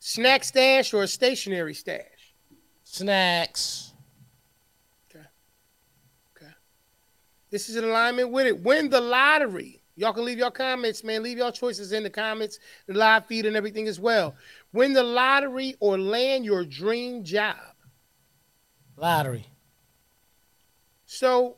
Snack 0.01 0.45
stash 0.45 0.93
or 0.95 1.03
a 1.03 1.07
stationary 1.07 1.75
stash? 1.75 2.35
Snacks. 2.85 3.93
Okay. 5.09 5.25
Okay. 6.35 6.51
This 7.51 7.69
is 7.69 7.77
in 7.77 7.85
alignment 7.85 8.31
with 8.31 8.47
it. 8.47 8.63
Win 8.63 8.89
the 8.89 9.01
lottery. 9.01 9.83
Y'all 9.97 10.15
can 10.15 10.25
leave 10.25 10.39
your 10.39 10.51
comments, 10.51 11.05
man. 11.05 11.23
Leave 11.23 11.37
your 11.37 11.53
choices 11.53 11.93
in 11.93 12.03
the 12.03 12.09
comments, 12.09 12.59
the 12.87 12.95
live 12.95 13.27
feed, 13.27 13.45
and 13.45 13.55
everything 13.55 13.87
as 13.87 14.01
well. 14.01 14.35
Win 14.73 14.95
the 14.95 15.03
lottery 15.03 15.77
or 15.81 15.99
land 15.99 16.47
your 16.47 16.65
dream 16.65 17.23
job. 17.23 17.57
Lottery. 18.97 19.47
So 21.05 21.57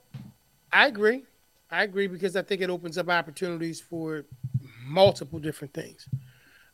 I 0.72 0.88
agree. 0.88 1.22
I 1.70 1.84
agree 1.84 2.08
because 2.08 2.34
I 2.34 2.42
think 2.42 2.60
it 2.60 2.70
opens 2.70 2.98
up 2.98 3.08
opportunities 3.08 3.80
for 3.80 4.24
multiple 4.84 5.38
different 5.38 5.72
things. 5.72 6.08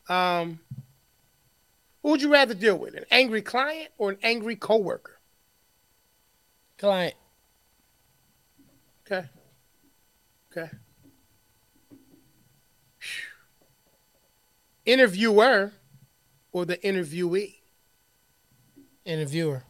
Um, 0.09 0.59
who 2.03 2.11
would 2.11 2.23
you 2.23 2.33
rather 2.33 2.55
deal 2.55 2.77
with, 2.77 2.95
an 2.95 3.05
angry 3.11 3.43
client 3.43 3.91
or 3.99 4.11
an 4.11 4.19
angry 4.23 4.57
coworker? 4.57 5.19
Client. 6.79 7.15
Okay. 9.05 9.27
Okay. 10.51 10.71
Interviewer 14.85 15.73
or 16.53 16.65
the 16.65 16.77
interviewee? 16.79 17.57
Interviewer. 19.05 19.63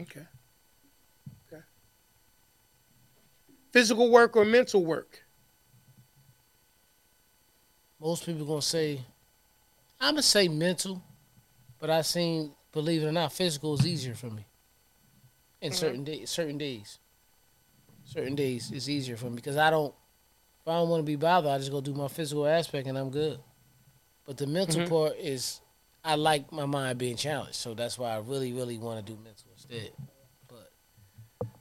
Okay. 0.00 0.26
Okay. 1.46 1.62
Physical 3.70 4.10
work 4.10 4.36
or 4.36 4.44
mental 4.44 4.84
work? 4.84 5.22
Most 8.00 8.26
people 8.26 8.44
gonna 8.44 8.62
say, 8.62 9.00
I'm 10.02 10.14
gonna 10.14 10.22
say 10.22 10.48
mental, 10.48 11.02
but 11.78 11.88
I 11.88 12.02
seen, 12.02 12.52
believe 12.72 13.02
it 13.02 13.06
or 13.06 13.12
not, 13.12 13.32
physical 13.32 13.74
is 13.74 13.86
easier 13.86 14.14
for 14.14 14.28
me. 14.30 14.44
In 15.60 15.70
Mhm. 15.72 15.76
certain 15.76 16.04
days, 16.04 16.28
certain 16.30 16.58
days, 16.58 16.98
certain 18.04 18.34
days 18.34 18.72
it's 18.74 18.88
easier 18.88 19.16
for 19.16 19.26
me 19.26 19.36
because 19.36 19.56
I 19.56 19.70
don't. 19.70 19.94
If 20.60 20.68
I 20.68 20.74
don't 20.74 20.88
want 20.88 21.00
to 21.00 21.06
be 21.06 21.16
bothered, 21.16 21.50
I 21.50 21.58
just 21.58 21.70
go 21.72 21.80
do 21.80 21.94
my 21.94 22.08
physical 22.08 22.46
aspect 22.46 22.86
and 22.86 22.96
I'm 22.98 23.10
good. 23.10 23.40
But 24.24 24.36
the 24.36 24.46
mental 24.46 24.82
Mhm. 24.82 24.88
part 24.88 25.16
is, 25.18 25.60
I 26.04 26.14
like 26.16 26.52
my 26.52 26.66
mind 26.66 26.98
being 26.98 27.16
challenged, 27.16 27.56
so 27.56 27.74
that's 27.74 27.98
why 27.98 28.12
I 28.12 28.18
really, 28.18 28.52
really 28.52 28.78
want 28.78 29.04
to 29.04 29.12
do 29.12 29.18
mental 29.22 29.46
instead. 29.52 29.92
But 30.48 30.70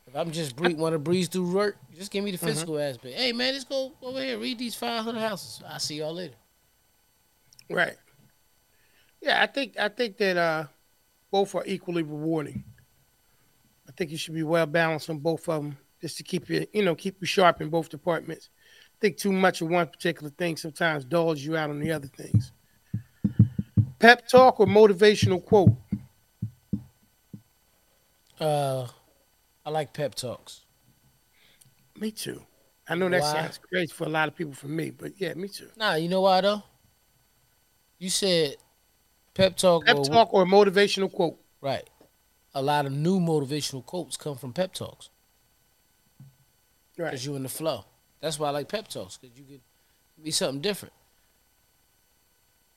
if 0.07 0.15
I'm 0.15 0.31
just 0.31 0.55
bre- 0.55 0.75
want 0.75 0.93
to 0.93 0.99
breeze 0.99 1.27
through 1.29 1.51
work, 1.51 1.77
just 1.95 2.11
give 2.11 2.23
me 2.23 2.31
the 2.31 2.37
Mhm. 2.37 2.41
physical 2.41 2.79
aspect. 2.79 3.15
Hey 3.15 3.33
man, 3.33 3.53
let's 3.53 3.65
go 3.65 3.91
over 4.01 4.19
here 4.21 4.37
read 4.39 4.57
these 4.59 4.75
500 4.75 5.19
houses. 5.19 5.61
I'll 5.67 5.79
see 5.79 5.95
y'all 5.97 6.13
later. 6.13 6.35
Right. 7.69 7.97
Yeah, 9.21 9.41
I 9.41 9.45
think 9.47 9.77
I 9.79 9.87
think 9.89 10.17
that 10.17 10.37
uh, 10.37 10.65
both 11.31 11.53
are 11.55 11.63
equally 11.65 12.03
rewarding. 12.03 12.63
I 13.87 13.91
think 13.91 14.09
you 14.11 14.17
should 14.17 14.33
be 14.33 14.43
well 14.43 14.65
balanced 14.65 15.09
on 15.09 15.19
both 15.19 15.47
of 15.47 15.63
them, 15.63 15.77
just 16.01 16.17
to 16.17 16.23
keep 16.23 16.49
you, 16.49 16.65
you 16.73 16.83
know, 16.83 16.95
keep 16.95 17.17
you 17.19 17.27
sharp 17.27 17.61
in 17.61 17.69
both 17.69 17.89
departments. 17.89 18.49
I 18.95 18.97
think 18.99 19.17
too 19.17 19.31
much 19.31 19.61
of 19.61 19.69
one 19.69 19.87
particular 19.87 20.29
thing 20.31 20.57
sometimes 20.57 21.05
dulls 21.05 21.41
you 21.41 21.57
out 21.57 21.69
on 21.69 21.79
the 21.79 21.91
other 21.91 22.07
things. 22.07 22.51
Pep 23.99 24.27
talk 24.27 24.59
or 24.59 24.65
motivational 24.65 25.43
quote? 25.43 25.73
Uh, 28.39 28.87
I 29.63 29.69
like 29.69 29.93
pep 29.93 30.15
talks. 30.15 30.61
Me 31.99 32.09
too. 32.09 32.41
I 32.89 32.95
know 32.95 33.09
that 33.09 33.21
Why? 33.21 33.33
sounds 33.33 33.59
crazy 33.59 33.93
for 33.93 34.05
a 34.05 34.09
lot 34.09 34.27
of 34.27 34.35
people. 34.35 34.53
For 34.53 34.67
me, 34.67 34.89
but 34.89 35.13
yeah, 35.17 35.33
me 35.35 35.47
too. 35.47 35.69
Nah, 35.77 35.95
you 35.95 36.09
know 36.09 36.21
why 36.21 36.41
though? 36.41 36.63
You 37.99 38.09
said 38.09 38.55
pep 39.41 39.57
talk. 39.57 39.85
Pep 39.85 39.97
or, 39.97 40.05
talk 40.05 40.33
or 40.33 40.45
motivational 40.45 41.11
quote? 41.11 41.37
Right. 41.61 41.89
A 42.53 42.61
lot 42.61 42.85
of 42.85 42.91
new 42.91 43.19
motivational 43.19 43.85
quotes 43.85 44.17
come 44.17 44.35
from 44.37 44.53
pep 44.53 44.73
talks 44.73 45.09
Right. 46.97 47.11
because 47.11 47.25
you're 47.25 47.35
in 47.37 47.43
the 47.43 47.49
flow. 47.49 47.85
That's 48.19 48.37
why 48.37 48.49
I 48.49 48.51
like 48.51 48.67
pep 48.67 48.87
talks 48.87 49.17
because 49.17 49.37
you 49.37 49.45
can 49.45 49.61
be 50.21 50.31
something 50.31 50.61
different. 50.61 50.93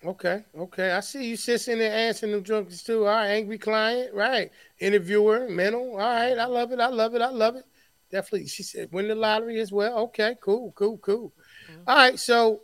Okay, 0.05 0.45
okay. 0.59 0.91
I 0.91 1.01
see 1.01 1.25
you 1.25 1.37
sitting 1.37 1.79
there 1.79 1.93
answering 1.93 2.33
them 2.33 2.45
junkies 2.45 2.85
too. 2.85 3.07
All 3.07 3.15
right, 3.15 3.29
angry 3.29 3.57
client, 3.57 4.13
right. 4.13 4.51
Interviewer, 4.79 5.49
mental. 5.49 5.93
All 5.93 5.97
right, 5.97 6.39
I 6.39 6.45
love 6.45 6.73
it. 6.73 6.81
I 6.81 6.89
love 6.89 7.15
it. 7.15 7.23
I 7.23 7.31
love 7.31 7.57
it. 7.57 7.65
Definitely. 8.11 8.49
She 8.49 8.63
said 8.63 8.93
win 8.93 9.09
the 9.09 9.15
lottery 9.15 9.61
as 9.61 9.73
well. 9.73 9.99
Okay, 9.99 10.37
cool, 10.43 10.73
cool, 10.73 10.99
cool. 10.99 11.33
Mm-hmm. 11.71 11.83
All 11.87 11.97
right, 11.97 12.19
so 12.19 12.61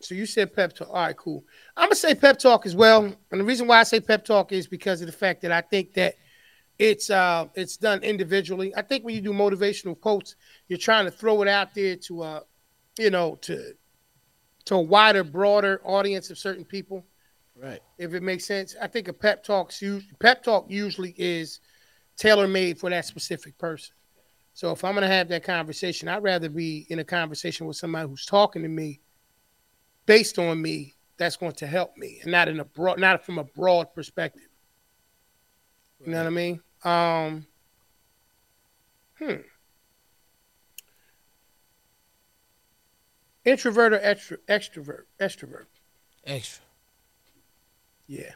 so 0.00 0.14
you 0.14 0.26
said 0.26 0.54
pep 0.54 0.72
talk. 0.74 0.88
All 0.88 0.94
right, 0.94 1.16
cool. 1.16 1.44
I'm 1.76 1.86
gonna 1.86 1.94
say 1.94 2.14
pep 2.14 2.38
talk 2.38 2.66
as 2.66 2.74
well. 2.74 3.04
And 3.04 3.40
the 3.40 3.44
reason 3.44 3.66
why 3.66 3.80
I 3.80 3.82
say 3.82 4.00
pep 4.00 4.24
talk 4.24 4.50
is 4.52 4.66
because 4.66 5.00
of 5.00 5.06
the 5.06 5.12
fact 5.12 5.42
that 5.42 5.52
I 5.52 5.60
think 5.60 5.94
that 5.94 6.14
it's 6.78 7.10
uh 7.10 7.46
it's 7.54 7.76
done 7.76 8.02
individually. 8.02 8.74
I 8.74 8.82
think 8.82 9.04
when 9.04 9.14
you 9.14 9.20
do 9.20 9.32
motivational 9.32 9.98
quotes, 10.00 10.36
you're 10.68 10.78
trying 10.78 11.04
to 11.04 11.10
throw 11.10 11.42
it 11.42 11.48
out 11.48 11.74
there 11.74 11.96
to 11.96 12.22
uh 12.22 12.40
you 12.98 13.10
know 13.10 13.36
to 13.42 13.74
to 14.66 14.74
a 14.76 14.80
wider, 14.80 15.22
broader 15.24 15.80
audience 15.84 16.30
of 16.30 16.38
certain 16.38 16.64
people, 16.64 17.04
Right. 17.56 17.80
if 17.98 18.14
it 18.14 18.22
makes 18.22 18.44
sense. 18.46 18.76
I 18.80 18.86
think 18.86 19.08
a 19.08 19.12
pep 19.12 19.44
talk's 19.44 19.82
pep 20.18 20.42
talk 20.42 20.66
usually 20.70 21.14
is 21.18 21.60
tailor 22.16 22.48
made 22.48 22.78
for 22.78 22.88
that 22.90 23.04
specific 23.04 23.58
person. 23.58 23.94
So 24.54 24.72
if 24.72 24.82
I'm 24.84 24.94
gonna 24.94 25.06
have 25.06 25.28
that 25.28 25.44
conversation, 25.44 26.08
I'd 26.08 26.22
rather 26.22 26.48
be 26.48 26.86
in 26.88 26.98
a 27.00 27.04
conversation 27.04 27.66
with 27.66 27.76
somebody 27.76 28.08
who's 28.08 28.24
talking 28.24 28.62
to 28.62 28.68
me 28.68 29.00
based 30.06 30.38
on 30.38 30.60
me 30.60 30.94
that's 31.16 31.36
going 31.36 31.52
to 31.52 31.66
help 31.66 31.96
me 31.96 32.18
and 32.22 32.32
not 32.32 32.48
in 32.48 32.60
a 32.60 32.64
broad 32.64 32.98
not 32.98 33.24
from 33.24 33.38
a 33.38 33.44
broad 33.44 33.94
perspective. 33.94 34.48
You 36.04 36.12
know 36.12 36.18
what 36.18 36.26
I 36.26 36.30
mean? 36.30 36.60
Um 36.84 37.46
hmm. 39.18 39.34
Introvert 43.44 43.94
or 43.94 43.98
extro, 43.98 44.36
extrovert? 44.48 45.04
Extrovert. 45.18 45.66
Extra. 46.24 46.64
Yeah. 48.06 48.32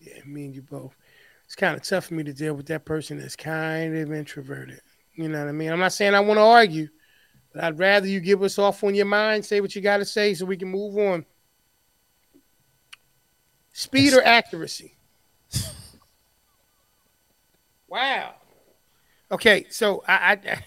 Yeah, 0.00 0.20
me 0.26 0.46
and 0.46 0.54
you 0.54 0.62
both. 0.62 0.96
It's 1.44 1.54
kind 1.54 1.76
of 1.76 1.82
tough 1.82 2.06
for 2.06 2.14
me 2.14 2.24
to 2.24 2.32
deal 2.32 2.54
with 2.54 2.66
that 2.66 2.84
person 2.84 3.18
that's 3.18 3.36
kind 3.36 3.96
of 3.96 4.12
introverted. 4.12 4.80
You 5.14 5.28
know 5.28 5.40
what 5.40 5.48
I 5.48 5.52
mean? 5.52 5.72
I'm 5.72 5.78
not 5.78 5.92
saying 5.92 6.14
I 6.14 6.20
want 6.20 6.38
to 6.38 6.42
argue, 6.42 6.88
I'd 7.60 7.78
rather 7.78 8.06
you 8.06 8.20
give 8.20 8.42
us 8.42 8.58
off 8.58 8.84
on 8.84 8.94
your 8.94 9.06
mind, 9.06 9.44
say 9.44 9.60
what 9.60 9.74
you 9.74 9.80
got 9.82 9.98
to 9.98 10.04
say 10.04 10.34
so 10.34 10.44
we 10.46 10.56
can 10.56 10.68
move 10.68 10.96
on. 10.98 11.24
Speed 13.72 14.12
or 14.14 14.22
accuracy? 14.22 14.96
wow. 17.88 18.34
Okay, 19.30 19.66
so 19.70 20.02
I, 20.06 20.38
I 20.42 20.62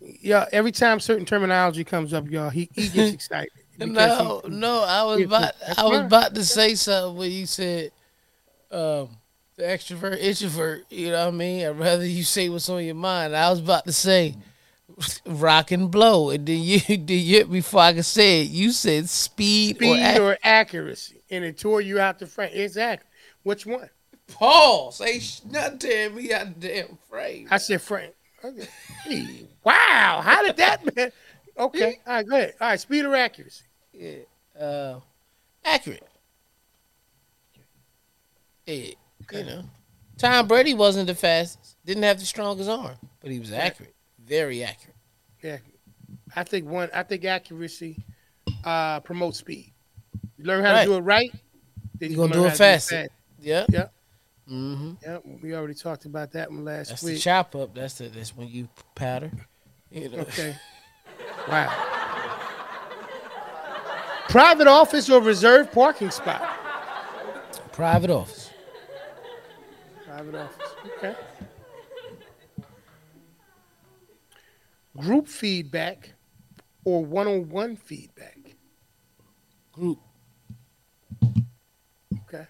yeah, 0.00 0.46
every 0.52 0.72
time 0.72 1.00
certain 1.00 1.24
terminology 1.24 1.84
comes 1.84 2.12
up, 2.12 2.28
y'all, 2.28 2.50
he, 2.50 2.68
he 2.74 2.88
gets 2.88 3.12
excited. 3.14 3.50
No, 3.78 4.40
he- 4.44 4.50
no, 4.50 4.82
I 4.82 5.04
was 5.04 5.22
about 5.22 5.54
I 5.76 5.84
was 5.84 6.00
about 6.00 6.34
to 6.34 6.44
say 6.44 6.74
something 6.74 7.16
when 7.16 7.30
you 7.30 7.46
said 7.46 7.90
um 8.70 9.16
the 9.56 9.64
extrovert, 9.64 10.18
introvert, 10.18 10.84
you 10.90 11.10
know 11.10 11.26
what 11.26 11.34
I 11.34 11.36
mean? 11.36 11.66
I'd 11.66 11.78
rather 11.78 12.06
you 12.06 12.24
say 12.24 12.48
what's 12.48 12.68
on 12.68 12.84
your 12.84 12.94
mind. 12.94 13.36
I 13.36 13.50
was 13.50 13.60
about 13.60 13.84
to 13.86 13.92
say 13.92 14.34
rock 15.26 15.70
and 15.70 15.90
blow. 15.90 16.30
And 16.30 16.46
then 16.46 16.60
you 16.60 16.80
then 16.88 17.06
you 17.08 17.44
before 17.44 17.80
I 17.80 17.92
could 17.94 18.04
say 18.04 18.42
it, 18.42 18.50
you 18.50 18.70
said 18.72 19.08
speed, 19.08 19.76
or, 19.76 19.78
speed 19.78 20.02
ac- 20.02 20.20
or 20.20 20.38
accuracy, 20.42 21.22
and 21.30 21.44
it 21.44 21.58
tore 21.58 21.80
you 21.80 21.98
out 21.98 22.18
the 22.18 22.26
frame. 22.26 22.50
Exactly. 22.52 23.08
Which 23.42 23.66
one? 23.66 23.88
pause. 24.28 24.96
say 24.96 25.18
sh- 25.18 25.40
not 25.50 25.80
tearing 25.80 26.14
me 26.14 26.32
out 26.32 26.58
the 26.60 26.68
damn 26.68 26.98
frame. 27.08 27.48
I 27.50 27.58
said 27.58 27.80
frame. 27.82 28.10
Okay. 28.44 28.66
Hey, 29.04 29.46
wow. 29.62 30.20
How 30.22 30.42
did 30.42 30.56
that 30.56 30.96
man? 30.96 31.12
Okay. 31.58 32.00
All 32.06 32.14
right, 32.14 32.26
go 32.26 32.36
ahead. 32.36 32.54
All 32.60 32.68
right, 32.68 32.80
speed 32.80 33.04
or 33.04 33.14
accuracy. 33.14 33.64
Yeah. 33.92 34.60
Uh, 34.60 35.00
accurate. 35.64 36.06
Yeah, 38.66 38.94
you 39.32 39.44
know. 39.44 39.64
Tom 40.18 40.46
Brady 40.46 40.74
wasn't 40.74 41.08
the 41.08 41.14
fastest, 41.14 41.76
didn't 41.84 42.04
have 42.04 42.18
the 42.18 42.24
strongest 42.24 42.70
arm, 42.70 42.96
but 43.20 43.30
he 43.30 43.38
was 43.38 43.52
accurate. 43.52 43.94
Very 44.32 44.64
accurate. 44.64 44.96
Yeah. 45.42 45.58
I 46.34 46.42
think 46.42 46.66
one 46.66 46.88
I 46.94 47.02
think 47.02 47.22
accuracy 47.26 48.02
uh 48.64 49.00
promotes 49.00 49.38
speed. 49.38 49.74
You 50.38 50.46
learn 50.46 50.64
how 50.64 50.72
Right. 50.72 50.84
to 50.84 50.90
do 50.90 50.96
it 50.96 51.00
right, 51.00 51.30
then 52.00 52.12
You 52.12 52.16
gonna 52.16 52.32
do 52.32 52.40
learn 52.40 52.52
it 52.52 52.56
fast. 52.56 52.92
Yeah. 53.38 53.66
Yeah. 53.68 53.88
Mm-hmm. 54.50 54.92
Yeah, 55.02 55.18
we 55.42 55.54
already 55.54 55.74
talked 55.74 56.06
about 56.06 56.32
that 56.32 56.50
one 56.50 56.64
last 56.64 56.88
week. 56.88 56.98
That's 57.00 57.02
the 57.02 57.18
chop 57.18 57.54
up. 57.56 57.74
That's 57.74 57.94
the 57.98 58.08
that's 58.08 58.34
when 58.34 58.48
you 58.48 58.70
powder. 58.94 59.30
You 59.90 60.08
know. 60.08 60.18
Okay. 60.20 60.56
Wow. 61.46 61.68
Private 64.30 64.66
office 64.66 65.10
or 65.10 65.20
reserved 65.20 65.72
parking 65.72 66.10
spot? 66.10 66.40
Private 67.72 68.08
office. 68.08 68.48
Private 70.06 70.34
office. 70.36 70.68
Okay. 70.96 71.14
Group 74.98 75.26
feedback 75.26 76.12
or 76.84 77.04
one 77.04 77.26
on 77.26 77.48
one 77.48 77.76
feedback? 77.76 78.38
Group. 79.72 79.98
Okay. 82.28 82.46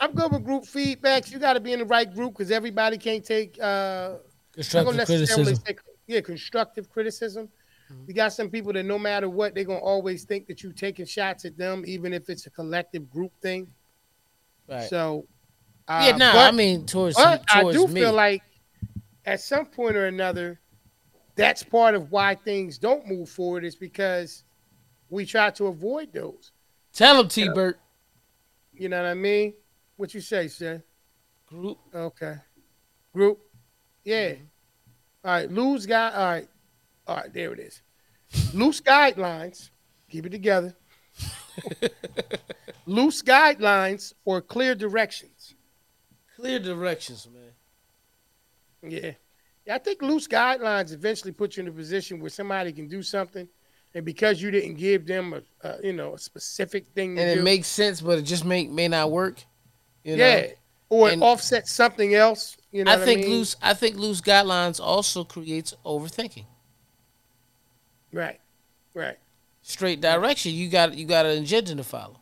I'm 0.00 0.12
good 0.12 0.32
with 0.32 0.44
group 0.44 0.64
feedbacks. 0.64 1.30
You 1.30 1.38
got 1.38 1.54
to 1.54 1.60
be 1.60 1.72
in 1.72 1.80
the 1.80 1.84
right 1.84 2.12
group 2.12 2.32
because 2.34 2.50
everybody 2.50 2.98
can't 2.98 3.24
take, 3.24 3.58
uh, 3.60 4.16
Constructive 4.52 5.06
criticism. 5.06 5.56
take, 5.64 5.78
yeah, 6.06 6.20
constructive 6.20 6.88
criticism. 6.90 7.48
Mhm. 7.90 8.08
You 8.08 8.14
got 8.14 8.32
some 8.32 8.50
people 8.50 8.72
that 8.72 8.82
no 8.84 8.98
matter 8.98 9.28
what, 9.28 9.54
they're 9.54 9.64
gonna 9.64 9.78
always 9.78 10.24
think 10.24 10.46
that 10.48 10.62
you're 10.62 10.72
taking 10.72 11.06
shots 11.06 11.44
at 11.44 11.56
them, 11.56 11.84
even 11.86 12.12
if 12.12 12.28
it's 12.28 12.46
a 12.46 12.50
collective 12.50 13.08
group 13.08 13.32
thing. 13.40 13.72
Right. 14.68 14.88
So, 14.88 15.26
uh, 15.86 16.02
yeah, 16.10 16.16
no, 16.16 16.32
but- 16.32 16.52
I 16.52 16.56
mean 16.56 16.86
towards 16.86 17.16
but 17.16 17.44
I 17.48 17.70
do 17.72 17.86
me. 17.86 18.00
feel 18.00 18.12
like 18.12 18.42
at 19.24 19.40
some 19.40 19.66
point 19.66 19.96
or 19.96 20.06
another, 20.06 20.60
that's 21.38 21.62
part 21.62 21.94
of 21.94 22.10
why 22.10 22.34
things 22.34 22.78
don't 22.78 23.06
move 23.06 23.28
forward 23.28 23.64
is 23.64 23.76
because 23.76 24.42
we 25.08 25.24
try 25.24 25.50
to 25.50 25.68
avoid 25.68 26.12
those. 26.12 26.50
Tell 26.92 27.20
him, 27.20 27.28
T. 27.28 27.48
Bert. 27.48 27.78
You 28.72 28.88
know 28.88 29.00
what 29.00 29.08
I 29.08 29.14
mean? 29.14 29.54
What 29.96 30.12
you 30.14 30.20
say, 30.20 30.48
sir? 30.48 30.82
Group. 31.46 31.78
Okay. 31.94 32.34
Group. 33.14 33.38
Yeah. 34.04 34.30
Mm-hmm. 34.30 34.44
All 35.24 35.30
right. 35.30 35.50
Loose 35.50 35.86
guy. 35.86 36.10
All 36.10 36.26
right. 36.26 36.48
All 37.06 37.16
right. 37.16 37.32
There 37.32 37.52
it 37.52 37.60
is. 37.60 37.82
Loose 38.52 38.80
guidelines. 38.80 39.70
Keep 40.10 40.26
it 40.26 40.30
together. 40.30 40.76
Loose 42.86 43.22
guidelines 43.22 44.12
or 44.24 44.40
clear 44.40 44.74
directions. 44.74 45.54
Clear 46.36 46.58
directions, 46.58 47.28
man. 47.32 48.90
Yeah. 48.90 49.12
Yeah, 49.68 49.74
I 49.74 49.78
think 49.78 50.00
loose 50.00 50.26
guidelines 50.26 50.94
eventually 50.94 51.30
put 51.30 51.56
you 51.56 51.62
in 51.62 51.68
a 51.68 51.72
position 51.72 52.20
where 52.20 52.30
somebody 52.30 52.72
can 52.72 52.88
do 52.88 53.02
something, 53.02 53.46
and 53.94 54.02
because 54.02 54.40
you 54.40 54.50
didn't 54.50 54.76
give 54.76 55.06
them 55.06 55.34
a, 55.34 55.68
a 55.68 55.76
you 55.84 55.92
know 55.92 56.14
a 56.14 56.18
specific 56.18 56.86
thing 56.94 57.16
to 57.16 57.22
And 57.22 57.34
do, 57.34 57.40
it 57.40 57.44
makes 57.44 57.68
sense, 57.68 58.00
but 58.00 58.18
it 58.18 58.22
just 58.22 58.46
make 58.46 58.70
may 58.70 58.88
not 58.88 59.10
work. 59.10 59.44
You 60.04 60.16
know? 60.16 60.24
yeah, 60.24 60.46
or 60.88 61.10
it 61.10 61.20
offsets 61.20 61.70
something 61.70 62.14
else. 62.14 62.56
You 62.72 62.84
know, 62.84 62.92
I 62.92 62.96
what 62.96 63.04
think 63.04 63.20
mean? 63.20 63.30
loose. 63.30 63.56
I 63.60 63.74
think 63.74 63.96
loose 63.96 64.22
guidelines 64.22 64.80
also 64.80 65.22
creates 65.22 65.74
overthinking. 65.84 66.46
Right, 68.10 68.40
right, 68.94 69.18
Straight 69.60 70.00
direction. 70.00 70.54
You 70.54 70.70
got 70.70 70.94
you 70.94 71.04
got 71.04 71.26
an 71.26 71.42
agenda 71.42 71.74
to 71.74 71.84
follow. 71.84 72.20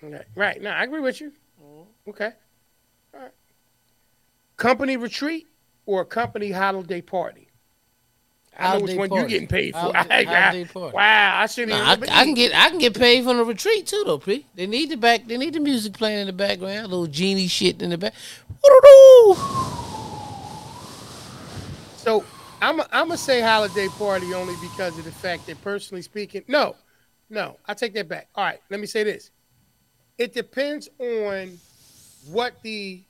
right, 0.00 0.24
right. 0.34 0.62
No, 0.62 0.70
I 0.70 0.84
agree 0.84 1.00
with 1.00 1.20
you. 1.20 1.30
Mm-hmm. 1.62 2.08
Okay, 2.08 2.30
all 3.12 3.20
right. 3.20 3.32
Company 4.56 4.96
retreat 4.96 5.46
or 5.88 6.02
a 6.02 6.04
company 6.04 6.50
holiday 6.50 7.00
party. 7.00 7.48
I 8.58 8.76
know 8.76 8.84
which 8.84 8.94
one 8.98 9.08
party. 9.08 9.22
you 9.22 9.28
getting 9.28 9.48
paid 9.48 9.72
for. 9.72 9.78
Holiday- 9.94 10.26
I- 10.26 10.50
I- 10.60 10.64
party. 10.64 10.94
wow, 10.94 11.40
I 11.40 11.46
shouldn't 11.46 11.78
Nah, 11.78 11.88
I, 11.88 11.92
even. 11.94 12.08
I 12.10 12.24
can 12.24 12.34
get 12.34 12.54
I 12.54 12.68
can 12.68 12.78
get 12.78 12.92
paid 12.94 13.24
from 13.24 13.38
the 13.38 13.44
retreat 13.44 13.86
too 13.86 14.02
though, 14.04 14.18
P. 14.18 14.44
They 14.54 14.66
need 14.66 14.90
the 14.90 14.96
back 14.96 15.26
they 15.26 15.38
need 15.38 15.54
the 15.54 15.60
music 15.60 15.94
playing 15.94 16.18
in 16.20 16.26
the 16.26 16.32
background, 16.34 16.80
a 16.84 16.88
little 16.88 17.06
genie 17.06 17.46
shit 17.46 17.80
in 17.80 17.88
the 17.90 17.96
back. 17.96 18.12
So 21.96 22.22
I'm 22.60 22.80
I'm 22.80 23.06
gonna 23.08 23.16
say 23.16 23.40
holiday 23.40 23.88
party 23.88 24.34
only 24.34 24.54
because 24.60 24.98
of 24.98 25.04
the 25.04 25.12
fact 25.12 25.46
that 25.46 25.62
personally 25.62 26.02
speaking, 26.02 26.42
no, 26.48 26.76
no, 27.30 27.56
I 27.64 27.72
take 27.72 27.94
that 27.94 28.08
back. 28.08 28.28
All 28.34 28.44
right, 28.44 28.60
let 28.70 28.78
me 28.80 28.86
say 28.86 29.04
this. 29.04 29.30
It 30.18 30.34
depends 30.34 30.88
on 30.98 31.58
what 32.30 32.60
the 32.62 33.02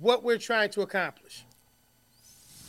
what 0.00 0.22
we're 0.22 0.38
trying 0.38 0.70
to 0.70 0.82
accomplish. 0.82 1.44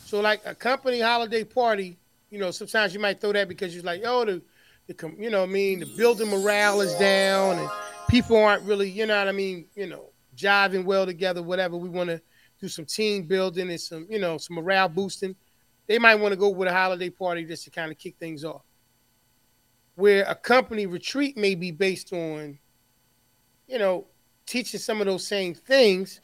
So 0.04 0.20
like 0.20 0.40
a 0.44 0.54
company 0.54 1.00
holiday 1.00 1.44
party, 1.44 1.96
you 2.30 2.38
know, 2.38 2.50
sometimes 2.50 2.92
you 2.94 3.00
might 3.00 3.20
throw 3.20 3.32
that 3.32 3.48
because 3.48 3.74
you're 3.74 3.84
like, 3.84 4.02
oh, 4.04 4.24
the, 4.24 4.42
the 4.86 5.14
you 5.18 5.30
know, 5.30 5.42
I 5.42 5.46
mean, 5.46 5.80
the 5.80 5.86
building 5.86 6.28
morale 6.28 6.80
is 6.80 6.94
down 6.94 7.58
and 7.58 7.70
people 8.08 8.36
aren't 8.36 8.62
really, 8.64 8.90
you 8.90 9.06
know 9.06 9.18
what 9.18 9.28
I 9.28 9.32
mean, 9.32 9.66
you 9.74 9.86
know, 9.86 10.10
jiving 10.36 10.84
well 10.84 11.06
together, 11.06 11.42
whatever. 11.42 11.76
We 11.76 11.88
want 11.88 12.10
to 12.10 12.20
do 12.60 12.68
some 12.68 12.84
team 12.84 13.24
building 13.24 13.70
and 13.70 13.80
some, 13.80 14.06
you 14.10 14.18
know, 14.18 14.38
some 14.38 14.56
morale 14.56 14.88
boosting. 14.88 15.36
They 15.86 15.98
might 15.98 16.16
want 16.16 16.32
to 16.32 16.36
go 16.36 16.48
with 16.48 16.68
a 16.68 16.72
holiday 16.72 17.10
party 17.10 17.44
just 17.44 17.64
to 17.64 17.70
kind 17.70 17.90
of 17.90 17.98
kick 17.98 18.16
things 18.18 18.44
off. 18.44 18.62
Where 19.94 20.24
a 20.24 20.34
company 20.34 20.86
retreat 20.86 21.36
may 21.36 21.54
be 21.54 21.70
based 21.70 22.12
on, 22.12 22.58
you 23.66 23.78
know, 23.78 24.06
teaching 24.46 24.80
some 24.80 25.00
of 25.00 25.06
those 25.06 25.26
same 25.26 25.54
things, 25.54 26.20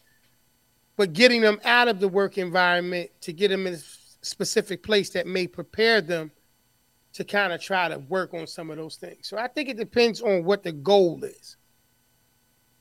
but 0.96 1.12
getting 1.12 1.40
them 1.40 1.60
out 1.64 1.88
of 1.88 2.00
the 2.00 2.08
work 2.08 2.38
environment 2.38 3.10
to 3.20 3.32
get 3.32 3.48
them 3.48 3.66
in 3.66 3.74
a 3.74 3.78
specific 4.22 4.82
place 4.82 5.10
that 5.10 5.26
may 5.26 5.46
prepare 5.46 6.00
them 6.00 6.30
to 7.12 7.24
kind 7.24 7.52
of 7.52 7.60
try 7.60 7.88
to 7.88 7.98
work 7.98 8.34
on 8.34 8.46
some 8.46 8.70
of 8.70 8.76
those 8.76 8.96
things. 8.96 9.28
So 9.28 9.38
I 9.38 9.48
think 9.48 9.68
it 9.68 9.76
depends 9.76 10.20
on 10.20 10.44
what 10.44 10.62
the 10.62 10.72
goal 10.72 11.22
is. 11.24 11.56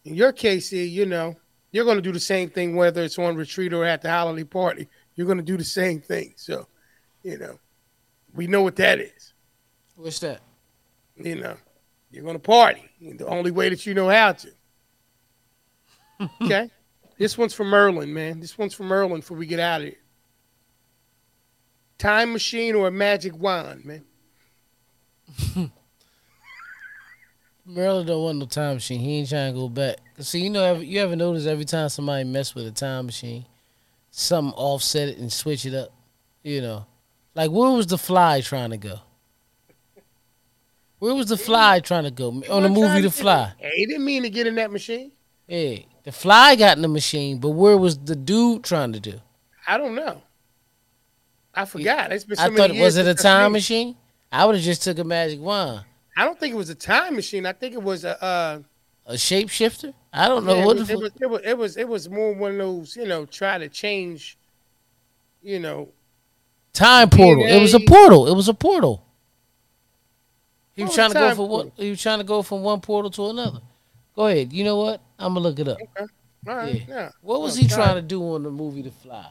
In 0.03 0.13
your 0.13 0.31
case 0.31 0.69
here, 0.69 0.85
you 0.85 1.05
know, 1.05 1.35
you're 1.71 1.85
going 1.85 1.97
to 1.97 2.01
do 2.01 2.11
the 2.11 2.19
same 2.19 2.49
thing 2.49 2.75
whether 2.75 3.03
it's 3.03 3.19
on 3.19 3.35
retreat 3.35 3.73
or 3.73 3.85
at 3.85 4.01
the 4.01 4.09
holiday 4.09 4.43
party. 4.43 4.87
You're 5.15 5.25
going 5.25 5.37
to 5.37 5.43
do 5.43 5.57
the 5.57 5.63
same 5.63 6.01
thing. 6.01 6.33
So, 6.35 6.67
you 7.23 7.37
know, 7.37 7.59
we 8.33 8.47
know 8.47 8.61
what 8.61 8.75
that 8.77 8.99
is. 8.99 9.33
What's 9.95 10.19
that? 10.19 10.41
You 11.15 11.35
know, 11.35 11.55
you're 12.11 12.23
going 12.23 12.35
to 12.35 12.39
party 12.39 12.89
the 13.01 13.25
only 13.27 13.51
way 13.51 13.69
that 13.69 13.85
you 13.85 13.93
know 13.93 14.09
how 14.09 14.33
to. 14.33 14.51
Okay. 16.41 16.71
This 17.17 17.37
one's 17.37 17.53
from 17.53 17.67
Merlin, 17.67 18.13
man. 18.13 18.39
This 18.39 18.57
one's 18.57 18.73
from 18.73 18.87
Merlin 18.87 19.19
before 19.21 19.37
we 19.37 19.45
get 19.45 19.59
out 19.59 19.81
of 19.81 19.87
here. 19.87 19.97
Time 21.97 22.33
machine 22.33 22.75
or 22.75 22.87
a 22.87 22.91
magic 22.91 23.37
wand, 23.37 23.85
man. 23.85 24.03
Merlin 27.65 28.05
don't 28.05 28.21
want 28.21 28.37
no 28.37 28.45
time 28.45 28.75
machine. 28.75 28.99
He 28.99 29.19
ain't 29.19 29.29
trying 29.29 29.53
to 29.53 29.59
go 29.59 29.69
back. 29.69 29.97
See, 30.19 30.41
you 30.41 30.49
know, 30.49 30.75
you 30.75 30.99
ever 30.99 31.15
notice 31.15 31.45
every 31.45 31.65
time 31.65 31.89
somebody 31.89 32.23
mess 32.23 32.53
with 32.53 32.67
a 32.67 32.71
time 32.71 33.07
machine, 33.07 33.45
something 34.11 34.53
offset 34.53 35.09
it 35.09 35.17
and 35.17 35.31
switch 35.31 35.65
it 35.65 35.73
up. 35.73 35.91
You 36.43 36.61
know, 36.61 36.85
like 37.33 37.49
where 37.49 37.71
was 37.71 37.87
the 37.87 37.97
fly 37.97 38.41
trying 38.41 38.69
to 38.69 38.77
go? 38.77 38.99
Where 40.99 41.13
was 41.13 41.27
the 41.27 41.37
fly 41.37 41.79
trying 41.79 42.05
to 42.05 42.11
go 42.11 42.29
on 42.49 42.63
the 42.63 42.69
movie 42.69 43.01
The 43.01 43.11
Fly? 43.11 43.53
He 43.59 43.85
didn't 43.85 44.05
mean 44.05 44.23
to 44.23 44.29
get 44.29 44.47
in 44.47 44.55
that 44.55 44.71
machine. 44.71 45.11
Hey, 45.47 45.87
the 46.05 46.11
fly 46.11 46.55
got 46.55 46.77
in 46.77 46.81
the 46.81 46.87
machine, 46.87 47.39
but 47.39 47.49
where 47.49 47.77
was 47.77 47.97
the 47.97 48.15
dude 48.15 48.63
trying 48.63 48.93
to 48.93 48.99
do? 48.99 49.19
I 49.67 49.77
don't 49.77 49.95
know. 49.95 50.21
I 51.53 51.65
forgot. 51.65 52.11
It's 52.11 52.23
been 52.23 52.37
so 52.37 52.43
I 52.43 52.55
thought 52.55 52.69
it 52.71 52.79
was 52.79 52.97
it 52.97 53.07
a 53.07 53.15
time 53.15 53.47
seen 53.47 53.51
machine? 53.51 53.95
I 54.31 54.45
would 54.45 54.55
have 54.55 54.63
just 54.63 54.83
took 54.83 54.99
a 54.99 55.03
magic 55.03 55.39
wand, 55.39 55.85
I 56.17 56.23
don't 56.23 56.39
think 56.39 56.53
it 56.53 56.57
was 56.57 56.69
a 56.69 56.75
time 56.75 57.15
machine. 57.15 57.45
I 57.45 57.53
think 57.53 57.73
it 57.73 57.83
was 57.83 58.05
a. 58.05 58.23
Uh, 58.23 58.59
a 59.07 59.13
shapeshifter. 59.13 59.93
I 60.11 60.27
don't 60.27 60.45
know 60.45 60.55
yeah, 60.55 60.65
what 60.65 60.77
it, 60.77 60.79
was, 60.79 60.87
the 60.87 60.93
it, 60.93 60.99
was, 60.99 61.11
it 61.21 61.29
was 61.29 61.41
it 61.43 61.57
was 61.57 61.77
it 61.77 61.87
was 61.87 62.09
more 62.09 62.33
one 62.33 62.51
of 62.51 62.57
those 62.57 62.95
you 62.95 63.05
know 63.05 63.25
try 63.25 63.57
to 63.57 63.69
change, 63.69 64.37
you 65.43 65.59
know. 65.59 65.89
Time 66.73 67.09
portal. 67.09 67.45
It 67.45 67.61
was 67.61 67.73
a 67.73 67.79
portal. 67.79 68.27
It 68.27 68.35
was 68.35 68.47
a 68.49 68.53
portal. 68.53 69.05
He 70.73 70.83
was 70.83 70.91
Oh, 70.91 70.95
trying 70.95 71.11
to 71.11 71.19
go 71.19 71.35
from 71.35 71.49
one. 71.49 71.71
He 71.77 71.89
was 71.89 72.01
trying 72.01 72.17
to 72.17 72.25
go 72.25 72.41
from 72.41 72.63
one 72.63 72.81
portal 72.81 73.11
to 73.11 73.29
another. 73.29 73.61
Go 74.15 74.27
ahead. 74.27 74.53
You 74.53 74.63
know 74.63 74.77
what? 74.77 75.01
I'm 75.19 75.33
gonna 75.33 75.41
look 75.41 75.59
it 75.59 75.67
up. 75.67 75.77
Okay. 75.81 76.05
All 76.47 76.55
right, 76.55 76.83
yeah. 76.87 77.09
What 77.21 77.41
was 77.41 77.55
he 77.55 77.67
trying 77.67 77.95
to 77.95 78.01
do 78.01 78.21
on 78.33 78.43
the 78.43 78.51
movie 78.51 78.81
The 78.83 78.91
Fly? 78.91 79.27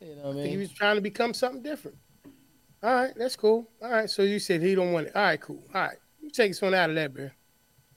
You 0.00 0.16
know 0.16 0.22
what 0.22 0.30
I 0.30 0.32
mean? 0.32 0.42
think 0.42 0.50
he 0.52 0.56
was 0.58 0.72
trying 0.72 0.96
to 0.96 1.00
become 1.02 1.34
something 1.34 1.62
different. 1.62 1.96
All 2.82 2.94
right, 2.94 3.12
that's 3.16 3.36
cool. 3.36 3.68
All 3.82 3.90
right, 3.90 4.08
so 4.10 4.22
you 4.22 4.38
said 4.38 4.62
he 4.62 4.74
don't 4.74 4.92
want 4.92 5.08
it. 5.08 5.16
All 5.16 5.22
right, 5.22 5.40
cool. 5.40 5.62
All 5.74 5.82
right, 5.82 5.96
you 6.20 6.30
take 6.30 6.50
this 6.50 6.60
one 6.62 6.74
out 6.74 6.90
of 6.90 6.96
that, 6.96 7.14
bear. 7.14 7.34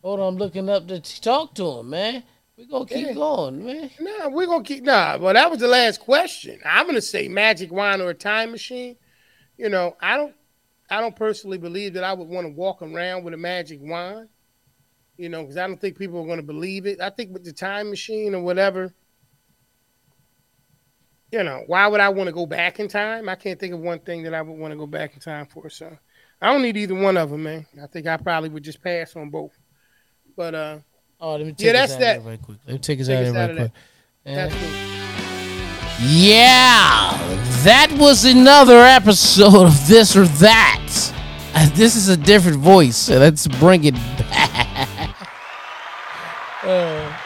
Hold 0.04 0.20
on, 0.20 0.34
I'm 0.34 0.38
looking 0.38 0.70
up 0.70 0.88
to 0.88 1.00
talk 1.22 1.56
to 1.56 1.80
him, 1.80 1.90
man. 1.90 2.24
We 2.58 2.66
gonna 2.66 2.86
keep 2.86 3.08
Yeah. 3.08 3.14
going, 3.14 3.66
man. 3.66 3.90
Nah, 4.00 4.30
we're 4.30 4.48
gonna 4.48 4.64
keep 4.64 4.84
nah. 4.84 5.18
Well, 5.18 5.34
that 5.34 5.50
was 5.50 5.60
the 5.60 5.68
last 5.68 6.00
question. 6.00 6.60
I'm 6.66 6.88
gonna 6.88 7.02
say 7.02 7.28
magic 7.28 7.72
wand 7.72 8.02
or 8.02 8.10
a 8.10 8.14
time 8.14 8.52
machine. 8.52 8.96
You 9.58 9.70
know, 9.70 9.96
I 10.02 10.18
don't, 10.18 10.36
I 10.90 11.02
don't 11.02 11.16
personally 11.16 11.58
believe 11.58 11.94
that 11.94 12.04
I 12.04 12.14
would 12.14 12.28
want 12.28 12.48
to 12.48 12.54
walk 12.54 12.82
around 12.82 13.24
with 13.24 13.34
a 13.34 13.38
magic 13.38 13.80
wand. 13.82 14.30
You 15.18 15.30
know, 15.30 15.42
because 15.42 15.58
I 15.58 15.66
don't 15.68 15.80
think 15.82 15.98
people 15.98 16.22
are 16.22 16.28
gonna 16.28 16.44
believe 16.44 16.86
it. 16.86 17.02
I 17.02 17.10
think 17.10 17.34
with 17.34 17.44
the 17.44 17.54
time 17.54 17.90
machine 17.90 18.36
or 18.36 18.42
whatever. 18.42 18.94
You 21.32 21.44
know, 21.44 21.64
why 21.68 21.88
would 21.88 22.00
I 22.00 22.08
want 22.10 22.28
to 22.28 22.32
go 22.34 22.46
back 22.46 22.80
in 22.80 22.88
time? 22.88 23.28
I 23.28 23.36
can't 23.36 23.60
think 23.60 23.74
of 23.74 23.80
one 23.82 24.00
thing 24.00 24.24
that 24.24 24.34
I 24.34 24.42
would 24.42 24.58
want 24.58 24.72
to 24.72 24.78
go 24.78 24.88
back 24.88 25.14
in 25.14 25.20
time 25.20 25.46
for. 25.46 25.70
So, 25.70 25.98
I 26.42 26.54
don't 26.54 26.62
need 26.62 26.78
either 26.78 26.96
one 26.96 27.18
of 27.18 27.32
them, 27.32 27.44
man. 27.44 27.66
I 27.84 27.88
think 27.88 28.08
I 28.08 28.16
probably 28.16 28.48
would 28.50 28.64
just 28.64 28.82
pass 28.82 29.14
on 29.16 29.30
both. 29.30 29.52
But 30.38 30.56
uh, 30.56 30.78
Oh, 31.20 31.32
let 31.36 31.46
me 31.46 31.52
take 31.52 31.66
Yeah, 31.66 31.74
that's 31.74 31.94
out 31.94 31.96
of 31.96 32.24
that. 32.24 32.30
right 32.30 32.42
quick. 32.42 32.60
Let 32.66 32.74
me 32.74 32.80
take 32.80 33.00
us 33.02 33.08
Take 33.08 33.18
out 33.18 33.24
us 33.24 33.28
of 33.30 33.34
there 33.34 33.44
out 33.44 33.50
right 33.50 33.60
of 33.60 33.72
quick. 33.72 33.82
That's. 34.24 34.56
Yeah, 36.00 37.18
that 37.64 37.92
was 38.00 38.24
another 38.24 38.78
episode 38.78 39.66
of 39.66 39.88
this 39.88 40.16
or 40.16 40.26
that. 40.26 41.12
Uh, 41.56 41.68
This 41.76 41.96
is 41.96 42.08
a 42.08 42.16
different 42.16 42.60
voice, 42.60 43.10
let's 43.10 43.48
bring 43.48 43.84
it 43.84 43.96
back. 43.96 44.47
Uh, 46.68 47.18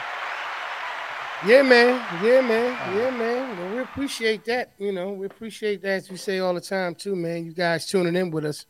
Yeah, 1.47 1.63
man. 1.63 1.99
Yeah, 2.23 2.41
man. 2.41 2.95
Yeah, 2.95 3.09
man. 3.09 3.57
Well, 3.57 3.73
we 3.75 3.81
appreciate 3.81 4.45
that. 4.45 4.73
You 4.77 4.91
know, 4.91 5.11
we 5.13 5.25
appreciate 5.25 5.81
that 5.81 5.89
as 5.89 6.11
we 6.11 6.17
say 6.17 6.37
all 6.37 6.53
the 6.53 6.61
time 6.61 6.93
too, 6.93 7.15
man. 7.15 7.45
You 7.45 7.51
guys 7.51 7.87
tuning 7.87 8.15
in 8.15 8.29
with 8.29 8.45
us 8.45 8.67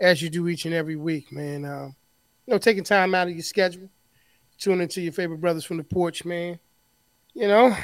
as 0.00 0.22
you 0.22 0.30
do 0.30 0.48
each 0.48 0.64
and 0.64 0.72
every 0.74 0.96
week, 0.96 1.30
man. 1.30 1.66
Um, 1.66 1.94
you 2.46 2.54
know, 2.54 2.58
taking 2.58 2.84
time 2.84 3.14
out 3.14 3.28
of 3.28 3.34
your 3.34 3.42
schedule, 3.42 3.90
tuning 4.58 4.82
into 4.82 5.02
your 5.02 5.12
favorite 5.12 5.42
brothers 5.42 5.64
from 5.64 5.76
the 5.76 5.84
porch, 5.84 6.24
man. 6.24 6.58
You 7.34 7.48
know, 7.48 7.76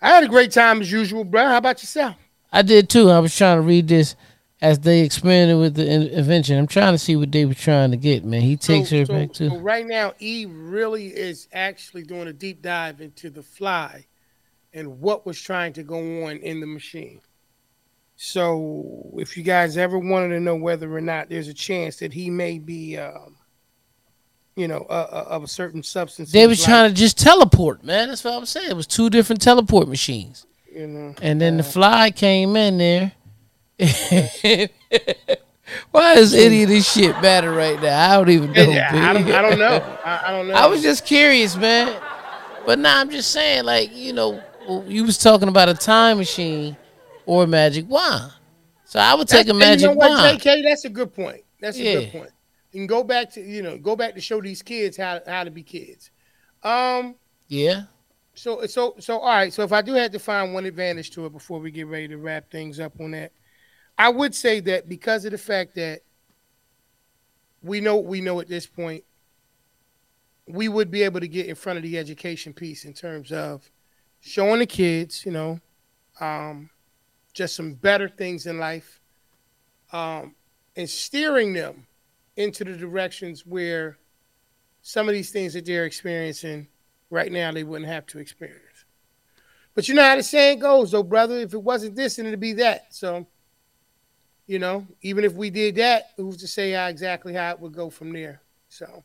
I 0.00 0.08
had 0.08 0.22
a 0.22 0.28
great 0.28 0.52
time 0.52 0.80
as 0.80 0.92
usual, 0.92 1.24
bro. 1.24 1.46
How 1.46 1.56
about 1.56 1.82
yourself? 1.82 2.14
I 2.52 2.62
did 2.62 2.88
too. 2.88 3.10
I 3.10 3.18
was 3.18 3.36
trying 3.36 3.58
to 3.58 3.62
read 3.62 3.88
this 3.88 4.14
as 4.60 4.80
they 4.80 5.00
experimented 5.00 5.58
with 5.58 5.74
the 5.74 5.86
in- 5.88 6.08
invention. 6.08 6.58
I'm 6.58 6.66
trying 6.66 6.94
to 6.94 6.98
see 6.98 7.16
what 7.16 7.30
they 7.30 7.44
were 7.44 7.54
trying 7.54 7.92
to 7.92 7.96
get, 7.96 8.24
man. 8.24 8.42
He 8.42 8.56
takes 8.56 8.90
so, 8.90 8.98
her 8.98 9.04
so, 9.06 9.14
back 9.14 9.32
to. 9.34 9.50
So 9.50 9.58
right 9.58 9.86
now, 9.86 10.14
E 10.20 10.46
really 10.46 11.06
is 11.08 11.48
actually 11.52 12.02
doing 12.02 12.28
a 12.28 12.32
deep 12.32 12.62
dive 12.62 13.00
into 13.00 13.30
the 13.30 13.42
fly 13.42 14.06
and 14.72 15.00
what 15.00 15.24
was 15.24 15.40
trying 15.40 15.72
to 15.74 15.82
go 15.82 16.24
on 16.24 16.36
in 16.38 16.60
the 16.60 16.66
machine. 16.66 17.20
So 18.16 19.10
if 19.16 19.36
you 19.36 19.44
guys 19.44 19.76
ever 19.76 19.96
wanted 19.98 20.30
to 20.30 20.40
know 20.40 20.56
whether 20.56 20.92
or 20.94 21.00
not 21.00 21.28
there's 21.28 21.46
a 21.46 21.54
chance 21.54 21.98
that 21.98 22.12
he 22.12 22.30
may 22.30 22.58
be, 22.58 22.98
um, 22.98 23.36
you 24.56 24.66
know, 24.66 24.86
uh, 24.90 25.08
uh, 25.10 25.24
of 25.28 25.44
a 25.44 25.48
certain 25.48 25.84
substance, 25.84 26.32
they 26.32 26.48
was 26.48 26.64
trying 26.64 26.90
to 26.90 26.94
just 26.94 27.16
teleport, 27.16 27.84
man. 27.84 28.08
That's 28.08 28.24
what 28.24 28.34
I 28.34 28.38
was 28.38 28.50
saying. 28.50 28.70
It 28.70 28.76
was 28.76 28.88
two 28.88 29.08
different 29.08 29.40
teleport 29.40 29.86
machines. 29.86 30.46
you 30.68 30.88
know, 30.88 31.14
And 31.22 31.40
then 31.40 31.58
the 31.58 31.62
uh, 31.62 31.66
fly 31.66 32.10
came 32.10 32.56
in 32.56 32.78
there. 32.78 33.12
Why 35.90 36.14
is 36.14 36.34
any 36.34 36.62
of 36.62 36.68
this 36.70 36.90
shit 36.90 37.10
matter 37.20 37.52
right 37.52 37.80
now? 37.80 38.10
I 38.10 38.16
don't 38.16 38.30
even 38.30 38.52
know. 38.52 38.62
yeah, 38.62 38.90
I 38.92 39.12
don't. 39.12 39.30
I 39.30 39.42
don't 39.42 39.58
know. 39.58 39.98
I, 40.04 40.22
I 40.26 40.30
don't 40.32 40.48
know. 40.48 40.54
I 40.54 40.66
was 40.66 40.82
just 40.82 41.04
curious, 41.04 41.56
man. 41.56 41.94
But 42.66 42.78
now 42.78 42.98
I'm 43.00 43.10
just 43.10 43.30
saying, 43.32 43.64
like, 43.64 43.94
you 43.94 44.12
know, 44.12 44.42
you 44.86 45.04
was 45.04 45.18
talking 45.18 45.48
about 45.48 45.68
a 45.68 45.74
time 45.74 46.18
machine 46.18 46.76
or 47.26 47.44
a 47.44 47.46
magic 47.46 47.88
wand. 47.88 48.32
So 48.84 48.98
I 48.98 49.14
would 49.14 49.28
take 49.28 49.48
a 49.48 49.52
That's- 49.52 49.52
and 49.52 49.58
magic 49.58 49.82
you 49.82 49.88
know 49.88 49.94
what, 49.94 50.10
wand. 50.10 50.40
JK, 50.40 50.62
that's 50.64 50.84
a 50.86 50.88
good 50.90 51.14
point. 51.14 51.42
That's 51.60 51.76
a 51.78 51.82
Yeah. 51.82 51.94
good 52.00 52.12
point. 52.12 52.30
Can 52.72 52.86
go 52.86 53.02
back 53.02 53.30
to 53.32 53.40
you 53.40 53.62
know 53.62 53.78
go 53.78 53.96
back 53.96 54.14
to 54.14 54.20
show 54.20 54.40
these 54.42 54.62
kids 54.62 54.96
how 54.96 55.20
how 55.26 55.44
to 55.44 55.50
be 55.50 55.62
kids. 55.62 56.10
Um. 56.62 57.14
Yeah. 57.48 57.82
So 58.34 58.66
so 58.66 58.94
so 58.98 59.18
all 59.18 59.28
right. 59.28 59.52
So 59.52 59.62
if 59.62 59.72
I 59.72 59.80
do 59.82 59.94
have 59.94 60.12
to 60.12 60.18
find 60.18 60.52
one 60.54 60.64
advantage 60.66 61.10
to 61.12 61.26
it 61.26 61.32
before 61.32 61.60
we 61.60 61.70
get 61.70 61.86
ready 61.86 62.08
to 62.08 62.16
wrap 62.18 62.50
things 62.50 62.78
up 62.80 62.92
on 63.00 63.10
that, 63.12 63.32
I 63.98 64.08
would 64.08 64.34
say 64.34 64.60
that 64.60 64.88
because 64.88 65.24
of 65.24 65.32
the 65.32 65.38
fact 65.38 65.74
that 65.74 66.02
we 67.62 67.80
know 67.80 67.96
we 67.96 68.20
know 68.20 68.40
at 68.40 68.48
this 68.48 68.66
point, 68.66 69.02
we 70.46 70.68
would 70.68 70.90
be 70.90 71.02
able 71.02 71.20
to 71.20 71.28
get 71.28 71.46
in 71.46 71.56
front 71.56 71.76
of 71.78 71.82
the 71.82 71.98
education 71.98 72.52
piece 72.52 72.84
in 72.84 72.94
terms 72.94 73.32
of 73.32 73.68
showing 74.20 74.60
the 74.60 74.66
kids, 74.66 75.26
you 75.26 75.32
know, 75.32 75.60
um, 76.20 76.70
just 77.32 77.56
some 77.56 77.74
better 77.74 78.08
things 78.08 78.46
in 78.46 78.58
life, 78.58 79.00
um, 79.92 80.34
and 80.76 80.88
steering 80.88 81.52
them 81.52 81.86
into 82.36 82.64
the 82.64 82.76
directions 82.76 83.44
where 83.44 83.98
some 84.80 85.08
of 85.08 85.14
these 85.14 85.30
things 85.30 85.54
that 85.54 85.66
they're 85.66 85.84
experiencing 85.84 86.68
right 87.10 87.32
now 87.32 87.50
they 87.50 87.64
wouldn't 87.64 87.90
have 87.90 88.06
to 88.06 88.18
experience. 88.18 88.84
But 89.74 89.88
you 89.88 89.94
know 89.94 90.02
how 90.02 90.16
the 90.16 90.22
saying 90.22 90.60
goes, 90.60 90.92
though, 90.92 91.02
brother. 91.02 91.38
If 91.38 91.54
it 91.54 91.62
wasn't 91.62 91.96
this, 91.96 92.16
then 92.16 92.26
it'd 92.26 92.40
be 92.40 92.54
that. 92.54 92.94
So, 92.94 93.26
you 94.48 94.58
know, 94.58 94.84
even 95.02 95.24
if 95.24 95.34
we 95.34 95.50
did 95.50 95.76
that, 95.76 96.10
who's 96.16 96.38
to 96.38 96.48
say 96.48 96.72
how 96.72 96.88
exactly 96.88 97.34
how 97.34 97.50
it 97.50 97.60
would 97.60 97.74
go 97.74 97.90
from 97.90 98.12
there? 98.12 98.40
So, 98.68 99.04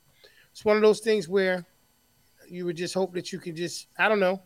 it's 0.52 0.66
one 0.66 0.78
of 0.78 0.82
those 0.82 1.02
things 1.02 1.28
where 1.28 1.66
you 2.48 2.66
would 2.66 2.78
just 2.78 2.94
hope 2.94 3.14
that 3.14 3.32
you 3.32 3.40
could 3.40 3.56
just, 3.56 3.88
I 4.00 4.08
don't 4.08 4.20
know, 4.20 4.42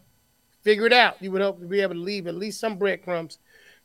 figure 0.63 0.87
it 0.87 0.93
out. 0.93 1.21
You 1.21 1.31
would 1.31 1.41
hope 1.41 1.59
to 1.59 1.65
be 1.65 1.81
able 1.81 1.93
to 1.93 1.99
leave 1.99 2.27
at 2.27 2.35
least 2.35 2.59
some 2.59 2.77
breadcrumbs 2.77 3.37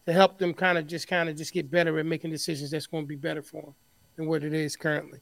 to 0.07 0.13
help 0.13 0.39
them 0.39 0.55
kind 0.55 0.79
of 0.79 0.87
just 0.87 1.07
kind 1.07 1.29
of 1.29 1.37
just 1.37 1.53
get 1.53 1.71
better 1.71 1.99
at 1.99 2.07
making 2.07 2.31
decisions 2.31 2.71
that's 2.71 2.87
going 2.87 3.05
to 3.05 3.09
be 3.09 3.15
better 3.15 3.43
for 3.43 3.63
them 3.63 3.75
than 4.17 4.27
what 4.27 4.43
it 4.43 4.55
is 4.55 4.75
currently. 4.75 5.21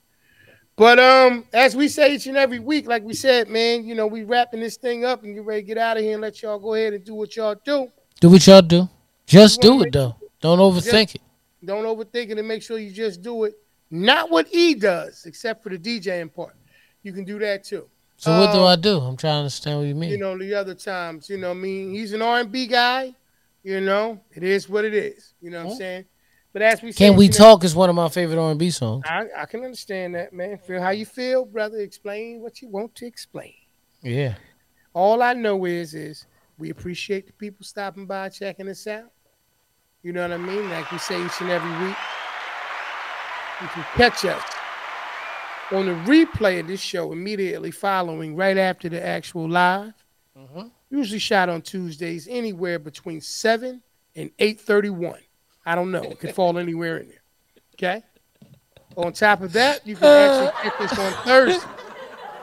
But 0.77 0.99
um, 0.99 1.45
as 1.53 1.77
we 1.77 1.89
say 1.89 2.15
each 2.15 2.27
and 2.27 2.37
every 2.37 2.61
week, 2.61 2.87
like 2.87 3.03
we 3.03 3.15
said, 3.15 3.49
man, 3.49 3.85
you 3.85 3.95
know, 3.95 4.07
we 4.07 4.23
wrapping 4.23 4.61
this 4.61 4.77
thing 4.77 5.05
up 5.05 5.25
and 5.25 5.35
get 5.35 5.45
ready 5.45 5.63
to 5.63 5.67
get 5.67 5.79
out 5.79 5.97
of 5.97 6.03
here 6.03 6.13
and 6.13 6.23
let 6.23 6.41
y'all 6.41 6.59
go 6.59 6.75
ahead 6.75 6.95
and 6.95 7.05
do 7.05 7.15
what 7.15 7.37
y'all 7.37 7.57
do. 7.65 7.89
Do 8.21 8.31
what 8.31 8.47
y'all 8.47 8.63
do. 8.63 8.89
Just 9.27 9.61
do 9.61 9.83
it 9.83 9.93
though. 9.93 10.17
Don't 10.41 10.59
overthink 10.59 11.17
it. 11.17 11.21
Don't 11.65 11.85
overthink 11.85 12.31
it 12.31 12.39
and 12.39 12.49
make 12.49 12.63
sure 12.63 12.79
you 12.79 12.91
just 12.91 13.23
do 13.23 13.45
it. 13.45 13.55
Not 13.91 14.31
what 14.31 14.47
E 14.53 14.75
does, 14.75 15.25
except 15.27 15.63
for 15.63 15.69
the 15.69 15.79
DJing 15.79 16.33
part. 16.33 16.55
You 17.03 17.13
can 17.13 17.25
do 17.25 17.39
that 17.41 17.65
too. 17.65 17.89
So 18.17 18.39
what 18.39 18.53
do 18.53 18.59
Um, 18.59 18.67
I 18.67 18.77
do? 18.77 18.99
I'm 18.99 19.17
trying 19.17 19.35
to 19.35 19.39
understand 19.41 19.79
what 19.79 19.87
you 19.89 19.95
mean. 19.95 20.11
You 20.11 20.19
know, 20.19 20.37
the 20.39 20.55
other 20.55 20.75
times, 20.75 21.29
you 21.29 21.39
know, 21.39 21.51
I 21.51 21.55
mean, 21.55 21.91
he's 21.91 22.13
an 22.13 22.23
R 22.23 22.41
and 22.41 22.53
B 22.53 22.67
guy. 22.67 23.15
You 23.63 23.81
know, 23.81 24.21
it 24.33 24.43
is 24.43 24.69
what 24.69 24.85
it 24.85 24.95
is. 24.95 25.35
You 25.41 25.51
know 25.51 25.59
what 25.65 25.71
I'm 25.71 25.75
Mhm. 25.75 25.79
saying? 25.79 26.05
But 26.53 26.63
as 26.63 26.83
we 26.83 26.93
Can 26.93 27.17
we 27.17 27.27
you 27.27 27.31
know, 27.33 27.37
talk 27.39 27.65
is 27.65 27.75
one 27.77 27.89
of 27.89 27.95
my 27.95 28.09
favorite 28.09 28.39
R&B 28.39 28.71
songs. 28.71 29.05
I, 29.09 29.27
I 29.37 29.47
can 29.47 29.63
understand 29.63 30.15
that, 30.17 30.33
man. 30.33 30.59
Feel 30.59 30.81
how 30.83 30.91
you 30.91 31.07
feel, 31.07 31.45
brother. 31.45 31.79
Explain 31.79 32.41
what 32.41 32.61
you 32.61 32.69
want 32.69 32.95
to 32.97 33.07
explain. 33.07 33.55
Yeah. 34.03 34.35
All 34.93 35.23
I 35.23 35.35
know 35.35 35.65
is 35.67 35.95
is 35.95 36.27
we 36.59 36.71
appreciate 36.71 37.27
the 37.27 37.33
people 37.33 37.65
stopping 37.65 38.07
by 38.07 38.29
checking 38.31 38.69
us 38.69 38.87
out. 38.87 39.13
You 40.03 40.13
know 40.13 40.23
what 40.23 40.33
I 40.33 40.39
mean? 40.39 40.71
Like 40.71 40.91
we 40.91 40.99
say 40.99 41.23
each 41.25 41.41
and 41.41 41.51
every 41.51 41.71
week. 41.87 41.97
You 43.61 43.69
can 43.69 43.85
catch 43.95 44.25
us 44.25 44.43
on 45.73 45.87
the 45.87 45.93
replay 46.11 46.61
of 46.61 46.67
this 46.67 46.81
show 46.81 47.13
immediately 47.13 47.71
following, 47.71 48.35
right 48.35 48.57
after 48.57 48.89
the 48.89 49.05
actual 49.05 49.49
live. 49.49 49.93
Mhm. 50.37 50.71
Usually 50.91 51.19
shot 51.19 51.49
on 51.49 51.61
Tuesdays, 51.63 52.27
anywhere 52.29 52.79
between 52.79 53.21
seven 53.21 53.83
and 54.17 54.31
eight 54.39 54.61
thirty-one. 54.61 55.21
I 55.67 55.75
don't 55.75 55.91
know. 55.91 56.03
It 56.03 56.19
could 56.19 56.35
fall 56.35 56.59
anywhere 56.59 56.97
in 56.99 57.09
there. 57.09 57.23
Okay. 57.75 58.03
On 58.97 59.13
top 59.13 59.43
of 59.43 59.53
that, 59.53 59.87
you 59.87 59.95
can 59.97 60.07
actually 60.07 60.63
get 60.71 60.79
this 60.79 60.99
on 60.99 61.13
Thursday, 61.25 61.67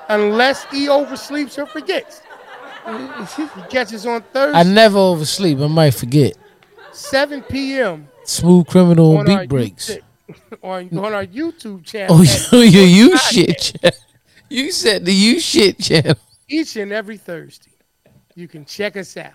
unless 0.09 0.63
he 0.65 0.87
oversleeps 0.87 1.57
or 1.57 1.65
forgets. 1.65 2.21
He 3.35 3.47
catches 3.69 4.05
on 4.05 4.21
Thursday, 4.31 4.57
I 4.57 4.63
never 4.63 4.97
oversleep. 4.97 5.59
I 5.59 5.67
might 5.67 5.93
forget. 5.93 6.37
7 6.97 7.43
p.m. 7.43 8.09
Smooth 8.23 8.67
criminal 8.67 9.23
beat 9.23 9.47
breaks. 9.47 9.91
YouTube, 9.91 10.01
on, 10.63 10.97
on 10.97 11.13
our 11.13 11.25
YouTube 11.25 11.85
channel 11.85 12.17
Oh, 12.17 12.21
at 12.23 12.51
you, 12.51 12.81
you, 12.81 13.09
Podcast. 13.11 13.31
shit. 13.31 13.59
channel. 13.81 13.97
You 14.49 14.71
said 14.71 15.05
the 15.05 15.13
you 15.13 15.39
shit 15.39 15.79
channel. 15.79 16.15
each 16.49 16.75
and 16.75 16.91
every 16.91 17.17
Thursday. 17.17 17.71
You 18.35 18.47
can 18.47 18.65
check 18.65 18.97
us 18.97 19.15
out. 19.17 19.33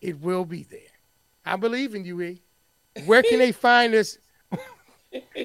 It 0.00 0.20
will 0.20 0.44
be 0.44 0.62
there. 0.64 0.80
I 1.44 1.56
believe 1.56 1.94
in 1.94 2.04
you, 2.04 2.20
E. 2.22 2.42
Where 3.06 3.22
can 3.22 3.38
they 3.38 3.52
find 3.68 3.94
us 3.94 4.18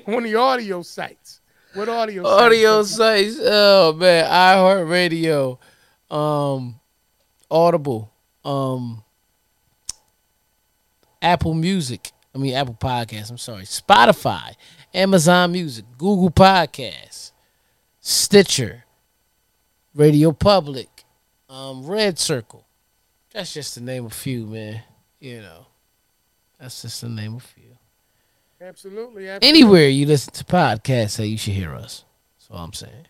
on 0.07 0.23
the 0.23 0.35
audio 0.35 0.81
sites? 0.81 1.41
What 1.73 1.89
audio 1.89 2.23
sites? 2.23 2.41
Audio 2.41 2.83
sites. 2.83 3.37
Oh 3.41 3.93
man, 3.93 4.25
iHeartRadio, 4.25 5.57
um, 6.09 6.79
Audible, 7.51 8.11
um, 8.43 9.03
Apple 11.27 11.53
Music. 11.53 12.11
I 12.33 12.37
mean 12.37 12.53
Apple 12.53 12.77
Podcasts. 12.79 13.29
I'm 13.29 13.37
sorry, 13.37 13.63
Spotify, 13.63 14.53
Amazon 14.93 15.51
Music, 15.51 15.83
Google 15.97 16.31
Podcasts, 16.31 17.33
Stitcher, 17.99 18.85
Radio 19.93 20.31
Public, 20.31 21.03
um, 21.49 21.85
Red 21.85 22.17
Circle. 22.17 22.65
That's 23.33 23.53
just 23.53 23.73
to 23.73 23.81
name 23.81 24.05
a 24.05 24.09
few, 24.09 24.45
man. 24.45 24.81
You 25.19 25.41
know, 25.41 25.67
that's 26.59 26.81
just 26.81 27.01
to 27.01 27.09
name 27.09 27.35
a 27.35 27.39
few. 27.39 27.63
Absolutely. 28.61 29.27
absolutely. 29.27 29.47
Anywhere 29.47 29.89
you 29.89 30.05
listen 30.05 30.33
to 30.33 30.45
podcasts, 30.45 31.11
say 31.11 31.25
you 31.25 31.37
should 31.37 31.53
hear 31.53 31.75
us. 31.75 32.05
That's 32.37 32.49
all 32.49 32.63
I'm 32.63 32.73
saying. 32.73 33.07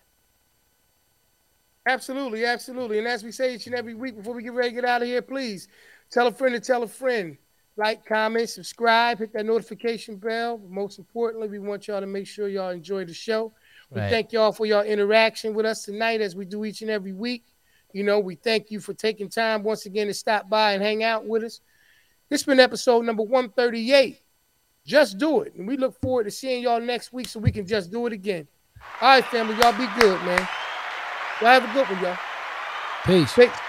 Absolutely, 1.87 2.45
absolutely. 2.45 2.97
And 2.97 3.07
as 3.07 3.23
we 3.23 3.31
say 3.31 3.53
each 3.53 3.67
and 3.67 3.75
every 3.75 3.93
week 3.93 4.17
before 4.17 4.33
we 4.33 4.43
get 4.43 4.53
ready 4.53 4.69
to 4.69 4.75
get 4.75 4.85
out 4.85 5.03
of 5.03 5.07
here, 5.07 5.21
please 5.21 5.67
tell 6.09 6.27
a 6.27 6.31
friend 6.31 6.55
to 6.55 6.59
tell 6.59 6.81
a 6.83 6.87
friend. 6.87 7.37
Like, 7.77 8.05
comment, 8.05 8.49
subscribe, 8.49 9.19
hit 9.19 9.33
that 9.33 9.45
notification 9.45 10.15
bell. 10.15 10.59
Most 10.67 10.97
importantly, 10.97 11.47
we 11.47 11.59
want 11.59 11.87
y'all 11.87 11.99
to 12.01 12.07
make 12.07 12.25
sure 12.25 12.47
y'all 12.49 12.71
enjoy 12.71 13.05
the 13.05 13.13
show. 13.13 13.53
We 13.91 14.01
Right. 14.01 14.09
thank 14.09 14.31
y'all 14.33 14.51
for 14.51 14.65
your 14.65 14.83
interaction 14.83 15.53
with 15.53 15.65
us 15.67 15.85
tonight 15.85 16.19
as 16.19 16.35
we 16.35 16.43
do 16.43 16.65
each 16.65 16.81
and 16.81 16.89
every 16.89 17.13
week. 17.13 17.45
You 17.93 18.03
know, 18.03 18.19
we 18.19 18.33
thank 18.35 18.71
you 18.71 18.79
for 18.79 18.93
taking 18.95 19.29
time 19.29 19.63
once 19.63 19.85
again 19.85 20.07
to 20.07 20.13
stop 20.13 20.49
by 20.49 20.73
and 20.73 20.81
hang 20.81 21.03
out 21.03 21.25
with 21.25 21.43
us. 21.43 21.61
This 22.29 22.41
has 22.41 22.45
been 22.45 22.59
episode 22.59 23.05
number 23.05 23.23
138. 23.23 24.21
Just 24.83 25.17
do 25.19 25.41
it. 25.41 25.53
And 25.55 25.67
we 25.67 25.77
look 25.77 25.99
forward 26.01 26.23
to 26.23 26.31
seeing 26.31 26.63
y'all 26.63 26.81
next 26.81 27.13
week 27.13 27.27
so 27.27 27.39
we 27.39 27.51
can 27.51 27.65
just 27.67 27.91
do 27.91 28.07
it 28.07 28.13
again. 28.13 28.47
All 29.01 29.09
right, 29.09 29.25
family. 29.25 29.55
Y'all 29.55 29.71
be 29.71 29.87
good, 30.01 30.19
man. 30.23 30.47
Y'all 31.41 31.49
have 31.49 31.63
a 31.69 31.73
good 31.73 31.87
one, 31.89 32.03
y'all. 32.03 32.17
Peace. 33.05 33.33
Peace. 33.33 33.66